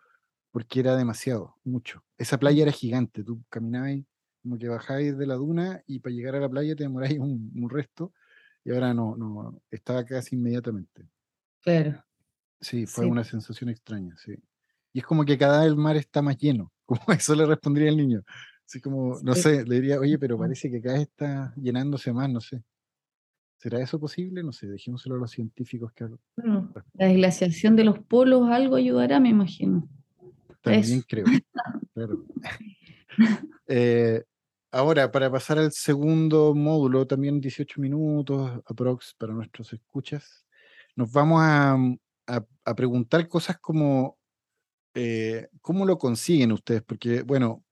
porque 0.51 0.79
era 0.79 0.95
demasiado, 0.95 1.55
mucho. 1.63 2.03
Esa 2.17 2.37
playa 2.37 2.63
era 2.63 2.71
gigante, 2.71 3.23
tú 3.23 3.41
caminabas 3.49 3.91
como 4.41 4.57
que 4.57 4.67
bajáis 4.67 5.17
de 5.17 5.27
la 5.27 5.35
duna 5.35 5.83
y 5.87 5.99
para 5.99 6.13
llegar 6.13 6.35
a 6.35 6.39
la 6.39 6.49
playa 6.49 6.75
te 6.75 6.83
demoráis 6.83 7.19
un, 7.19 7.51
un 7.55 7.69
resto, 7.69 8.13
y 8.63 8.71
ahora 8.71 8.93
no, 8.93 9.15
no, 9.15 9.61
estaba 9.71 10.05
casi 10.05 10.35
inmediatamente. 10.35 11.07
Claro. 11.61 12.03
Sí, 12.61 12.85
fue 12.85 13.05
una 13.05 13.23
sensación 13.23 13.69
extraña, 13.69 14.15
sí. 14.17 14.35
Y 14.91 14.99
es 14.99 15.05
como 15.05 15.23
que 15.23 15.37
cada 15.37 15.61
vez 15.61 15.69
el 15.69 15.77
mar 15.77 15.95
está 15.97 16.21
más 16.21 16.37
lleno, 16.37 16.71
como 16.85 17.01
eso 17.09 17.35
le 17.35 17.45
respondería 17.45 17.89
el 17.89 17.97
niño. 17.97 18.23
Así 18.65 18.79
como, 18.81 19.19
no 19.23 19.33
sé, 19.33 19.65
le 19.65 19.75
diría, 19.75 19.99
oye, 19.99 20.19
pero 20.19 20.37
parece 20.37 20.69
que 20.69 20.79
cada 20.79 20.99
vez 20.99 21.07
está 21.07 21.53
llenándose 21.55 22.13
más, 22.13 22.29
no 22.29 22.39
sé. 22.39 22.63
¿Será 23.57 23.81
eso 23.81 23.99
posible? 23.99 24.43
No 24.43 24.53
sé, 24.53 24.67
dejémoselo 24.67 25.15
a 25.15 25.17
los 25.17 25.31
científicos 25.31 25.91
que 25.93 26.07
La 26.93 27.11
glaciación 27.11 27.75
de 27.75 27.83
los 27.83 27.99
polos 27.99 28.49
algo 28.49 28.75
ayudará, 28.75 29.19
me 29.19 29.29
imagino. 29.29 29.89
También 30.61 31.01
creo. 31.07 31.25
Claro. 31.93 32.25
Eh, 33.67 34.23
Ahora, 34.71 35.11
para 35.11 35.31
pasar 35.31 35.57
al 35.57 35.71
segundo 35.71 36.53
módulo, 36.53 37.07
también 37.07 37.41
18 37.41 37.81
minutos 37.81 38.61
aprox 38.67 39.15
para 39.17 39.33
nuestros 39.33 39.73
escuchas, 39.73 40.45
nos 40.95 41.11
vamos 41.11 41.41
a, 41.43 41.75
mm, 41.75 41.97
preguntar 42.75 43.27
cosas 43.27 43.57
como 43.59 44.17
eh, 44.95 45.47
cómo 45.61 45.85
lo 45.85 45.97
consiguen 45.97 46.51
ustedes, 46.51 46.83
porque, 46.83 47.23
bueno, 47.23 47.63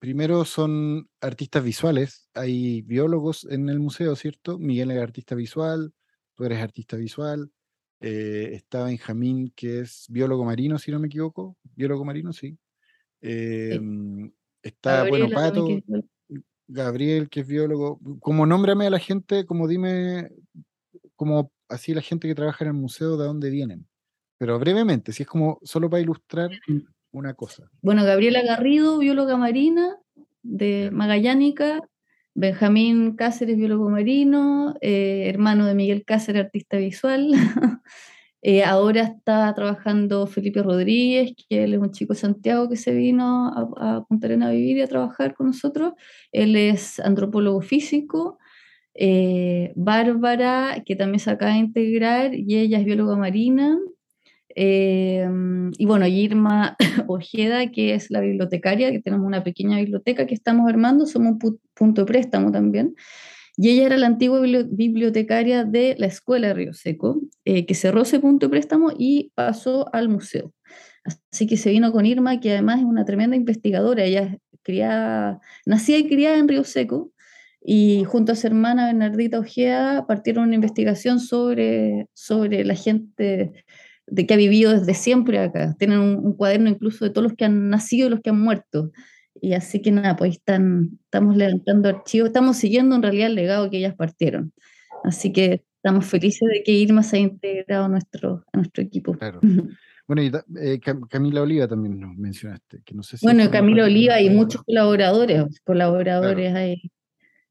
primero 0.00 0.44
son 0.44 1.08
artistas 1.20 1.64
visuales, 1.64 2.28
hay 2.34 2.82
biólogos 2.82 3.44
en 3.50 3.68
el 3.68 3.80
museo, 3.80 4.16
¿cierto? 4.16 4.58
Miguel 4.58 4.90
es 4.92 5.02
artista 5.02 5.34
visual, 5.34 5.94
tú 6.34 6.44
eres 6.44 6.60
artista 6.60 6.96
visual, 6.96 7.52
eh, 8.00 8.50
está 8.54 8.84
Benjamín, 8.84 9.52
que 9.56 9.80
es 9.80 10.06
biólogo 10.10 10.44
marino, 10.44 10.78
si 10.78 10.90
no 10.92 11.00
me 11.00 11.08
equivoco, 11.08 11.56
biólogo 11.76 12.04
marino, 12.04 12.32
sí. 12.32 12.58
Em, 13.22 14.32
está, 14.62 15.08
bueno, 15.08 15.28
Pato. 15.30 15.66
Gabriel, 16.68 17.28
que 17.28 17.40
es 17.40 17.46
biólogo, 17.46 18.00
como 18.20 18.46
nómbrame 18.46 18.86
a 18.86 18.90
la 18.90 18.98
gente, 18.98 19.44
como 19.44 19.68
dime, 19.68 20.30
como 21.16 21.52
así 21.68 21.92
la 21.92 22.00
gente 22.00 22.28
que 22.28 22.34
trabaja 22.34 22.64
en 22.64 22.68
el 22.68 22.76
museo, 22.76 23.16
de 23.16 23.26
dónde 23.26 23.50
vienen. 23.50 23.86
Pero 24.38 24.58
brevemente, 24.58 25.12
si 25.12 25.22
es 25.22 25.28
como 25.28 25.58
solo 25.62 25.90
para 25.90 26.02
ilustrar 26.02 26.50
una 27.10 27.34
cosa. 27.34 27.70
Bueno, 27.82 28.04
Gabriela 28.04 28.42
Garrido, 28.42 28.98
bióloga 28.98 29.36
marina 29.36 29.96
de 30.42 30.90
Magallánica, 30.92 31.80
Benjamín 32.34 33.14
Cáceres, 33.14 33.56
biólogo 33.56 33.90
marino, 33.90 34.74
eh, 34.80 35.24
hermano 35.28 35.66
de 35.66 35.74
Miguel 35.74 36.04
Cáceres, 36.04 36.46
artista 36.46 36.78
visual, 36.78 37.28
Eh, 38.42 38.64
ahora 38.64 39.02
está 39.02 39.54
trabajando 39.54 40.26
Felipe 40.26 40.62
Rodríguez, 40.62 41.32
que 41.48 41.62
él 41.64 41.74
es 41.74 41.80
un 41.80 41.92
chico 41.92 42.12
de 42.12 42.18
Santiago 42.18 42.68
que 42.68 42.76
se 42.76 42.92
vino 42.92 43.48
a, 43.48 43.96
a 43.96 44.04
Punta 44.04 44.26
Arena 44.26 44.48
a 44.48 44.50
vivir 44.50 44.78
y 44.78 44.82
a 44.82 44.88
trabajar 44.88 45.34
con 45.34 45.46
nosotros. 45.46 45.92
Él 46.32 46.56
es 46.56 46.98
antropólogo 47.00 47.62
físico. 47.62 48.38
Eh, 48.94 49.72
Bárbara, 49.76 50.82
que 50.84 50.96
también 50.96 51.20
se 51.20 51.30
acaba 51.30 51.52
de 51.52 51.58
integrar, 51.58 52.34
y 52.34 52.58
ella 52.58 52.78
es 52.78 52.84
bióloga 52.84 53.16
marina. 53.16 53.78
Eh, 54.54 55.26
y 55.78 55.86
bueno, 55.86 56.06
Irma 56.06 56.76
Ojeda, 57.06 57.70
que 57.70 57.94
es 57.94 58.10
la 58.10 58.20
bibliotecaria, 58.20 58.90
que 58.90 59.00
tenemos 59.00 59.26
una 59.26 59.44
pequeña 59.44 59.78
biblioteca 59.78 60.26
que 60.26 60.34
estamos 60.34 60.68
armando, 60.68 61.06
somos 61.06 61.36
un 61.42 61.60
punto 61.74 62.02
de 62.02 62.06
préstamo 62.06 62.52
también. 62.52 62.94
Y 63.56 63.70
ella 63.70 63.86
era 63.86 63.98
la 63.98 64.06
antigua 64.06 64.40
bibliotecaria 64.40 65.64
de 65.64 65.94
la 65.98 66.06
Escuela 66.06 66.48
de 66.48 66.54
Río 66.54 66.72
Seco, 66.72 67.20
eh, 67.44 67.66
que 67.66 67.74
cerró 67.74 68.02
ese 68.02 68.18
punto 68.18 68.46
de 68.46 68.50
préstamo 68.50 68.90
y 68.96 69.30
pasó 69.34 69.94
al 69.94 70.08
museo. 70.08 70.52
Así 71.04 71.46
que 71.46 71.56
se 71.56 71.70
vino 71.70 71.92
con 71.92 72.06
Irma, 72.06 72.40
que 72.40 72.52
además 72.52 72.78
es 72.78 72.84
una 72.84 73.04
tremenda 73.04 73.36
investigadora. 73.36 74.04
Ella 74.04 74.38
criada, 74.62 75.40
nacida 75.66 75.98
y 75.98 76.08
criada 76.08 76.38
en 76.38 76.48
Río 76.48 76.64
Seco, 76.64 77.12
y 77.64 78.04
junto 78.04 78.32
a 78.32 78.36
su 78.36 78.46
hermana 78.46 78.86
Bernardita 78.86 79.38
Ojeda 79.38 80.06
partieron 80.06 80.44
una 80.44 80.56
investigación 80.56 81.20
sobre, 81.20 82.08
sobre 82.12 82.64
la 82.64 82.74
gente 82.74 83.52
de 84.06 84.26
que 84.26 84.34
ha 84.34 84.36
vivido 84.36 84.72
desde 84.72 84.94
siempre 84.94 85.38
acá. 85.38 85.76
Tienen 85.78 86.00
un, 86.00 86.16
un, 86.26 86.36
cuaderno 86.36 86.68
incluso 86.68 87.04
de 87.04 87.10
todos 87.10 87.24
los 87.24 87.36
que 87.36 87.44
han 87.44 87.70
nacido 87.70 88.08
y 88.08 88.10
los 88.10 88.20
que 88.20 88.30
han 88.30 88.40
muerto. 88.40 88.90
Y 89.44 89.54
así 89.54 89.82
que 89.82 89.90
nada, 89.90 90.14
pues 90.14 90.36
están, 90.36 91.00
estamos 91.02 91.36
levantando 91.36 91.88
archivos, 91.88 92.28
estamos 92.28 92.56
siguiendo 92.56 92.94
en 92.94 93.02
realidad 93.02 93.26
el 93.26 93.34
legado 93.34 93.68
que 93.70 93.78
ellas 93.78 93.96
partieron. 93.96 94.52
Así 95.02 95.32
que 95.32 95.64
estamos 95.76 96.06
felices 96.06 96.48
de 96.48 96.62
que 96.62 96.70
Irma 96.70 97.02
se 97.02 97.16
haya 97.16 97.26
integrado 97.26 97.86
a 97.86 97.88
nuestro, 97.88 98.44
a 98.52 98.56
nuestro 98.56 98.82
equipo. 98.82 99.12
Claro. 99.14 99.40
Bueno, 100.04 100.24
y 100.24 100.32
eh, 100.60 100.80
Camila 101.08 101.42
Oliva 101.42 101.68
también 101.68 101.98
nos 101.98 102.14
mencionaste. 102.16 102.82
Que 102.84 102.92
no 102.92 103.02
sé 103.04 103.16
si 103.16 103.24
bueno, 103.24 103.48
Camila 103.50 103.84
Oliva 103.84 104.20
y 104.20 104.28
muchos 104.28 104.62
colaboradores, 104.64 105.60
colaboradores 105.64 106.50
claro. 106.50 106.58
ahí. 106.58 106.90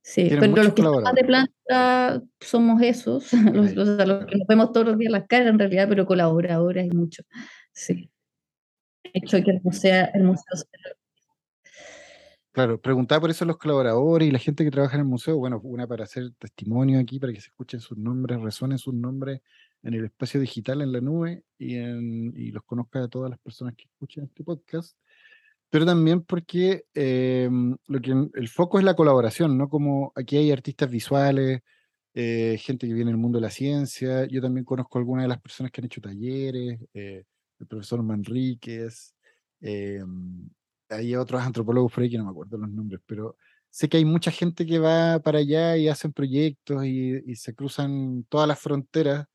Sí, 0.03 0.27
pero 0.29 0.45
los 0.45 0.73
que 0.73 0.81
están 0.81 1.15
de 1.15 1.23
planta 1.23 2.21
somos 2.39 2.81
esos, 2.81 3.31
los, 3.53 3.73
los, 3.73 3.87
los, 3.87 4.25
que 4.25 4.37
nos 4.37 4.47
vemos 4.47 4.73
todos 4.73 4.85
los 4.85 4.97
días 4.97 5.11
las 5.11 5.27
caras 5.27 5.47
en 5.47 5.59
realidad, 5.59 5.87
pero 5.87 6.05
colaboradores 6.05 6.83
hay 6.83 6.89
muchos. 6.91 7.25
Sí. 7.71 8.11
De 9.05 9.11
hecho, 9.13 9.41
que 9.43 9.51
el 9.51 9.61
museo, 9.63 10.09
el 10.13 10.23
museo 10.23 10.53
Claro, 12.53 12.81
preguntaba 12.81 13.21
por 13.21 13.29
eso 13.29 13.45
los 13.45 13.57
colaboradores 13.57 14.27
y 14.27 14.31
la 14.31 14.39
gente 14.39 14.65
que 14.65 14.71
trabaja 14.71 14.95
en 14.95 15.01
el 15.01 15.07
museo. 15.07 15.37
Bueno, 15.37 15.61
una 15.63 15.87
para 15.87 16.03
hacer 16.03 16.31
testimonio 16.37 16.99
aquí, 16.99 17.17
para 17.17 17.31
que 17.31 17.39
se 17.39 17.47
escuchen 17.47 17.79
sus 17.79 17.97
nombres, 17.97 18.41
resuenen 18.41 18.77
sus 18.77 18.93
nombres 18.93 19.41
en 19.83 19.93
el 19.93 20.05
espacio 20.05 20.39
digital, 20.39 20.81
en 20.81 20.91
la 20.91 20.99
nube, 20.99 21.43
y, 21.57 21.75
en, 21.75 22.33
los 22.53 22.63
conozca 22.63 23.03
a 23.03 23.07
todas 23.07 23.29
las 23.29 23.39
personas 23.39 23.73
que 23.75 23.85
escuchan 23.85 24.25
este 24.25 24.43
podcast. 24.43 24.97
Pero 25.69 25.85
también 25.85 26.23
porque 26.23 26.85
eh, 26.93 27.49
lo 27.87 28.01
que, 28.01 28.11
el 28.33 28.49
foco 28.49 28.79
es 28.79 28.83
la 28.85 28.95
colaboración, 28.95 29.57
¿no? 29.57 29.69
Como 29.69 30.11
aquí 30.15 30.35
hay 30.37 30.51
artistas 30.51 30.89
visuales, 30.91 31.61
eh, 32.13 32.57
gente 32.59 32.85
que 32.85 32.93
viene 32.93 33.11
del 33.11 33.17
mundo 33.17 33.37
de 33.39 33.43
la 33.43 33.51
ciencia. 33.51 34.25
Yo 34.25 34.41
también 34.41 34.65
conozco 34.65 34.99
algunas 34.99 35.23
de 35.23 35.29
las 35.29 35.41
personas 35.41 35.71
que 35.71 35.79
han 35.81 35.85
hecho 35.85 36.01
talleres, 36.01 36.81
eh, 36.93 37.23
el 37.59 37.67
profesor 37.67 38.03
Manríquez 38.03 39.15
hay 40.91 41.15
otros 41.15 41.41
antropólogos 41.41 41.91
por 41.93 42.03
ahí 42.03 42.09
que 42.09 42.17
no 42.17 42.25
me 42.25 42.31
acuerdo 42.31 42.57
los 42.57 42.69
nombres, 42.69 43.01
pero 43.05 43.37
sé 43.69 43.89
que 43.89 43.97
hay 43.97 44.05
mucha 44.05 44.31
gente 44.31 44.65
que 44.65 44.79
va 44.79 45.19
para 45.19 45.39
allá 45.39 45.77
y 45.77 45.87
hacen 45.87 46.13
proyectos 46.13 46.85
y, 46.85 47.35
se 47.35 47.55
cruzan 47.55 48.25
todas 48.29 48.47
las 48.47 48.59
fronteras 48.59 49.25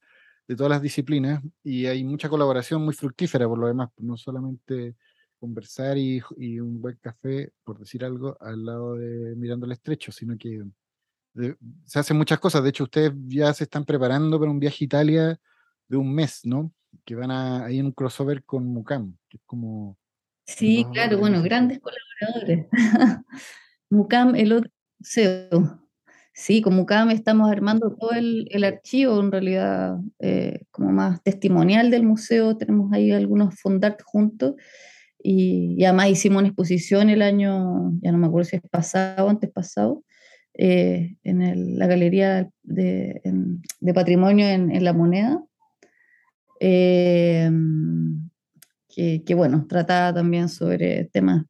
de 0.49 0.57
todas 0.57 0.71
las 0.71 0.83
disciplinas 0.83 1.43
y 1.65 1.87
hay 1.87 2.05
mucha 2.05 2.29
colaboración 2.29 2.85
muy 2.85 2.95
fructífera 2.95 3.49
por 3.49 3.59
lo 3.59 3.67
demás, 3.69 3.91
no 3.99 4.17
solamente 4.17 4.97
conversar 5.41 5.99
y, 5.99 6.23
y 6.37 6.61
un 6.61 6.81
buen 6.81 6.97
café, 7.01 7.53
por 7.65 7.79
decir 7.79 8.05
algo, 8.05 8.37
al 8.41 8.65
lado 8.65 8.95
de 8.95 9.35
Mirando 9.37 9.67
el 9.67 9.73
Estrecho, 9.73 10.13
sino 10.13 10.37
que 10.39 10.63
de, 11.35 11.57
se 11.85 11.99
hacen 11.99 12.17
muchas 12.17 12.39
cosas. 12.41 12.63
De 12.63 12.71
hecho, 12.71 12.85
ustedes 12.85 13.13
ya 13.27 13.53
se 13.53 13.65
están 13.65 13.85
preparando 13.85 14.39
para 14.39 14.51
un 14.51 14.59
viaje 14.61 14.85
a 14.85 14.87
Italia 14.87 15.41
de 15.89 15.97
un 15.97 16.15
mes, 16.15 16.41
¿no? 16.45 16.73
Que 17.05 17.15
van 17.15 17.31
a, 17.31 17.65
ahí 17.67 17.79
en 17.79 17.87
un 17.87 17.93
crossover 17.93 18.45
con 18.45 18.67
Mucam, 18.67 19.17
que 19.29 19.39
es 19.39 19.43
como 19.45 19.99
Sí, 20.47 20.87
claro, 20.93 21.19
bueno, 21.19 21.43
grandes 21.43 21.81
colaboradores. 21.81 22.67
Mucam, 23.91 24.35
el 24.37 24.53
otro 24.53 24.71
museo. 24.99 25.83
Sí, 26.33 26.61
con 26.63 26.77
Mucam 26.77 27.11
estamos 27.11 27.51
armando 27.51 27.97
todo 27.97 28.13
el, 28.13 28.47
el 28.51 28.65
archivo, 28.65 29.19
en 29.21 29.33
realidad, 29.33 29.97
eh, 30.21 30.61
como 30.71 30.93
más 30.93 31.23
testimonial 31.23 31.91
del 31.91 32.05
museo. 32.05 32.57
Tenemos 32.57 32.93
ahí 32.93 33.11
algunos 33.11 33.59
fondart 33.61 34.01
juntos. 34.03 34.55
Y, 35.23 35.75
y, 35.79 35.85
además 35.85 36.11
hicimos 36.11 36.41
una 36.41 36.49
exposición 36.49 37.11
el 37.11 37.23
año, 37.23 37.93
ya 38.03 38.13
no 38.13 38.19
me 38.19 38.27
acuerdo 38.29 38.49
si 38.49 38.57
es 38.57 38.63
pasado 38.71 39.27
o 39.27 39.31
antes 39.31 39.51
pasado, 39.51 40.05
eh, 40.55 41.17
en 41.25 41.43
el, 41.43 41.79
la 41.79 41.87
Galería 41.87 42.49
de, 42.63 43.21
en, 43.25 43.63
de 43.81 43.95
Patrimonio 43.95 44.47
en, 44.47 44.71
en, 44.71 44.85
La 44.85 44.93
Moneda. 44.93 45.43
Eh, 46.61 47.51
que, 48.97 49.23
que, 49.25 49.35
bueno, 49.35 49.67
trataba 49.69 50.15
también 50.15 50.49
sobre 50.49 51.05
temas 51.13 51.45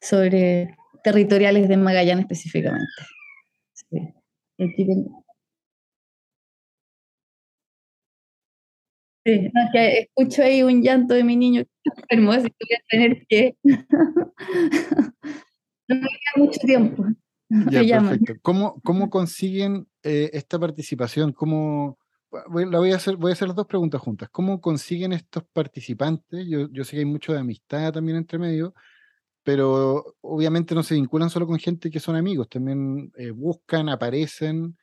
sobre 0.00 0.76
territoriales 1.02 1.68
de 1.68 1.76
Magallanes 1.76 2.24
específicamente. 2.24 2.86
Sí. 3.74 4.14
Sí, 9.24 9.50
no, 9.52 9.60
que 9.72 9.98
escucho 9.98 10.42
ahí 10.42 10.62
un 10.62 10.82
llanto 10.82 11.14
de 11.14 11.24
mi 11.24 11.36
niño 11.36 11.64
así 12.08 12.08
que 12.08 12.20
voy 12.20 12.36
a 12.36 12.82
tener 12.88 13.26
que... 13.28 13.56
no 15.88 15.96
me 15.96 16.00
queda 16.00 16.32
mucho 16.36 16.60
tiempo. 16.60 17.04
Ya, 17.48 18.00
perfecto. 18.00 18.34
¿Cómo, 18.42 18.80
¿Cómo 18.82 19.10
consiguen 19.10 19.88
eh, 20.02 20.30
esta 20.32 20.58
participación? 20.58 21.32
¿Cómo, 21.32 21.98
la 22.30 22.78
voy 22.78 22.92
a 22.92 22.96
hacer, 22.96 23.16
voy 23.16 23.30
a 23.30 23.34
hacer 23.34 23.48
las 23.48 23.56
dos 23.56 23.66
preguntas 23.66 24.00
juntas. 24.00 24.28
¿Cómo 24.30 24.60
consiguen 24.60 25.12
estos 25.12 25.44
participantes? 25.52 26.46
Yo, 26.46 26.68
yo 26.70 26.84
sé 26.84 26.92
que 26.92 26.98
hay 26.98 27.04
mucho 27.04 27.32
de 27.32 27.40
amistad 27.40 27.92
también 27.92 28.18
entre 28.18 28.38
medio, 28.38 28.74
pero 29.42 30.16
obviamente 30.20 30.74
no 30.74 30.82
se 30.82 30.94
vinculan 30.94 31.30
solo 31.30 31.46
con 31.46 31.58
gente 31.58 31.90
que 31.90 32.00
son 32.00 32.16
amigos, 32.16 32.48
también 32.48 33.10
eh, 33.16 33.30
buscan, 33.30 33.88
aparecen. 33.88 34.76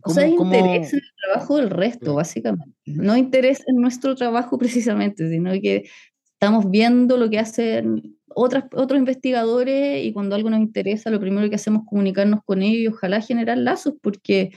¿Cómo, 0.00 0.12
o 0.12 0.14
sea, 0.14 0.28
interés 0.28 0.92
en 0.92 0.98
el 0.98 1.12
trabajo 1.24 1.56
del 1.56 1.70
resto, 1.70 2.10
sí. 2.10 2.16
básicamente. 2.16 2.76
No 2.86 3.16
interés 3.16 3.62
en 3.66 3.76
nuestro 3.76 4.14
trabajo 4.14 4.58
precisamente, 4.58 5.28
sino 5.28 5.52
que 5.60 5.88
estamos 6.32 6.70
viendo 6.70 7.16
lo 7.16 7.28
que 7.28 7.38
hacen 7.38 8.16
otras, 8.28 8.64
otros 8.72 8.98
investigadores 8.98 10.04
y 10.04 10.12
cuando 10.12 10.36
algo 10.36 10.50
nos 10.50 10.60
interesa, 10.60 11.10
lo 11.10 11.20
primero 11.20 11.48
que 11.50 11.56
hacemos 11.56 11.82
es 11.82 11.88
comunicarnos 11.88 12.40
con 12.44 12.62
ellos 12.62 12.78
y 12.78 12.86
ojalá 12.86 13.20
generar 13.20 13.58
lazos, 13.58 13.94
porque 14.00 14.52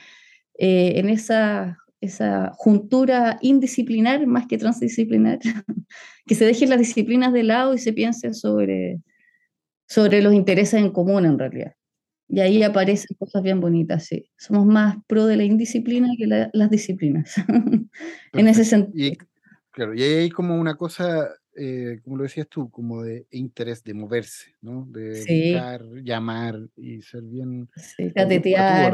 eh, 0.58 0.94
en 1.00 1.10
esa 1.10 1.78
esa 2.02 2.52
juntura 2.56 3.38
indisciplinar 3.42 4.26
más 4.26 4.48
que 4.48 4.58
transdisciplinar, 4.58 5.40
que 6.26 6.36
se 6.36 6.46
dejen 6.46 6.70
las 6.70 6.80
disciplinas 6.80 7.32
de 7.32 7.44
lado 7.44 7.74
y 7.74 7.78
se 7.78 7.94
piense 7.94 8.34
sobre, 8.34 9.00
sobre 9.88 10.22
los 10.22 10.34
intereses 10.34 10.82
en 10.82 10.92
común 10.92 11.26
en 11.26 11.40
realidad. 11.40 11.76
Y 12.28 12.40
ahí 12.40 12.64
aparecen 12.64 13.16
cosas 13.20 13.44
bien 13.44 13.60
bonitas, 13.60 14.06
sí. 14.06 14.26
Somos 14.38 14.66
más 14.66 14.96
pro 15.06 15.26
de 15.26 15.36
la 15.36 15.44
indisciplina 15.44 16.10
que 16.18 16.28
la, 16.28 16.50
las 16.54 16.70
disciplinas, 16.70 17.36
en 18.34 18.48
ese 18.48 18.66
sentido. 18.66 19.06
Y, 19.06 19.18
claro, 19.72 19.94
y 19.94 20.02
ahí 20.02 20.14
hay 20.14 20.30
como 20.30 20.60
una 20.60 20.76
cosa, 20.76 21.30
eh, 21.56 22.00
como 22.04 22.18
lo 22.18 22.24
decías 22.24 22.48
tú, 22.48 22.70
como 22.70 23.04
de 23.04 23.28
interés 23.32 23.84
de 23.84 23.94
moverse, 23.94 24.56
¿no? 24.62 24.86
De 24.90 25.16
sí. 25.16 25.54
buscar, 25.54 25.86
llamar 26.04 26.60
y 26.76 27.02
ser 27.02 27.24
bien... 27.24 27.70
Sí, 27.76 28.12
catetear. 28.14 28.94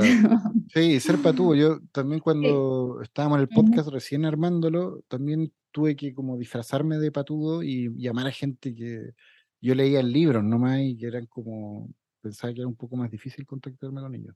Sí, 0.73 0.99
ser 0.99 1.17
patúo. 1.17 1.55
Yo 1.55 1.79
también 1.91 2.19
cuando 2.19 2.97
sí. 2.97 3.03
estábamos 3.03 3.37
en 3.37 3.41
el 3.41 3.49
podcast 3.49 3.87
uh 3.87 3.91
-huh. 3.91 3.93
recién 3.93 4.25
armándolo, 4.25 5.03
también 5.07 5.51
tuve 5.71 5.95
que 5.95 6.13
como 6.13 6.37
disfrazarme 6.37 6.97
de 6.97 7.11
patudo 7.11 7.61
y 7.61 7.93
llamar 7.95 8.27
a 8.27 8.31
gente 8.31 8.73
que 8.73 9.13
yo 9.61 9.75
leía 9.75 9.99
el 9.99 10.11
libro 10.11 10.41
nomás 10.41 10.79
y 10.81 10.97
que 10.97 11.07
eran 11.07 11.25
como, 11.27 11.89
pensaba 12.21 12.53
que 12.53 12.61
era 12.61 12.67
un 12.67 12.75
poco 12.75 12.95
más 12.95 13.11
difícil 13.11 13.45
contactarme 13.45 14.01
con 14.01 14.15
ellos. 14.15 14.35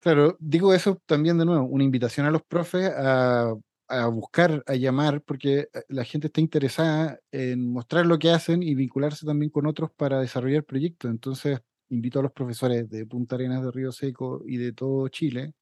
Claro, 0.00 0.36
digo 0.38 0.72
eso 0.72 1.00
también 1.06 1.38
de 1.38 1.44
nuevo, 1.44 1.66
una 1.66 1.84
invitación 1.84 2.26
a 2.26 2.30
los 2.30 2.42
profes 2.42 2.90
a, 2.96 3.54
a, 3.88 4.06
buscar, 4.08 4.62
a 4.66 4.74
llamar, 4.74 5.22
porque 5.22 5.60
eh, 5.60 5.68
la 5.88 6.04
gente 6.04 6.28
está 6.28 6.40
interesada 6.40 7.20
en 7.30 7.70
mostrar 7.72 8.06
lo 8.06 8.18
que 8.18 8.30
hacen 8.30 8.62
y 8.62 8.74
vincularse 8.74 9.26
también 9.26 9.50
con 9.50 9.66
otros 9.66 9.90
para 9.96 10.20
desarrollar 10.20 10.64
proyectos. 10.64 11.10
Entonces, 11.10 11.60
invito 11.90 12.20
a 12.20 12.22
los 12.22 12.32
profesores 12.32 12.88
de 12.90 13.06
Punta 13.06 13.36
Arenas, 13.36 13.62
de 13.64 13.70
Río 13.70 13.92
Seco 13.92 14.42
y 14.46 14.56
de 14.58 14.72
todo 14.72 15.08
Chile 15.08 15.54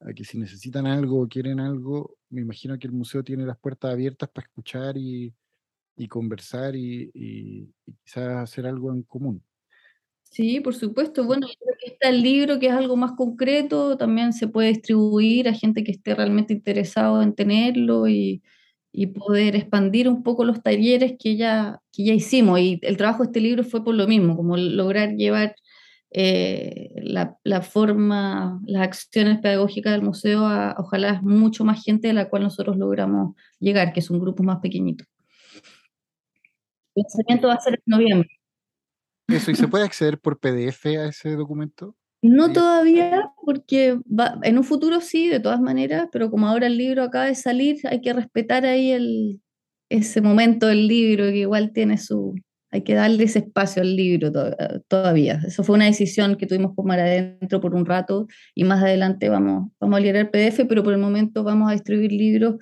a 0.00 0.12
que 0.12 0.24
si 0.24 0.38
necesitan 0.38 0.86
algo 0.86 1.22
o 1.22 1.28
quieren 1.28 1.60
algo, 1.60 2.18
me 2.30 2.42
imagino 2.42 2.78
que 2.78 2.86
el 2.86 2.92
museo 2.92 3.22
tiene 3.24 3.46
las 3.46 3.58
puertas 3.58 3.92
abiertas 3.92 4.28
para 4.30 4.46
escuchar 4.46 4.96
y, 4.96 5.34
y 5.96 6.08
conversar 6.08 6.76
y, 6.76 7.10
y, 7.14 7.70
y, 7.86 7.94
quizás 8.04 8.36
hacer 8.36 8.66
algo 8.66 8.92
en 8.92 9.02
común. 9.04 9.42
Sí, 10.34 10.58
por 10.60 10.74
supuesto. 10.74 11.24
Bueno, 11.24 11.46
creo 11.46 11.76
que 11.78 11.92
está 11.92 12.08
el 12.08 12.20
libro, 12.20 12.58
que 12.58 12.66
es 12.66 12.72
algo 12.72 12.96
más 12.96 13.12
concreto, 13.12 13.96
también 13.96 14.32
se 14.32 14.48
puede 14.48 14.68
distribuir 14.70 15.48
a 15.48 15.54
gente 15.54 15.84
que 15.84 15.92
esté 15.92 16.12
realmente 16.12 16.52
interesado 16.52 17.22
en 17.22 17.36
tenerlo 17.36 18.08
y, 18.08 18.42
y 18.90 19.06
poder 19.06 19.54
expandir 19.54 20.08
un 20.08 20.24
poco 20.24 20.44
los 20.44 20.60
talleres 20.60 21.14
que 21.20 21.36
ya, 21.36 21.80
que 21.92 22.04
ya 22.04 22.14
hicimos. 22.14 22.58
Y 22.58 22.80
el 22.82 22.96
trabajo 22.96 23.22
de 23.22 23.28
este 23.28 23.40
libro 23.40 23.62
fue 23.62 23.84
por 23.84 23.94
lo 23.94 24.08
mismo, 24.08 24.36
como 24.36 24.56
lograr 24.56 25.14
llevar 25.14 25.54
eh, 26.10 26.90
la, 26.96 27.38
la, 27.44 27.62
forma, 27.62 28.60
las 28.66 28.82
acciones 28.82 29.38
pedagógicas 29.40 29.92
del 29.92 30.02
museo 30.02 30.46
a 30.46 30.74
ojalá 30.78 31.20
mucho 31.22 31.64
más 31.64 31.84
gente 31.84 32.08
de 32.08 32.14
la 32.14 32.28
cual 32.28 32.42
nosotros 32.42 32.76
logramos 32.76 33.36
llegar, 33.60 33.92
que 33.92 34.00
es 34.00 34.10
un 34.10 34.18
grupo 34.18 34.42
más 34.42 34.58
pequeñito. 34.60 35.04
El 36.96 37.02
lanzamiento 37.04 37.48
va 37.48 37.54
a 37.54 37.60
ser 37.60 37.74
en 37.74 37.82
noviembre. 37.86 38.43
Eso, 39.28 39.50
¿y 39.50 39.54
se 39.54 39.68
puede 39.68 39.84
acceder 39.84 40.18
por 40.18 40.38
PDF 40.38 40.86
a 40.86 41.06
ese 41.06 41.30
documento? 41.36 41.96
No 42.22 42.52
todavía, 42.52 43.32
porque 43.44 43.98
va, 44.06 44.38
en 44.44 44.56
un 44.56 44.64
futuro 44.64 45.02
sí, 45.02 45.28
de 45.28 45.40
todas 45.40 45.60
maneras, 45.60 46.08
pero 46.10 46.30
como 46.30 46.48
ahora 46.48 46.68
el 46.68 46.78
libro 46.78 47.02
acaba 47.02 47.26
de 47.26 47.34
salir, 47.34 47.80
hay 47.84 48.00
que 48.00 48.14
respetar 48.14 48.64
ahí 48.64 48.92
el, 48.92 49.42
ese 49.90 50.22
momento 50.22 50.66
del 50.66 50.88
libro, 50.88 51.24
que 51.26 51.38
igual 51.38 51.72
tiene 51.72 51.98
su... 51.98 52.34
Hay 52.70 52.82
que 52.82 52.94
darle 52.94 53.24
ese 53.24 53.40
espacio 53.40 53.82
al 53.82 53.94
libro 53.94 54.32
todavía. 54.88 55.40
Eso 55.46 55.62
fue 55.62 55.76
una 55.76 55.84
decisión 55.84 56.34
que 56.36 56.46
tuvimos 56.46 56.74
por 56.74 56.84
mar 56.86 56.98
adentro 56.98 57.60
por 57.60 57.72
un 57.74 57.86
rato 57.86 58.26
y 58.52 58.64
más 58.64 58.82
adelante 58.82 59.28
vamos, 59.28 59.70
vamos 59.78 60.00
a 60.00 60.02
el 60.02 60.28
PDF, 60.28 60.64
pero 60.66 60.82
por 60.82 60.92
el 60.92 60.98
momento 60.98 61.44
vamos 61.44 61.70
a 61.70 61.72
distribuir 61.72 62.10
libros 62.10 62.56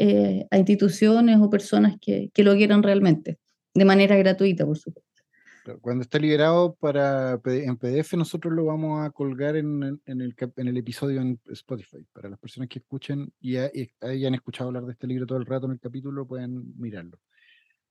eh, 0.00 0.46
a 0.50 0.58
instituciones 0.58 1.38
o 1.38 1.48
personas 1.48 1.96
que, 2.00 2.30
que 2.34 2.42
lo 2.42 2.56
quieran 2.56 2.82
realmente, 2.82 3.38
de 3.74 3.84
manera 3.84 4.16
gratuita, 4.16 4.66
por 4.66 4.78
supuesto. 4.78 5.11
Cuando 5.80 6.02
esté 6.02 6.18
liberado 6.18 6.74
para, 6.74 7.40
en 7.44 7.76
PDF, 7.76 8.14
nosotros 8.14 8.52
lo 8.52 8.64
vamos 8.64 9.04
a 9.04 9.10
colgar 9.10 9.56
en, 9.56 10.00
en, 10.06 10.20
el, 10.20 10.34
en 10.56 10.68
el 10.68 10.76
episodio 10.76 11.20
en 11.20 11.40
Spotify. 11.46 12.04
Para 12.12 12.28
las 12.28 12.38
personas 12.38 12.68
que 12.68 12.80
escuchen 12.80 13.32
y, 13.40 13.56
hayan 14.00 14.34
escuchado 14.34 14.68
hablar 14.68 14.84
de 14.86 14.92
este 14.92 15.06
libro 15.06 15.26
todo 15.26 15.38
el 15.38 15.46
rato 15.46 15.66
en 15.66 15.72
el 15.72 15.80
capítulo, 15.80 16.26
pueden 16.26 16.74
mirarlo. 16.78 17.18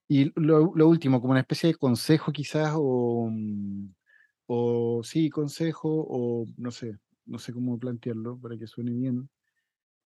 Y 0.07 0.31
lo, 0.35 0.73
lo 0.75 0.87
último, 0.89 1.21
como 1.21 1.31
una 1.31 1.39
especie 1.39 1.67
de 1.67 1.75
consejo 1.75 2.33
quizás, 2.33 2.73
o, 2.75 3.29
mm, 3.31 3.93
o 4.47 5.01
sí, 5.03 5.29
consejo, 5.29 6.05
o 6.09 6.45
no 6.57 6.71
sé, 6.71 6.97
no 7.25 7.39
sé 7.39 7.53
cómo 7.53 7.79
plantearlo 7.79 8.37
para 8.37 8.57
que 8.57 8.67
suene 8.67 8.91
bien. 8.91 9.29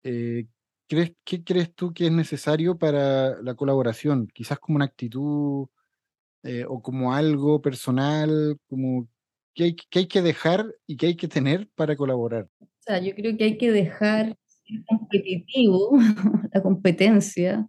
Eh, 0.04 0.46
¿crees, 0.88 1.14
¿Qué 1.24 1.44
crees 1.44 1.74
tú 1.74 1.94
que 1.94 2.08
es 2.08 2.12
necesario 2.12 2.78
para 2.78 3.42
la 3.42 3.56
colaboración? 3.56 4.28
Quizás 4.28 4.60
como 4.60 4.76
una 4.76 4.86
actitud 4.86 5.68
eh, 6.46 6.64
o 6.68 6.82
como 6.82 7.14
algo 7.14 7.62
personal, 7.62 8.58
como 8.68 9.10
que 9.56 9.76
hay, 9.92 10.06
que 10.08 10.22
dejar 10.22 10.76
y 10.86 10.98
que 10.98 11.08
hay 11.08 11.16
que 11.16 11.28
tener 11.28 11.68
para 11.76 11.96
colaborar? 11.96 12.48
O 12.60 12.68
sea, 12.80 13.00
yo 13.00 13.16
creo 13.16 13.36
que 13.36 13.46
hay 13.46 13.58
que 13.58 13.72
dejar 13.72 14.38
competitivo, 14.88 15.92
la 16.54 16.62
competencia 16.62 17.68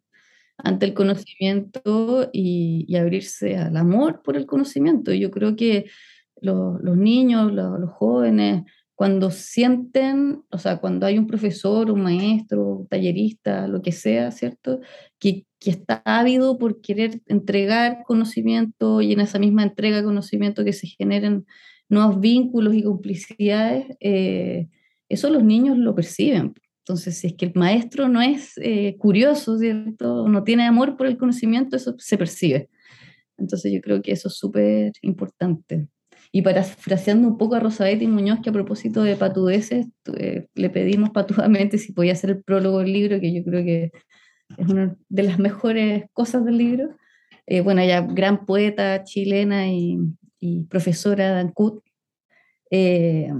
ante 0.58 0.86
el 0.86 0.94
conocimiento 0.94 2.28
y, 2.32 2.94
abrirse 2.96 3.56
al 3.56 3.76
amor 3.76 4.22
por 4.22 4.36
el 4.36 4.46
conocimiento. 4.46 5.12
Yo 5.12 5.30
creo 5.30 5.56
que 5.56 5.86
los, 6.40 6.80
niños, 6.96 7.52
los, 7.52 7.90
jóvenes, 7.90 8.64
cuando 8.96 9.30
sienten, 9.30 10.42
o 10.50 10.58
sea, 10.58 10.78
cuando 10.78 11.04
hay 11.04 11.18
un 11.18 11.26
profesor, 11.26 11.90
un 11.90 12.00
maestro, 12.00 12.66
un 12.66 12.88
tallerista, 12.88 13.68
lo 13.68 13.82
que 13.82 13.92
sea, 13.92 14.30
¿cierto? 14.30 14.80
Que, 15.18 15.44
que 15.60 15.70
está 15.70 16.00
ávido 16.06 16.56
por 16.56 16.80
querer 16.80 17.20
entregar 17.26 18.04
conocimiento 18.06 19.02
y 19.02 19.12
en 19.12 19.20
esa 19.20 19.38
misma 19.38 19.64
entrega 19.64 19.98
de 19.98 20.04
conocimiento 20.04 20.64
que 20.64 20.72
se 20.72 20.86
generen 20.86 21.44
nuevos 21.90 22.20
vínculos 22.20 22.74
y 22.74 22.82
complicidades, 22.82 23.86
eh, 24.00 24.68
eso 25.10 25.28
los 25.28 25.44
niños 25.44 25.76
lo 25.76 25.94
perciben. 25.94 26.54
Entonces, 26.78 27.18
si 27.18 27.26
es 27.26 27.34
que 27.34 27.46
el 27.46 27.52
maestro 27.54 28.08
no 28.08 28.22
es 28.22 28.54
eh, 28.62 28.96
curioso, 28.96 29.58
¿cierto? 29.58 30.26
No 30.26 30.42
tiene 30.42 30.64
amor 30.66 30.96
por 30.96 31.06
el 31.06 31.18
conocimiento, 31.18 31.76
eso 31.76 31.94
se 31.98 32.16
percibe. 32.16 32.70
Entonces, 33.36 33.72
yo 33.72 33.80
creo 33.82 34.00
que 34.00 34.12
eso 34.12 34.28
es 34.28 34.36
súper 34.38 34.92
importante. 35.02 35.88
Y 36.36 36.42
parafraseando 36.42 37.28
un 37.28 37.38
poco 37.38 37.54
a 37.54 37.60
Rosabetti 37.60 38.06
Muñoz, 38.06 38.40
que 38.42 38.50
a 38.50 38.52
propósito 38.52 39.02
de 39.02 39.16
patudeces, 39.16 39.86
eh, 40.18 40.48
le 40.54 40.68
pedimos 40.68 41.08
patudamente 41.08 41.78
si 41.78 41.94
podía 41.94 42.12
hacer 42.12 42.28
el 42.28 42.44
prólogo 42.44 42.80
del 42.80 42.92
libro, 42.92 43.18
que 43.20 43.32
yo 43.32 43.42
creo 43.42 43.64
que 43.64 43.90
es 44.58 44.68
una 44.68 44.94
de 45.08 45.22
las 45.22 45.38
mejores 45.38 46.04
cosas 46.12 46.44
del 46.44 46.58
libro. 46.58 46.90
Eh, 47.46 47.62
bueno, 47.62 47.80
ella 47.80 48.02
gran 48.02 48.44
poeta 48.44 49.02
chilena 49.02 49.68
y, 49.68 49.96
y 50.38 50.64
profesora 50.64 51.32
de 51.32 51.40
Ancud. 51.40 51.80
Eh, 52.70 53.32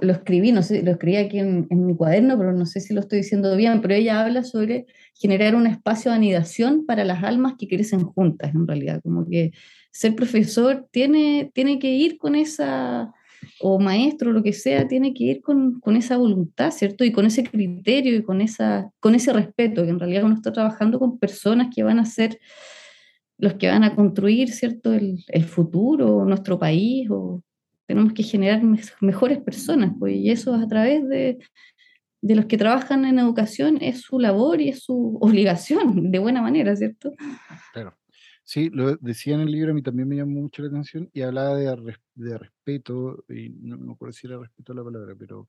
lo 0.00 0.12
escribí, 0.12 0.52
no 0.52 0.62
sé, 0.62 0.82
lo 0.82 0.92
escribí 0.92 1.16
aquí 1.16 1.38
en, 1.38 1.66
en, 1.70 1.86
mi 1.86 1.96
cuaderno, 1.96 2.36
pero 2.38 2.52
no 2.52 2.66
sé 2.66 2.80
si 2.80 2.94
lo 2.94 3.00
estoy 3.00 3.18
diciendo 3.18 3.56
bien, 3.56 3.80
pero 3.80 3.94
ella 3.94 4.24
habla 4.24 4.44
sobre 4.44 4.86
generar 5.14 5.54
un 5.54 5.66
espacio 5.66 6.10
de 6.10 6.16
anidación 6.16 6.86
para 6.86 7.04
las 7.04 7.22
almas 7.22 7.54
que 7.58 7.68
crecen 7.68 8.04
juntas, 8.04 8.54
en 8.54 8.66
realidad, 8.66 9.00
como 9.02 9.26
que 9.28 9.52
ser 9.90 10.14
profesor 10.14 10.86
tiene, 10.90 11.50
tiene 11.54 11.78
que 11.78 11.92
ir 11.92 12.18
con 12.18 12.34
esa, 12.34 13.12
o 13.60 13.78
maestro, 13.78 14.32
lo 14.32 14.42
que 14.42 14.52
sea, 14.52 14.86
tiene 14.88 15.14
que 15.14 15.24
ir 15.24 15.40
con, 15.40 15.80
con, 15.80 15.96
esa 15.96 16.16
voluntad, 16.16 16.70
¿cierto? 16.70 17.04
Y 17.04 17.12
con 17.12 17.26
ese 17.26 17.44
criterio 17.44 18.16
y 18.16 18.22
con, 18.22 18.40
esa, 18.40 18.90
con 19.00 19.14
ese 19.14 19.32
respeto, 19.32 19.84
que 19.84 19.90
en 19.90 19.98
realidad 19.98 20.24
uno 20.24 20.34
está 20.34 20.52
trabajando 20.52 20.98
con 20.98 21.18
personas 21.18 21.68
que 21.74 21.82
van 21.82 21.98
a 21.98 22.04
ser 22.04 22.38
los 23.38 23.54
que 23.54 23.68
van 23.68 23.84
a 23.84 23.94
construir, 23.94 24.50
¿cierto? 24.50 24.92
El, 24.92 25.24
el 25.28 25.44
futuro, 25.44 26.24
nuestro 26.24 26.58
país, 26.58 27.08
o 27.10 27.42
tenemos 27.86 28.12
que 28.12 28.22
generar 28.22 28.62
mejores 29.00 29.38
personas, 29.38 29.92
pues, 29.98 30.16
y 30.16 30.30
eso 30.30 30.54
a 30.54 30.66
través 30.66 31.08
de, 31.08 31.38
de 32.20 32.34
los 32.34 32.46
que 32.46 32.58
trabajan 32.58 33.04
en 33.04 33.18
educación 33.18 33.78
es 33.80 34.02
su 34.02 34.18
labor 34.18 34.60
y 34.60 34.70
es 34.70 34.82
su 34.82 35.16
obligación, 35.20 36.10
de 36.10 36.18
buena 36.18 36.42
manera, 36.42 36.74
¿cierto? 36.76 37.12
Claro. 37.72 37.96
Sí, 38.48 38.70
lo 38.70 38.94
decía 38.96 39.34
en 39.34 39.40
el 39.40 39.50
libro, 39.50 39.72
a 39.72 39.74
mí 39.74 39.82
también 39.82 40.06
me 40.06 40.14
llamó 40.14 40.42
mucho 40.42 40.62
la 40.62 40.68
atención 40.68 41.10
y 41.12 41.22
hablaba 41.22 41.56
de, 41.56 41.96
de 42.14 42.38
respeto, 42.38 43.24
y 43.28 43.48
no 43.48 43.76
me 43.76 43.92
acuerdo 43.92 44.12
si 44.12 44.28
era 44.28 44.38
respeto 44.38 44.72
la 44.72 44.84
palabra, 44.84 45.16
pero 45.18 45.48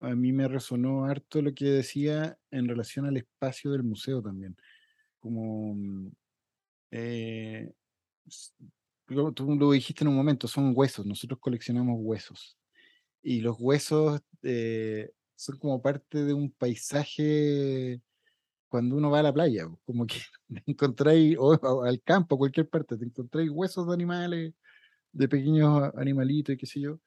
a 0.00 0.16
mí 0.16 0.32
me 0.32 0.48
resonó 0.48 1.04
harto 1.04 1.40
lo 1.40 1.54
que 1.54 1.66
decía 1.66 2.36
en 2.50 2.66
relación 2.66 3.06
al 3.06 3.16
espacio 3.16 3.70
del 3.70 3.84
museo 3.84 4.20
también. 4.20 4.56
Como 5.20 5.76
mm, 5.76 6.10
eh, 6.90 7.72
tú 9.34 9.56
lo 9.56 9.72
dijiste 9.72 10.04
en 10.04 10.08
un 10.08 10.16
momento, 10.16 10.48
son 10.48 10.72
huesos, 10.74 11.06
nosotros 11.06 11.38
coleccionamos 11.40 11.96
huesos. 12.00 12.58
Y 13.22 13.40
los 13.40 13.56
huesos 13.58 14.20
eh, 14.42 15.10
son 15.36 15.58
como 15.58 15.82
parte 15.82 16.24
de 16.24 16.34
un 16.34 16.50
paisaje 16.50 18.00
cuando 18.68 18.96
uno 18.96 19.10
va 19.10 19.20
a 19.20 19.22
la 19.24 19.34
playa, 19.34 19.68
como 19.84 20.06
que 20.06 20.20
encontráis, 20.66 21.36
o, 21.38 21.84
al 21.84 22.02
campo, 22.02 22.38
cualquier 22.38 22.68
parte, 22.68 22.96
te 22.96 23.04
encontráis 23.04 23.50
huesos 23.50 23.86
de 23.86 23.94
animales, 23.94 24.54
de 25.12 25.28
pequeños 25.28 25.92
animalitos 25.96 26.54
y 26.54 26.58
qué 26.58 26.66
sé 26.66 26.80
yo. 26.80 26.98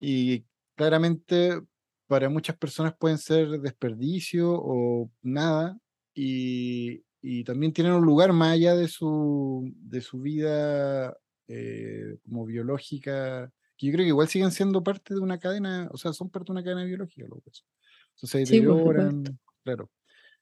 Y 0.00 0.44
claramente 0.76 1.60
para 2.06 2.28
muchas 2.28 2.56
personas 2.58 2.94
pueden 2.98 3.18
ser 3.18 3.48
desperdicio 3.60 4.52
o 4.52 5.10
nada, 5.22 5.78
y, 6.14 7.04
y 7.28 7.42
también 7.42 7.72
tienen 7.72 7.92
un 7.92 8.04
lugar 8.04 8.32
más 8.32 8.52
allá 8.52 8.76
de 8.76 8.86
su, 8.86 9.68
de 9.74 10.00
su 10.00 10.20
vida 10.20 11.18
eh, 11.48 12.18
como 12.22 12.46
biológica, 12.46 13.52
que 13.76 13.86
yo 13.86 13.92
creo 13.92 14.04
que 14.04 14.10
igual 14.10 14.28
siguen 14.28 14.52
siendo 14.52 14.80
parte 14.84 15.12
de 15.12 15.18
una 15.18 15.40
cadena, 15.40 15.88
o 15.92 15.96
sea, 15.96 16.12
son 16.12 16.30
parte 16.30 16.46
de 16.46 16.52
una 16.52 16.62
cadena 16.62 16.84
biológica 16.84 17.26
los 17.28 17.40
huesos. 17.44 17.66
Entonces 18.10 18.30
se 18.30 18.38
deterioran, 18.38 19.24
claro. 19.64 19.90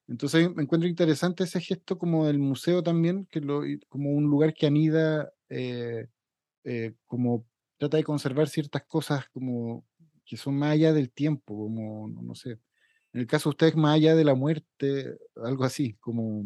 Entonces 0.08 0.54
me 0.54 0.62
encuentro 0.62 0.86
interesante 0.86 1.44
ese 1.44 1.58
gesto 1.58 1.96
como 1.96 2.26
del 2.26 2.38
museo 2.38 2.82
también, 2.82 3.24
que 3.30 3.40
lo, 3.40 3.62
como 3.88 4.10
un 4.10 4.24
lugar 4.24 4.52
que 4.52 4.66
anida, 4.66 5.32
eh, 5.48 6.08
eh, 6.64 6.92
como 7.06 7.46
trata 7.78 7.96
de 7.96 8.04
conservar 8.04 8.50
ciertas 8.50 8.84
cosas 8.84 9.26
como 9.30 9.86
que 10.26 10.36
son 10.36 10.58
más 10.58 10.72
allá 10.72 10.92
del 10.92 11.10
tiempo, 11.10 11.56
como, 11.56 12.08
no, 12.08 12.20
no, 12.20 12.34
sé, 12.34 12.58
en 13.14 13.20
el 13.20 13.26
caso 13.26 13.48
de 13.48 13.52
ustedes 13.52 13.74
más 13.74 13.94
allá 13.94 14.14
de 14.14 14.24
la 14.24 14.34
muerte, 14.34 15.16
algo 15.36 15.64
así, 15.64 15.94
como 15.94 16.44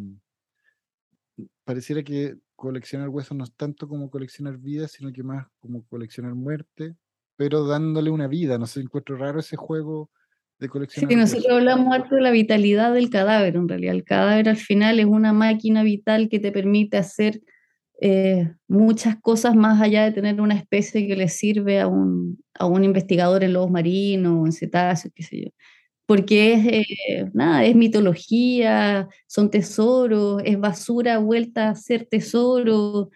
pareciera 1.68 2.02
que 2.02 2.34
coleccionar 2.56 3.10
huesos 3.10 3.36
no 3.36 3.44
es 3.44 3.54
tanto 3.54 3.86
como 3.88 4.08
coleccionar 4.08 4.56
vidas, 4.56 4.92
sino 4.92 5.12
que 5.12 5.22
más 5.22 5.48
como 5.60 5.84
coleccionar 5.84 6.34
muerte, 6.34 6.96
pero 7.36 7.66
dándole 7.66 8.08
una 8.08 8.26
vida, 8.26 8.56
no 8.56 8.66
sé, 8.66 8.80
encuentro 8.80 9.18
raro 9.18 9.40
ese 9.40 9.56
juego 9.56 10.10
Sí, 10.88 11.14
nosotros 11.14 11.46
hablamos 11.50 11.94
harto 11.94 12.14
de 12.14 12.22
la 12.22 12.30
vitalidad 12.30 12.94
del 12.94 13.10
cadáver, 13.10 13.54
en 13.56 13.68
realidad. 13.68 13.94
El 13.94 14.04
cadáver 14.04 14.48
al 14.48 14.56
final 14.56 14.98
es 14.98 15.04
una 15.04 15.34
máquina 15.34 15.82
vital 15.82 16.30
que 16.30 16.40
te 16.40 16.52
permite 16.52 16.96
hacer 16.96 17.42
eh, 18.00 18.50
muchas 18.66 19.20
cosas 19.20 19.54
más 19.54 19.82
allá 19.82 20.04
de 20.04 20.12
tener 20.12 20.40
una 20.40 20.54
especie 20.54 21.06
que 21.06 21.16
le 21.16 21.28
sirve 21.28 21.80
a 21.80 21.86
un, 21.86 22.42
a 22.58 22.64
un 22.64 22.82
investigador 22.82 23.44
en 23.44 23.52
lobos 23.52 23.70
marinos, 23.70 24.46
en 24.46 24.52
cetáceos, 24.52 25.12
qué 25.14 25.22
sé 25.22 25.42
yo. 25.42 25.50
Porque 26.08 26.54
es, 26.54 26.66
eh, 26.66 27.30
nada, 27.34 27.66
es 27.66 27.76
mitología, 27.76 29.06
son 29.26 29.50
tesoros, 29.50 30.40
es 30.42 30.58
basura 30.58 31.18
vuelta 31.18 31.68
a 31.68 31.74
ser 31.74 32.06
tesoro. 32.06 33.10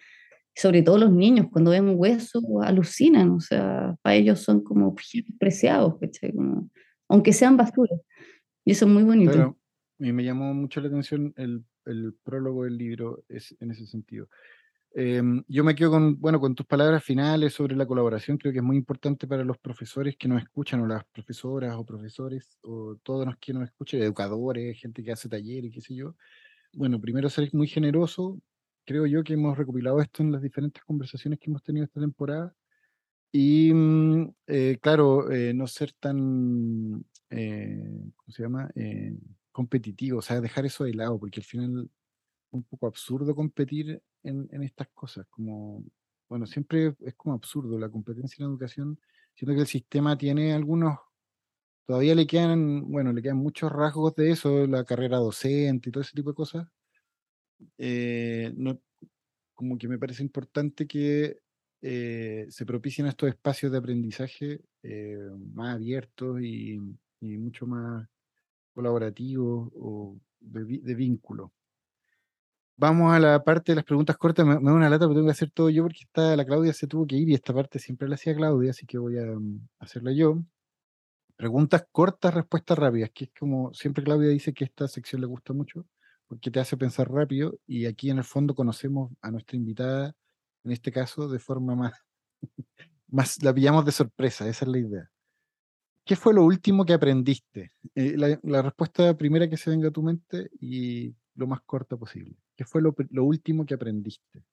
sobre 0.55 0.83
todo 0.83 0.99
los 0.99 1.11
niños, 1.11 1.47
cuando 1.51 1.71
ven 1.71 1.89
un 1.89 1.95
hueso, 1.97 2.39
alucinan, 2.61 3.31
o 3.31 3.39
sea, 3.39 3.95
para 4.03 4.15
ellos 4.15 4.41
son 4.41 4.63
como 4.63 4.87
objetos 4.89 5.35
preciados, 5.39 5.95
aunque 7.09 7.33
sean 7.33 7.57
basura. 7.57 7.95
Y 8.63 8.73
eso 8.73 8.85
es 8.85 8.91
muy 8.91 9.01
bonito. 9.01 9.31
Claro, 9.31 9.57
y 9.97 10.11
me 10.11 10.23
llamó 10.23 10.53
mucho 10.53 10.79
la 10.79 10.89
atención 10.89 11.33
el, 11.37 11.63
el 11.85 12.13
prólogo 12.23 12.65
del 12.65 12.77
libro 12.77 13.23
es, 13.27 13.55
en 13.59 13.71
ese 13.71 13.87
sentido. 13.87 14.29
Em, 14.95 15.43
yo 15.47 15.63
me 15.63 15.73
quedo 15.73 15.91
con, 15.91 16.19
bueno, 16.19 16.39
con 16.39 16.53
tus 16.53 16.67
palabras 16.67 17.03
finales 17.03 17.53
sobre 17.53 17.75
la 17.75 17.85
colaboración. 17.85 18.37
Creo 18.37 18.53
que 18.53 18.59
es 18.59 18.63
muy 18.63 18.77
importante 18.77 19.27
para 19.27 19.43
los 19.43 19.57
profesores 19.57 20.15
que 20.17 20.27
nos 20.27 20.41
escuchan, 20.41 20.81
o 20.81 20.87
las 20.87 21.03
profesoras 21.05 21.75
o 21.75 21.85
profesores, 21.85 22.57
o 22.61 22.95
todos 23.03 23.25
los 23.25 23.37
que 23.37 23.53
nos 23.53 23.63
escuchen, 23.63 24.01
educadores, 24.03 24.79
gente 24.79 25.03
que 25.03 25.11
hace 25.11 25.29
talleres, 25.29 25.71
qué 25.73 25.81
sé 25.81 25.95
yo. 25.95 26.15
Bueno, 26.73 26.99
primero 27.01 27.29
ser 27.29 27.49
muy 27.53 27.67
generoso. 27.67 28.39
Creo 28.85 29.05
yo 29.07 29.23
que 29.23 29.33
hemos 29.33 29.57
recopilado 29.57 30.01
esto 30.01 30.23
en 30.23 30.31
las 30.31 30.41
diferentes 30.41 30.83
conversaciones 30.83 31.39
que 31.39 31.49
hemos 31.49 31.63
tenido 31.63 31.85
esta 31.85 31.99
temporada. 32.01 32.55
Y 33.31 33.73
mm, 33.73 34.29
eh, 34.47 34.77
claro, 34.81 35.31
eh, 35.31 35.53
no 35.55 35.65
ser 35.67 35.93
tan, 35.93 37.03
eh, 37.31 38.11
¿cómo 38.15 38.31
se 38.31 38.43
llama? 38.43 38.69
competitivo, 39.51 40.19
o 40.19 40.21
sea, 40.21 40.41
dejar 40.41 40.65
eso 40.65 40.83
de 40.83 40.95
lado, 40.95 41.19
porque 41.19 41.39
al 41.39 41.43
final 41.45 41.89
un 42.53 42.63
poco 42.63 42.87
absurdo 42.87 43.35
competir 43.35 44.01
en, 44.23 44.63
estas 44.63 44.87
cosas, 44.93 45.25
como, 45.29 45.83
bueno, 46.29 46.45
siempre 46.45 46.95
es 47.01 47.15
como 47.15 47.35
absurdo 47.35 47.77
la 47.77 47.89
competencia 47.89 48.43
en 48.43 48.49
educación, 48.49 48.99
siento 49.33 49.55
que 49.55 49.61
el 49.61 49.67
sistema 49.67 50.17
tiene 50.17 50.53
algunos, 50.53 50.99
todavía 51.85 52.15
le 52.15 52.27
quedan, 52.27 52.89
bueno, 52.89 53.11
le 53.11 53.21
quedan 53.21 53.37
muchos 53.37 53.71
rasgos 53.71 54.15
de 54.15 54.31
eso, 54.31 54.67
la 54.67 54.85
carrera 54.85 55.17
docente 55.17 55.89
y 55.89 55.91
todo 55.91 56.01
ese 56.01 56.15
tipo 56.15 56.29
de 56.29 56.35
cosas. 56.35 56.67
Eh, 57.77 58.51
no, 58.55 58.79
como 59.53 59.77
que 59.77 59.87
me 59.87 59.97
parece 59.97 60.23
importante 60.23 60.87
que 60.87 61.39
eh, 61.81 62.47
se 62.49 62.65
propicien 62.65 63.07
estos 63.07 63.29
espacios 63.29 63.71
de 63.71 63.77
aprendizaje 63.77 64.61
eh, 64.83 65.17
más 65.53 65.75
abiertos 65.75 66.41
y, 66.41 66.79
mucho 67.21 67.65
más 67.65 68.05
colaborativos 68.73 69.71
o 69.75 70.17
de 70.41 70.93
vínculo. 70.93 71.53
Vamos 72.75 73.13
a 73.13 73.19
la 73.19 73.43
parte 73.43 73.71
de 73.71 73.75
las 73.77 73.85
preguntas 73.85 74.17
cortas. 74.17 74.45
Me, 74.45 74.55
da 74.55 74.73
una 74.73 74.89
lata, 74.89 75.05
pero 75.05 75.13
tengo 75.15 75.27
que 75.27 75.31
hacer 75.31 75.51
todo 75.51 75.69
yo 75.69 75.83
porque 75.83 76.01
está, 76.01 76.35
la 76.35 76.45
Claudia 76.45 76.73
se 76.73 76.87
tuvo 76.87 77.05
que 77.05 77.15
ir 77.15 77.29
y 77.29 77.33
esta 77.35 77.53
parte 77.53 77.79
siempre 77.79 78.07
la 78.07 78.15
hacía 78.15 78.35
Claudia, 78.35 78.71
así 78.71 78.85
que 78.85 78.97
voy 78.97 79.17
a 79.19 79.25
mm, 79.25 79.67
hacerla 79.79 80.11
yo. 80.11 80.41
Preguntas 81.35 81.85
cortas, 81.91 82.33
respuestas 82.33 82.77
rápidas, 82.77 83.11
que 83.13 83.25
es 83.25 83.31
como 83.37 83.73
siempre 83.73 84.03
Claudia 84.03 84.29
dice 84.29 84.53
que 84.53 84.63
esta 84.65 84.87
sección 84.87 85.21
le 85.21 85.27
gusta 85.27 85.53
mucho 85.53 85.85
porque 86.27 86.51
te 86.51 86.59
hace 86.59 86.77
pensar 86.77 87.11
rápido 87.11 87.59
y 87.67 87.85
aquí 87.85 88.09
en 88.09 88.17
el 88.19 88.23
fondo 88.23 88.55
conocemos 88.55 89.11
a 89.21 89.31
nuestra 89.31 89.57
invitada, 89.57 90.15
en 90.63 90.71
este 90.71 90.91
caso, 90.91 91.27
de 91.29 91.39
forma 91.39 91.75
más, 91.75 91.93
más 93.07 93.43
la 93.43 93.53
pillamos 93.53 93.85
de 93.85 93.91
sorpresa, 93.91 94.47
esa 94.47 94.65
es 94.65 94.71
la 94.71 94.79
idea. 94.79 95.11
¿Qué 96.05 96.15
fue 96.15 96.33
lo 96.33 96.43
último 96.43 96.85
que 96.85 96.93
aprendiste? 96.93 97.73
Eh, 97.95 98.15
la, 98.17 98.39
la 98.43 98.61
respuesta 98.61 99.15
primera 99.15 99.49
que 99.49 99.57
se 99.57 99.69
venga 99.69 99.89
a 99.89 99.91
tu 99.91 100.03
mente 100.03 100.49
y 100.59 101.15
lo 101.35 101.47
más 101.47 101.61
corta 101.61 101.97
posible. 101.97 102.35
¿Qué 102.55 102.65
fue 102.65 102.81
lo, 102.81 102.93
último 103.23 103.65
que 103.65 103.73
aprendiste? 103.73 104.43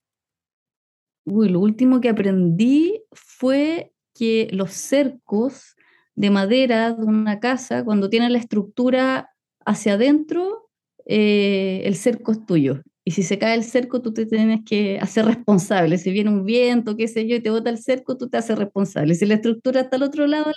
Uy, 1.24 1.48
lo 1.48 1.60
último 1.60 2.00
que 2.00 2.08
aprendí 2.08 3.02
fue 3.12 3.92
que 4.14 4.48
los 4.52 4.72
cercos 4.72 5.76
de 6.14 6.30
madera 6.30 6.92
de 6.92 7.04
una 7.04 7.40
casa, 7.40 7.84
cuando 7.84 8.08
tienen 8.08 8.32
la 8.32 8.38
estructura 8.38 9.30
hacia 9.64 9.94
adentro, 9.94 10.70
eh, 11.04 11.82
el 11.84 11.94
cerco 11.96 12.32
es 12.32 12.44
tuyo. 12.46 12.82
Y 13.04 13.12
si 13.12 13.22
se 13.22 13.38
cae 13.38 13.54
el 13.54 13.64
cerco, 13.64 14.02
tú 14.02 14.12
te 14.12 14.26
tienes 14.26 14.60
que 14.64 14.98
hacer 14.98 15.24
responsable. 15.26 15.98
Si 15.98 16.10
viene 16.10 16.30
un 16.30 16.44
viento, 16.44 16.96
qué 16.96 17.08
sé 17.08 17.26
yo, 17.26 17.36
y 17.36 17.40
te 17.40 17.50
bota 17.50 17.70
el 17.70 17.78
cerco, 17.78 18.16
tú 18.16 18.28
te 18.28 18.36
haces 18.38 18.58
responsable. 18.58 19.14
Si 19.14 19.26
la 19.26 19.34
estructura 19.34 19.82
está 19.82 19.96
al 19.96 20.02
otro 20.04 20.26
lado 20.26 20.52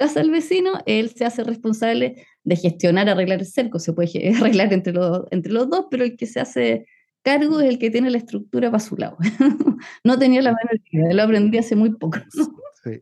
casa 0.00 0.20
del 0.20 0.30
vecino, 0.30 0.80
él 0.86 1.10
se 1.10 1.26
hace 1.26 1.44
responsable 1.44 2.26
de 2.42 2.56
gestionar, 2.56 3.08
arreglar 3.08 3.40
el 3.40 3.46
cerco. 3.46 3.78
Se 3.78 3.92
puede 3.92 4.10
arreglar 4.36 4.72
entre 4.72 4.94
los, 4.94 5.24
entre 5.30 5.52
los 5.52 5.68
dos, 5.68 5.86
pero 5.90 6.04
el 6.04 6.16
que 6.16 6.26
se 6.26 6.40
hace 6.40 6.86
cargo 7.22 7.60
es 7.60 7.68
el 7.68 7.78
que 7.78 7.90
tiene 7.90 8.08
la 8.10 8.16
estructura 8.16 8.70
para 8.70 8.82
su 8.82 8.96
lado. 8.96 9.18
no 10.04 10.18
tenía 10.18 10.40
la 10.40 10.54
idea, 10.90 11.12
lo 11.12 11.22
aprendí 11.22 11.58
hace 11.58 11.76
muy 11.76 11.90
poco. 11.90 12.18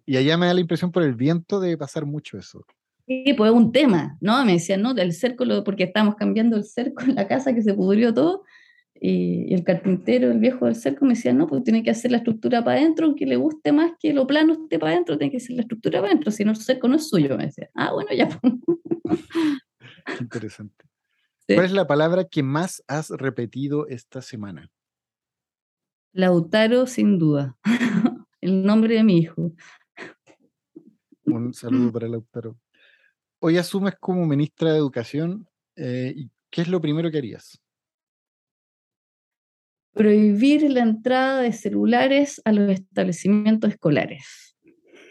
Y 0.06 0.16
allá 0.16 0.36
me 0.36 0.46
da 0.46 0.54
la 0.54 0.60
impresión 0.60 0.90
por 0.90 1.04
el 1.04 1.14
viento 1.14 1.60
de 1.60 1.78
pasar 1.78 2.04
mucho 2.04 2.36
eso. 2.36 2.66
Sí, 3.06 3.32
pues 3.36 3.52
es 3.52 3.56
un 3.56 3.70
tema, 3.70 4.18
¿no? 4.20 4.44
Me 4.44 4.54
decían, 4.54 4.82
no, 4.82 4.90
el 4.90 5.12
cerco, 5.12 5.44
porque 5.64 5.84
estábamos 5.84 6.16
cambiando 6.16 6.56
el 6.56 6.64
cerco 6.64 7.04
en 7.04 7.14
la 7.14 7.28
casa 7.28 7.54
que 7.54 7.62
se 7.62 7.74
pudrió 7.74 8.12
todo, 8.12 8.42
y, 9.00 9.52
el 9.54 9.64
carpintero, 9.64 10.30
el 10.30 10.38
viejo 10.38 10.66
del 10.66 10.76
cerco, 10.76 11.04
me 11.04 11.14
decía, 11.14 11.32
no, 11.32 11.46
pues 11.46 11.62
tiene 11.64 11.82
que 11.82 11.90
hacer 11.90 12.10
la 12.10 12.18
estructura 12.18 12.64
para 12.64 12.80
adentro, 12.80 13.06
aunque 13.06 13.26
le 13.26 13.36
guste 13.36 13.72
más 13.72 13.92
que 14.00 14.12
lo 14.12 14.26
plano 14.26 14.54
esté 14.54 14.78
para 14.78 14.92
adentro, 14.92 15.18
tiene 15.18 15.30
que 15.30 15.38
hacer 15.38 15.56
la 15.56 15.62
estructura 15.62 16.00
para 16.00 16.12
adentro, 16.12 16.30
si 16.30 16.44
no 16.44 16.52
el 16.52 16.56
cerco 16.56 16.88
no 16.88 16.96
es 16.96 17.08
suyo, 17.08 17.36
me 17.36 17.46
decía. 17.46 17.70
Ah, 17.74 17.92
bueno, 17.92 18.10
ya. 18.12 18.28
Pues. 18.28 18.54
Qué 20.06 20.22
interesante. 20.22 20.84
¿Cuál 21.46 21.64
es 21.64 21.72
la 21.72 21.86
palabra 21.86 22.24
que 22.24 22.42
más 22.42 22.82
has 22.88 23.08
repetido 23.10 23.86
esta 23.88 24.20
semana? 24.20 24.70
Lautaro, 26.12 26.86
sin 26.86 27.18
duda. 27.18 27.56
el 28.40 28.64
nombre 28.64 28.96
de 28.96 29.04
mi 29.04 29.18
hijo. 29.18 29.52
Un 31.24 31.54
saludo 31.54 31.92
para 31.92 32.08
Lautaro. 32.08 32.58
Hoy 33.40 33.56
asumes 33.56 33.94
como 34.00 34.26
ministra 34.26 34.72
de 34.72 34.78
Educación. 34.78 35.48
Eh, 35.76 36.12
¿Y 36.16 36.30
qué 36.50 36.62
es 36.62 36.68
lo 36.68 36.80
primero 36.80 37.10
que 37.10 37.18
harías? 37.18 37.60
Prohibir 39.98 40.70
la 40.70 40.80
entrada 40.80 41.42
de 41.42 41.52
celulares 41.52 42.40
a 42.44 42.52
los 42.52 42.70
establecimientos 42.70 43.72
escolares. 43.72 44.56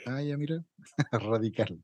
Ah, 0.06 0.24
ya 0.24 0.38
mira, 0.38 0.64
radical. 1.12 1.84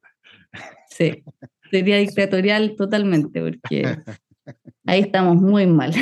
Sí, 0.89 1.23
sería 1.69 1.97
dictatorial 2.07 2.75
totalmente, 2.77 3.41
porque 3.41 3.97
ahí 4.85 5.01
estamos 5.01 5.35
muy 5.35 5.67
mal. 5.67 5.93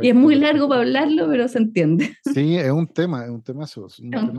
y 0.00 0.08
es 0.08 0.14
muy 0.14 0.36
largo 0.36 0.68
para 0.68 0.80
hablarlo, 0.80 1.28
pero 1.28 1.46
se 1.48 1.58
entiende. 1.58 2.16
Sí, 2.34 2.56
es 2.56 2.70
un 2.70 2.86
tema, 2.88 3.24
es 3.24 3.30
un 3.30 3.42
temazo. 3.42 3.88
Un 4.00 4.10
tema 4.10 4.32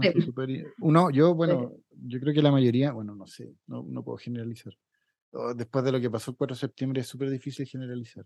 Uno, 0.82 1.12
yo, 1.12 1.36
bueno, 1.36 1.74
yo 1.92 2.20
creo 2.20 2.34
que 2.34 2.42
la 2.42 2.52
mayoría, 2.52 2.92
bueno, 2.92 3.16
no 3.16 3.28
sé, 3.28 3.54
no, 3.68 3.84
no 3.88 4.04
puedo 4.04 4.18
generalizar. 4.18 4.74
Después 5.56 5.86
de 5.86 5.92
lo 5.92 6.02
que 6.02 6.10
pasó 6.10 6.32
el 6.32 6.38
4 6.38 6.56
de 6.56 6.60
septiembre 6.60 7.02
es 7.02 7.08
súper 7.08 7.30
difícil 7.30 7.68
generalizar 7.68 8.26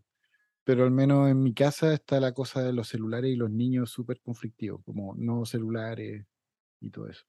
pero 0.64 0.84
al 0.84 0.92
menos 0.92 1.30
en 1.30 1.42
mi 1.42 1.54
casa 1.54 1.94
está 1.94 2.20
la 2.20 2.34
cosa 2.34 2.62
de 2.62 2.74
los 2.74 2.88
celulares 2.88 3.32
y 3.32 3.36
los 3.36 3.52
niños 3.52 3.92
súper 3.92 4.22
conflictivos, 4.22 4.82
como 4.86 5.16
no 5.16 5.46
celulares 5.46 6.26
y 6.80 6.90
todo 6.90 7.10
eso. 7.10 7.24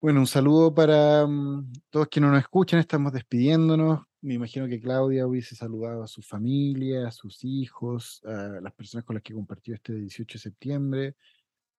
Bueno, 0.00 0.20
un 0.20 0.26
saludo 0.26 0.72
para 0.72 1.26
mm, 1.26 1.72
todos 1.90 2.08
quienes 2.08 2.30
nos 2.30 2.40
escuchan, 2.40 2.78
estamos 2.78 3.12
despidiéndonos. 3.12 4.00
Me 4.20 4.34
imagino 4.34 4.68
que 4.68 4.80
Claudia 4.80 5.26
hubiese 5.26 5.56
saludado 5.56 6.02
a 6.02 6.08
su 6.08 6.22
familia, 6.22 7.08
a 7.08 7.10
sus 7.10 7.44
hijos, 7.44 8.20
a 8.24 8.60
las 8.60 8.72
personas 8.74 9.04
con 9.04 9.14
las 9.14 9.22
que 9.22 9.34
compartió 9.34 9.74
este 9.74 9.94
18 9.94 10.34
de 10.34 10.38
septiembre. 10.40 11.16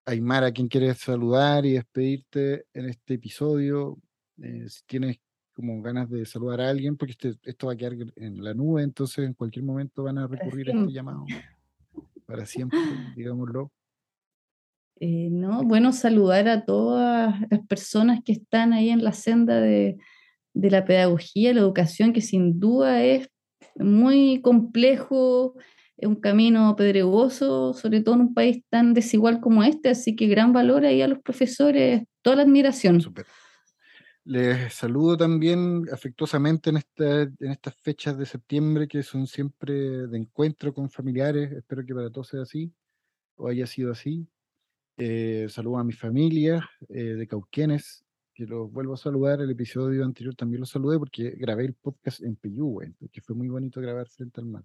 Aymara, 0.06 0.52
¿quién 0.52 0.68
quiere 0.68 0.94
saludar 0.96 1.66
y 1.66 1.74
despedirte 1.74 2.66
en 2.74 2.90
este 2.90 3.16
episodio? 3.16 3.98
Eh, 4.42 4.66
si 4.70 4.84
tienes 4.86 5.20
como 5.60 5.82
ganas 5.82 6.10
de 6.10 6.26
saludar 6.26 6.62
a 6.62 6.70
alguien, 6.70 6.96
porque 6.96 7.12
este, 7.12 7.36
esto 7.44 7.68
va 7.68 7.74
a 7.74 7.76
quedar 7.76 7.94
en 8.16 8.42
la 8.42 8.54
nube, 8.54 8.82
entonces 8.82 9.26
en 9.26 9.34
cualquier 9.34 9.66
momento 9.66 10.04
van 10.04 10.18
a 10.18 10.26
recurrir 10.26 10.72
a 10.72 10.80
este 10.80 10.94
llamado. 10.94 11.26
Para 12.26 12.46
siempre, 12.46 12.80
digámoslo. 13.18 13.70
Eh, 15.02 15.28
no, 15.30 15.64
bueno, 15.64 15.92
saludar 15.92 16.48
a 16.48 16.64
todas 16.64 17.36
las 17.50 17.68
personas 17.68 18.22
que 18.24 18.32
están 18.32 18.72
ahí 18.72 18.90
en 18.90 19.04
la 19.04 19.12
senda 19.12 19.60
de, 19.60 19.98
de 20.54 20.72
la 20.72 20.86
pedagogía, 20.86 21.54
la 21.54 21.60
educación, 21.60 22.14
que 22.14 22.22
sin 22.22 22.62
duda 22.62 23.04
es 23.04 23.30
muy 23.76 24.40
complejo, 24.42 25.56
es 25.98 26.08
un 26.08 26.16
camino 26.16 26.74
pedregoso, 26.78 27.74
sobre 27.74 28.00
todo 28.00 28.16
en 28.16 28.22
un 28.22 28.34
país 28.34 28.64
tan 28.70 28.94
desigual 28.94 29.42
como 29.42 29.62
este, 29.62 29.90
así 29.90 30.16
que 30.16 30.28
gran 30.28 30.54
valor 30.54 30.86
ahí 30.86 31.02
a 31.02 31.10
los 31.10 31.20
profesores, 31.20 32.04
toda 32.22 32.38
la 32.38 32.44
admiración. 32.44 33.02
Super. 33.02 33.26
Les 34.30 34.72
saludo 34.76 35.18
también 35.18 35.86
afectuosamente 35.92 36.70
en, 36.70 36.78
en 37.40 37.52
estas 37.52 37.76
fechas 37.78 38.16
de 38.16 38.28
septiembre 38.28 38.88
que 38.88 39.02
son 39.02 39.26
siempre 39.26 39.74
de 39.74 40.18
encuentro 40.20 40.72
con 40.72 40.88
familiares. 40.92 41.52
Espero 41.52 41.84
que 41.84 41.96
para 41.96 42.12
todos 42.12 42.28
sea 42.28 42.44
así 42.44 42.72
o 43.38 43.48
haya 43.48 43.66
sido 43.66 43.92
así. 43.92 44.28
Eh, 44.98 45.48
saludo 45.50 45.80
a 45.80 45.84
mi 45.84 45.94
familia 45.94 46.70
eh, 46.90 47.16
de 47.16 47.28
Cauquenes, 47.28 48.06
que 48.32 48.46
los 48.46 48.72
vuelvo 48.72 48.94
a 48.94 48.98
saludar. 48.98 49.42
El 49.42 49.50
episodio 49.50 50.06
anterior 50.06 50.36
también 50.36 50.60
los 50.60 50.70
saludé 50.70 51.00
porque 51.00 51.32
grabé 51.32 51.66
el 51.66 51.74
podcast 51.74 52.22
en 52.22 52.36
Peyúgue, 52.36 52.94
que 53.12 53.22
fue 53.22 53.36
muy 53.36 53.50
bonito 53.50 53.82
grabar 53.82 54.08
frente 54.10 54.42
al 54.42 54.46
mar. 54.46 54.64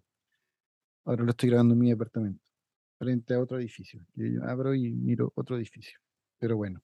Ahora 1.07 1.25
lo 1.25 1.31
estoy 1.31 1.49
grabando 1.49 1.73
en 1.73 1.81
mi 1.81 1.89
departamento, 1.89 2.51
frente 2.99 3.33
a 3.33 3.41
otro 3.41 3.59
edificio. 3.59 4.05
yo 4.15 4.45
abro 4.45 4.75
y 4.75 4.91
miro 4.93 5.33
otro 5.35 5.57
edificio. 5.57 5.99
Pero 6.39 6.59
bueno, 6.59 6.83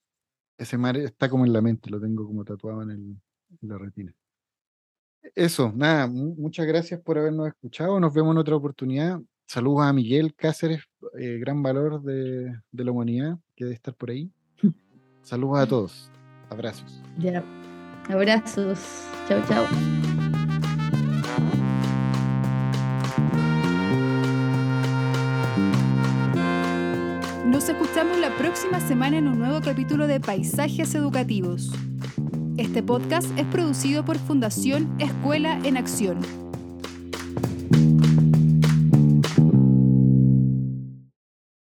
ese 0.61 0.77
mar 0.77 0.97
está 0.99 1.29
como 1.29 1.47
en 1.47 1.53
la 1.53 1.63
mente, 1.63 1.91
lo 1.91 1.99
tengo 1.99 2.27
como 2.27 2.45
tatuado 2.45 2.83
en, 2.83 3.21
la 3.63 3.79
retina. 3.79 4.15
Eso, 5.35 5.73
nada, 5.75 6.07
muchas 6.07 6.67
gracias 6.67 7.01
por 7.01 7.19
habernos 7.19 7.49
escuchado. 7.49 7.99
Nos 7.99 8.15
vemos 8.15 8.33
en 8.33 8.39
otra 8.39 8.55
oportunidad. 8.55 9.21
saludos 9.47 9.83
a 9.83 9.93
Miguel 9.93 10.35
Cáceres, 10.35 10.83
eh, 11.19 11.39
gran 11.39 11.63
valor 11.63 12.03
de, 12.03 12.55
de 12.71 12.85
la 12.85 12.93
humanidad, 12.93 13.39
que 13.57 13.65
debe 13.65 13.75
estar 13.75 13.95
por 13.95 14.11
ahí. 14.11 14.31
Saludos 15.23 15.59
a 15.59 15.67
todos. 15.67 16.11
Abrazos. 16.49 17.03
Ya. 17.19 17.43
Abrazos. 18.09 18.79
Chao, 19.29 19.43
chao. 19.49 20.10
Escuchamos 27.81 28.19
la 28.19 28.37
próxima 28.37 28.79
semana 28.79 29.17
en 29.17 29.27
un 29.27 29.39
nuevo 29.39 29.63
capítulo 29.63 30.07
de 30.07 30.21
Paisajes 30.21 30.95
Educativos. 30.95 31.73
Este 32.59 32.83
podcast 32.83 33.27
es 33.39 33.47
producido 33.47 34.05
por 34.05 34.19
Fundación 34.19 34.95
Escuela 34.99 35.59
en 35.65 35.79
Acción 35.79 36.50